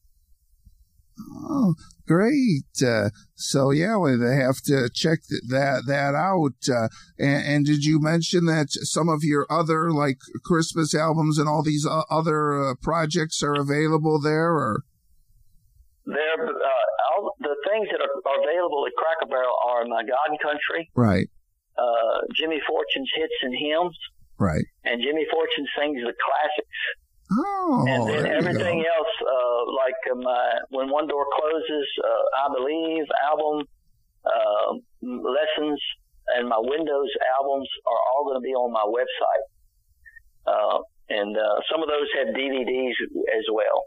Oh, 1.46 1.74
great! 2.08 2.64
Uh, 2.84 3.10
so 3.34 3.70
yeah, 3.70 3.96
we 3.96 4.10
have 4.12 4.56
to 4.66 4.90
check 4.92 5.20
that 5.48 5.84
that 5.86 6.14
out. 6.14 6.56
Uh, 6.68 6.88
and, 7.18 7.46
and, 7.46 7.66
did 7.66 7.84
you 7.84 8.00
mention 8.00 8.46
that 8.46 8.66
some 8.70 9.08
of 9.08 9.20
your 9.22 9.46
other 9.48 9.92
like 9.92 10.18
Christmas 10.44 10.94
albums 10.94 11.38
and 11.38 11.48
all 11.48 11.62
these 11.62 11.86
other 12.10 12.70
uh, 12.70 12.74
projects 12.82 13.42
are 13.44 13.54
available 13.54 14.20
there? 14.20 14.50
Or 14.50 14.82
there, 16.04 16.16
uh, 16.16 16.40
all 16.40 16.46
the 16.46 16.63
things 17.74 17.88
that 17.90 17.98
are, 17.98 18.14
are, 18.30 18.40
available 18.46 18.86
at 18.86 18.94
Cracker 18.94 19.26
Barrel 19.26 19.58
are 19.66 19.84
My 19.84 20.02
God 20.06 20.30
and 20.30 20.40
Country, 20.40 20.90
right? 20.94 21.26
Uh, 21.74 22.22
Jimmy 22.38 22.62
Fortune's 22.66 23.10
hits 23.14 23.34
and 23.42 23.54
hymns, 23.54 23.98
right? 24.38 24.64
And 24.84 25.02
Jimmy 25.02 25.26
Fortune 25.30 25.66
sings 25.74 25.98
the 26.06 26.14
classics. 26.14 26.78
Oh, 27.32 27.84
and 27.88 28.08
then 28.08 28.26
everything 28.26 28.84
else, 28.84 29.14
uh, 29.26 29.60
like 29.74 30.00
uh, 30.12 30.20
my 30.22 30.44
when 30.70 30.88
one 30.88 31.08
door 31.08 31.26
closes, 31.34 31.86
uh, 31.98 32.24
I 32.38 32.54
believe 32.54 33.04
album, 33.26 33.66
uh, 34.22 34.70
lessons, 35.02 35.80
and 36.36 36.48
my 36.48 36.60
Windows 36.60 37.10
albums 37.38 37.68
are 37.86 38.00
all 38.14 38.24
going 38.24 38.38
to 38.38 38.44
be 38.44 38.54
on 38.54 38.70
my 38.70 38.86
website. 38.86 39.44
Uh, 40.46 40.78
and 41.08 41.36
uh, 41.36 41.60
some 41.72 41.82
of 41.82 41.88
those 41.88 42.08
have 42.16 42.34
DVDs 42.34 42.94
as 43.36 43.44
well. 43.52 43.84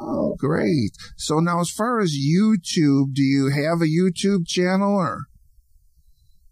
Oh, 0.00 0.34
great! 0.38 0.92
So 1.16 1.38
now, 1.40 1.60
as 1.60 1.70
far 1.70 2.00
as 2.00 2.12
YouTube, 2.16 3.12
do 3.14 3.22
you 3.22 3.48
have 3.50 3.80
a 3.80 3.86
YouTube 3.86 4.46
channel 4.46 4.94
or? 4.94 5.22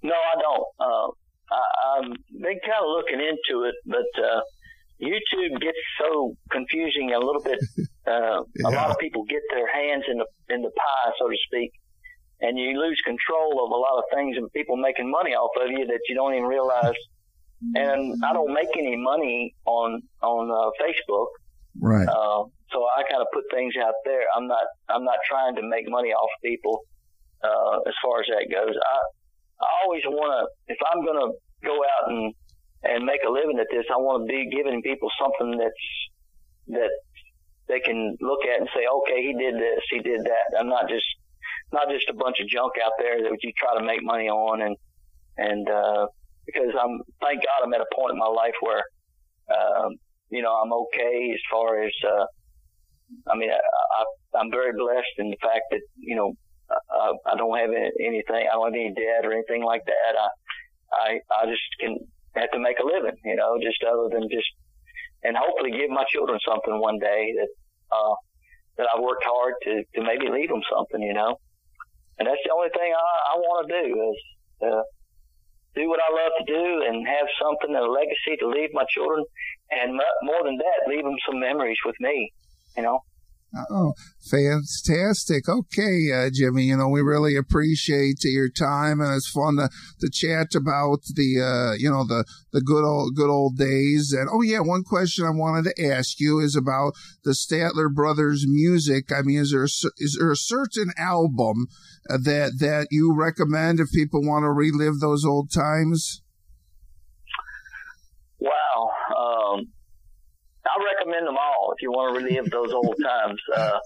No, 0.02 0.14
I 0.14 0.40
don't. 0.40 0.66
Uh, 0.80 1.08
I, 1.52 1.98
I've 1.98 2.10
been 2.32 2.58
kind 2.64 2.82
of 2.82 2.88
looking 2.90 3.20
into 3.20 3.64
it, 3.64 3.74
but 3.86 4.10
uh, 4.22 4.40
YouTube 5.00 5.60
gets 5.60 5.78
so 6.00 6.34
confusing 6.50 7.12
a 7.14 7.18
little 7.18 7.42
bit. 7.42 7.58
Uh, 8.08 8.40
yeah. 8.56 8.68
A 8.68 8.70
lot 8.70 8.88
of 8.90 8.96
people 8.98 9.22
get 9.28 9.42
their 9.52 9.70
hands 9.70 10.02
in 10.10 10.16
the 10.16 10.24
in 10.54 10.62
the 10.62 10.70
pie, 10.70 11.10
so 11.18 11.28
to 11.28 11.36
speak, 11.46 11.70
and 12.40 12.58
you 12.58 12.80
lose 12.80 12.98
control 13.04 13.62
of 13.62 13.70
a 13.70 13.76
lot 13.76 13.98
of 13.98 14.04
things 14.14 14.34
and 14.38 14.50
people 14.52 14.78
making 14.78 15.10
money 15.10 15.32
off 15.32 15.50
of 15.62 15.70
you 15.70 15.84
that 15.84 16.00
you 16.08 16.14
don't 16.14 16.32
even 16.32 16.46
realize. 16.48 16.94
And 17.74 18.24
I 18.24 18.32
don't 18.32 18.54
make 18.54 18.70
any 18.78 18.96
money 18.96 19.54
on 19.66 20.00
on 20.22 20.50
uh, 20.50 20.70
Facebook, 20.82 21.26
Right. 21.78 22.08
uh, 22.08 22.44
so 22.72 22.84
I 22.84 23.02
kind 23.08 23.22
of 23.22 23.28
put 23.32 23.44
things 23.52 23.74
out 23.80 23.94
there. 24.04 24.24
I'm 24.34 24.46
not 24.46 24.64
I'm 24.88 25.04
not 25.04 25.18
trying 25.26 25.56
to 25.56 25.62
make 25.62 25.88
money 25.88 26.12
off 26.12 26.30
people 26.44 26.84
uh, 27.42 27.80
as 27.86 27.94
far 28.02 28.20
as 28.20 28.26
that 28.28 28.46
goes. 28.52 28.74
I 28.74 28.96
I 29.64 29.68
always 29.84 30.02
want 30.06 30.32
to 30.36 30.72
if 30.72 30.78
I'm 30.92 31.04
going 31.04 31.18
to 31.18 31.30
go 31.64 31.76
out 31.80 32.10
and 32.10 32.34
and 32.84 33.04
make 33.04 33.20
a 33.26 33.30
living 33.30 33.58
at 33.58 33.66
this, 33.70 33.84
I 33.90 33.96
want 33.98 34.22
to 34.22 34.26
be 34.30 34.48
giving 34.54 34.82
people 34.82 35.08
something 35.18 35.58
that's 35.58 35.86
that 36.68 36.92
they 37.68 37.80
can 37.80 38.16
look 38.20 38.40
at 38.44 38.60
and 38.60 38.68
say, 38.74 38.84
okay, 38.86 39.20
he 39.22 39.32
did 39.36 39.54
this, 39.56 39.82
he 39.90 40.00
did 40.00 40.24
that. 40.24 40.58
I'm 40.58 40.68
not 40.68 40.88
just 40.88 41.06
not 41.72 41.88
just 41.90 42.08
a 42.08 42.14
bunch 42.14 42.40
of 42.40 42.48
junk 42.48 42.72
out 42.82 42.92
there 42.98 43.20
that 43.22 43.38
you 43.42 43.52
try 43.56 43.78
to 43.78 43.84
make 43.84 44.02
money 44.02 44.28
on 44.28 44.62
and 44.62 44.76
and 45.36 45.68
uh, 45.68 46.06
because 46.46 46.72
I'm 46.74 47.00
thank 47.20 47.40
God 47.44 47.64
I'm 47.64 47.74
at 47.74 47.80
a 47.80 47.90
point 47.94 48.12
in 48.12 48.18
my 48.18 48.28
life 48.28 48.56
where 48.60 48.82
um, 49.52 49.96
you 50.30 50.42
know 50.42 50.52
I'm 50.52 50.72
okay 50.72 51.32
as 51.32 51.40
far 51.50 51.82
as 51.82 51.92
uh, 52.06 52.24
I 53.26 53.36
mean 53.36 53.50
I, 53.50 53.58
I 53.58 54.04
I'm 54.38 54.50
very 54.50 54.72
blessed 54.72 55.16
in 55.18 55.30
the 55.30 55.40
fact 55.40 55.64
that 55.70 55.80
you 55.96 56.16
know 56.16 56.32
I, 56.70 57.12
I 57.32 57.36
don't 57.36 57.56
have 57.56 57.70
any- 57.70 57.98
anything 58.04 58.44
I 58.48 58.52
don't 58.54 58.72
have 58.72 58.74
any 58.74 58.92
debt 58.94 59.24
or 59.24 59.32
anything 59.32 59.64
like 59.64 59.84
that 59.86 60.12
I 60.18 60.28
I 60.92 61.08
I 61.32 61.46
just 61.46 61.64
can 61.80 61.96
have 62.36 62.50
to 62.52 62.58
make 62.58 62.78
a 62.78 62.86
living 62.86 63.16
you 63.24 63.36
know 63.36 63.58
just 63.62 63.82
other 63.84 64.08
than 64.12 64.28
just 64.30 64.48
and 65.24 65.36
hopefully 65.36 65.72
give 65.72 65.90
my 65.90 66.04
children 66.12 66.38
something 66.46 66.78
one 66.80 66.98
day 66.98 67.34
that 67.38 67.50
uh 67.92 68.14
that 68.76 68.86
I've 68.94 69.02
worked 69.02 69.24
hard 69.24 69.54
to 69.64 69.82
to 69.94 70.00
maybe 70.02 70.28
leave 70.30 70.48
them 70.50 70.62
something 70.70 71.02
you 71.02 71.14
know 71.14 71.36
and 72.18 72.26
that's 72.26 72.42
the 72.44 72.52
only 72.52 72.68
thing 72.74 72.90
I, 72.92 73.06
I 73.32 73.34
want 73.38 73.58
to 73.62 73.74
do 73.78 73.84
is 74.10 74.18
uh, 74.66 74.82
do 75.74 75.88
what 75.88 76.00
I 76.02 76.10
love 76.10 76.32
to 76.42 76.46
do 76.50 76.64
and 76.82 77.06
have 77.06 77.28
something, 77.38 77.70
a 77.74 77.82
legacy 77.86 78.34
to 78.42 78.48
leave 78.48 78.70
my 78.74 78.82
children, 78.90 79.22
and 79.70 79.94
mo- 79.94 80.18
more 80.22 80.42
than 80.42 80.58
that, 80.58 80.90
leave 80.90 81.04
them 81.04 81.14
some 81.26 81.38
memories 81.38 81.78
with 81.86 81.94
me. 82.00 82.32
You 82.78 82.84
know. 82.84 83.00
Oh, 83.70 83.94
fantastic. 84.30 85.48
Okay, 85.48 86.12
uh, 86.14 86.30
Jimmy, 86.32 86.64
you 86.64 86.76
know, 86.76 86.88
we 86.88 87.00
really 87.00 87.34
appreciate 87.34 88.22
your 88.22 88.50
time 88.50 89.00
and 89.00 89.12
it's 89.14 89.28
fun 89.28 89.56
to, 89.56 89.68
to 90.00 90.10
chat 90.12 90.54
about 90.54 91.00
the, 91.14 91.40
uh, 91.40 91.72
you 91.76 91.90
know, 91.90 92.04
the, 92.06 92.24
the 92.52 92.60
good 92.60 92.84
old, 92.84 93.16
good 93.16 93.30
old 93.30 93.56
days. 93.56 94.14
And, 94.16 94.28
oh 94.30 94.42
yeah, 94.42 94.60
one 94.60 94.84
question 94.84 95.24
I 95.24 95.30
wanted 95.30 95.72
to 95.74 95.84
ask 95.84 96.20
you 96.20 96.38
is 96.38 96.54
about 96.54 96.92
the 97.24 97.32
Statler 97.32 97.92
Brothers 97.92 98.44
music. 98.46 99.10
I 99.10 99.22
mean, 99.22 99.40
is 99.40 99.50
there, 99.50 99.64
a, 99.64 99.92
is 99.96 100.18
there 100.20 100.30
a 100.30 100.36
certain 100.36 100.92
album 100.96 101.66
uh, 102.08 102.18
that, 102.18 102.58
that 102.60 102.88
you 102.92 103.12
recommend 103.12 103.80
if 103.80 103.90
people 103.90 104.22
want 104.22 104.44
to 104.44 104.52
relive 104.52 105.00
those 105.00 105.24
old 105.24 105.50
times? 105.50 106.22
Wow. 108.38 108.90
Um, 109.18 109.72
I 110.68 110.76
recommend 110.84 111.26
them 111.26 111.36
all 111.36 111.72
if 111.76 111.82
you 111.82 111.90
want 111.90 112.14
to 112.14 112.20
relive 112.20 112.50
those 112.50 112.72
old 112.72 112.96
times. 113.02 113.40
Uh, 113.54 113.78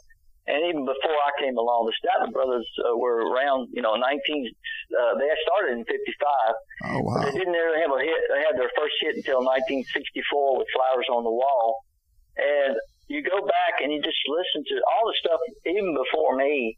and 0.47 0.59
even 0.66 0.83
before 0.83 1.14
I 1.14 1.30
came 1.39 1.55
along, 1.55 1.87
the 1.87 1.95
Statler 2.03 2.35
Brothers 2.35 2.66
uh, 2.83 2.99
were 2.99 3.22
around, 3.30 3.70
you 3.70 3.78
know, 3.78 3.95
19, 3.95 4.03
uh, 4.03 5.14
they 5.14 5.30
had 5.30 5.39
started 5.47 5.78
in 5.78 5.87
55. 5.87 5.95
Oh, 5.95 6.99
wow. 7.07 7.22
They 7.22 7.39
didn't 7.39 7.55
really 7.55 7.78
have 7.78 7.95
a 7.95 8.03
hit. 8.03 8.20
They 8.26 8.43
had 8.43 8.59
their 8.59 8.72
first 8.74 8.99
hit 9.07 9.22
until 9.22 9.47
1964 9.47 10.59
with 10.59 10.66
Flowers 10.74 11.07
on 11.14 11.22
the 11.22 11.30
Wall. 11.30 11.87
And 12.35 12.74
you 13.07 13.22
go 13.22 13.39
back 13.39 13.87
and 13.87 13.95
you 13.95 14.03
just 14.03 14.18
listen 14.26 14.66
to 14.66 14.76
all 14.83 15.07
the 15.07 15.16
stuff, 15.22 15.39
even 15.62 15.95
before 15.95 16.35
me. 16.35 16.74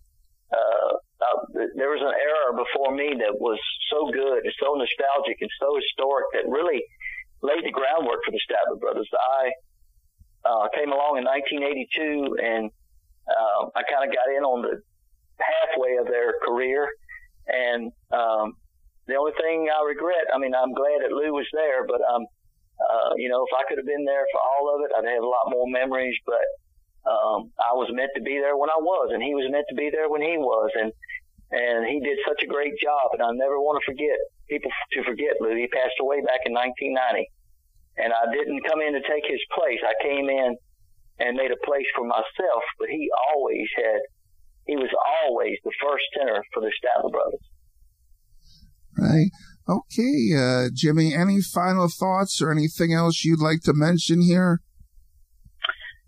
Uh, 0.53 1.01
uh, 1.25 1.41
there 1.81 1.89
was 1.89 2.05
an 2.05 2.13
era 2.13 2.53
before 2.53 2.93
me 2.93 3.17
that 3.17 3.33
was 3.41 3.57
so 3.89 4.13
good 4.13 4.45
and 4.45 4.55
so 4.61 4.77
nostalgic 4.77 5.41
and 5.41 5.51
so 5.57 5.73
historic 5.73 6.29
that 6.37 6.45
really 6.53 6.85
laid 7.41 7.65
the 7.65 7.73
groundwork 7.73 8.21
for 8.29 8.31
the 8.31 8.43
Statler 8.45 8.77
Brothers. 8.77 9.09
I 9.09 9.57
uh, 10.45 10.69
came 10.75 10.93
along 10.93 11.19
in 11.19 11.25
1982 11.25 12.37
and 12.43 12.71
uh, 13.29 13.69
I 13.75 13.83
kind 13.89 14.09
of 14.09 14.15
got 14.15 14.29
in 14.29 14.45
on 14.45 14.63
the 14.63 14.81
halfway 15.41 15.97
of 15.97 16.07
their 16.07 16.35
career. 16.45 16.89
And 17.49 17.93
um, 18.13 18.57
the 19.07 19.17
only 19.17 19.33
thing 19.41 19.69
I 19.69 19.85
regret, 19.85 20.29
I 20.33 20.39
mean, 20.39 20.55
I'm 20.55 20.73
glad 20.73 21.05
that 21.05 21.13
Lew 21.13 21.33
was 21.33 21.49
there, 21.53 21.87
but 21.87 22.01
um, 22.05 22.25
uh, 22.81 23.15
you 23.17 23.29
know, 23.29 23.45
if 23.45 23.53
I 23.55 23.65
could 23.69 23.79
have 23.79 23.87
been 23.87 24.05
there 24.05 24.25
for 24.33 24.41
all 24.41 24.75
of 24.75 24.85
it, 24.85 24.91
I'd 24.97 25.07
have 25.07 25.23
a 25.23 25.27
lot 25.27 25.53
more 25.53 25.69
memories. 25.69 26.17
But 26.27 26.45
um, 27.07 27.53
I 27.61 27.73
was 27.77 27.89
meant 27.93 28.11
to 28.17 28.23
be 28.23 28.41
there 28.41 28.57
when 28.57 28.71
I 28.71 28.81
was, 28.81 29.11
and 29.13 29.23
he 29.23 29.35
was 29.35 29.47
meant 29.51 29.67
to 29.69 29.77
be 29.77 29.91
there 29.91 30.09
when 30.09 30.23
he 30.23 30.37
was, 30.37 30.71
and 30.75 30.93
and 31.53 31.87
he 31.87 32.01
did 32.01 32.19
such 32.27 32.43
a 32.43 32.51
great 32.51 32.75
job. 32.81 33.13
And 33.13 33.23
I 33.23 33.31
never 33.33 33.61
want 33.61 33.79
to 33.79 33.85
forget 33.85 34.17
people 34.49 34.71
to 34.93 35.05
forget 35.05 35.41
Lew. 35.41 35.55
He 35.57 35.69
passed 35.69 36.01
away 36.01 36.21
back 36.25 36.43
in 36.49 36.53
1990, 36.53 37.31
and 37.97 38.13
I 38.13 38.31
didn't 38.33 38.67
come 38.67 38.81
in 38.81 38.95
to 38.95 39.03
take 39.03 39.25
his 39.27 39.41
place. 39.55 39.81
I 39.83 39.95
came 40.03 40.29
in 40.29 40.57
and 41.21 41.37
made 41.37 41.51
a 41.51 41.67
place 41.67 41.87
for 41.95 42.07
myself, 42.07 42.65
but 42.79 42.89
he 42.89 43.09
always 43.31 43.69
had. 43.77 44.01
He 44.67 44.77
was 44.77 44.91
always 45.23 45.57
the 45.63 45.73
first 45.83 46.05
tenor 46.17 46.43
for 46.53 46.61
the 46.63 46.73
Statler 46.73 47.13
Brothers. 47.13 47.45
Right. 48.97 49.31
Okay, 49.69 50.33
uh, 50.37 50.69
Jimmy, 50.75 51.15
any 51.15 51.41
final 51.41 51.89
thoughts 51.89 52.41
or 52.41 52.51
anything 52.51 52.93
else 52.93 53.25
you'd 53.25 53.41
like 53.41 53.61
to 53.65 53.73
mention 53.73 54.21
here? 54.21 54.61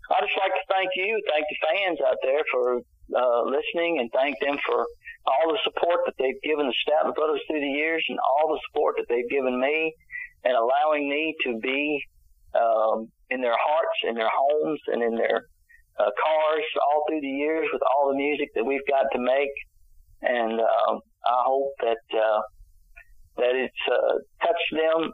I'd 0.09 0.23
just 0.23 0.39
like 0.39 0.53
to 0.53 0.65
thank 0.71 0.89
you, 0.95 1.19
thank 1.29 1.45
the 1.49 1.59
fans 1.67 1.99
out 2.05 2.17
there 2.23 2.43
for 2.51 2.79
uh, 3.17 3.41
listening, 3.49 3.99
and 3.99 4.09
thank 4.13 4.39
them 4.39 4.57
for 4.65 4.85
all 5.27 5.51
the 5.51 5.59
support 5.65 6.05
that 6.05 6.15
they've 6.17 6.39
given 6.43 6.69
the 6.69 6.77
Statler 6.85 7.13
Brothers 7.13 7.41
through 7.49 7.59
the 7.59 7.75
years, 7.75 8.05
and 8.07 8.17
all 8.21 8.53
the 8.53 8.61
support 8.69 8.95
that 8.97 9.09
they've 9.09 9.29
given 9.29 9.59
me, 9.59 9.93
and 10.47 10.55
allowing 10.55 11.09
me 11.09 11.35
to 11.43 11.59
be 11.59 11.99
um, 12.55 13.11
in 13.29 13.41
their 13.41 13.59
hearts, 13.59 13.97
in 14.07 14.15
their 14.15 14.31
homes, 14.31 14.79
and 14.87 15.03
in 15.03 15.15
their 15.15 15.43
uh, 15.99 16.11
cars 16.23 16.65
all 16.87 17.03
through 17.09 17.19
the 17.19 17.27
years 17.27 17.67
with 17.73 17.81
all 17.83 18.07
the 18.07 18.15
music 18.15 18.47
that 18.55 18.63
we've 18.63 18.87
got 18.87 19.05
to 19.11 19.19
make. 19.19 19.55
And 20.21 20.53
um, 20.53 20.93
I 21.27 21.39
hope 21.43 21.71
that 21.81 22.03
uh, 22.15 22.41
that 23.37 23.53
it's 23.53 23.83
uh, 23.91 24.15
touched 24.41 24.71
them 24.71 25.11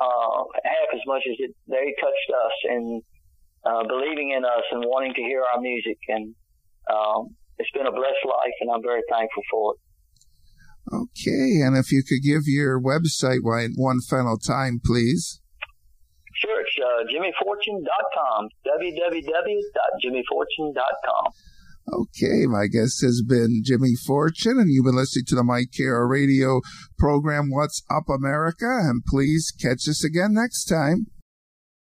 uh, 0.00 0.38
half 0.64 0.88
as 0.94 1.00
much 1.06 1.22
as 1.28 1.36
it, 1.38 1.52
they 1.68 1.94
touched 2.00 2.30
us, 2.32 2.56
in 2.70 3.02
uh, 3.64 3.82
believing 3.86 4.32
in 4.32 4.44
us 4.44 4.64
and 4.72 4.84
wanting 4.86 5.12
to 5.14 5.22
hear 5.22 5.42
our 5.52 5.60
music. 5.60 5.98
And 6.08 6.34
um, 6.90 7.36
it's 7.58 7.70
been 7.72 7.86
a 7.86 7.92
blessed 7.92 8.24
life, 8.24 8.56
and 8.60 8.70
I'm 8.70 8.82
very 8.82 9.02
thankful 9.10 9.42
for 9.50 9.74
it. 9.74 9.80
Okay, 10.92 11.62
and 11.64 11.76
if 11.76 11.90
you 11.90 12.04
could 12.06 12.22
give 12.22 12.42
your 12.46 12.80
website 12.80 13.42
one 13.42 13.72
one 13.76 13.98
final 14.08 14.38
time, 14.38 14.80
please. 14.84 15.40
Sure, 16.34 16.60
it's 16.60 16.78
uh, 16.78 17.02
jimmyfortune.com, 17.10 18.48
www.jimmyfortune.com. 18.66 21.32
Okay, 21.92 22.46
my 22.46 22.66
guest 22.66 23.00
has 23.02 23.22
been 23.26 23.62
Jimmy 23.64 23.94
Fortune, 24.06 24.58
and 24.58 24.68
you've 24.68 24.84
been 24.84 24.96
listening 24.96 25.24
to 25.28 25.36
the 25.36 25.44
Mike 25.44 25.70
Kara 25.76 26.06
radio 26.06 26.60
program, 26.98 27.50
What's 27.50 27.82
Up 27.88 28.08
America, 28.08 28.66
and 28.66 29.04
please 29.04 29.52
catch 29.60 29.88
us 29.88 30.04
again 30.04 30.34
next 30.34 30.64
time. 30.64 31.06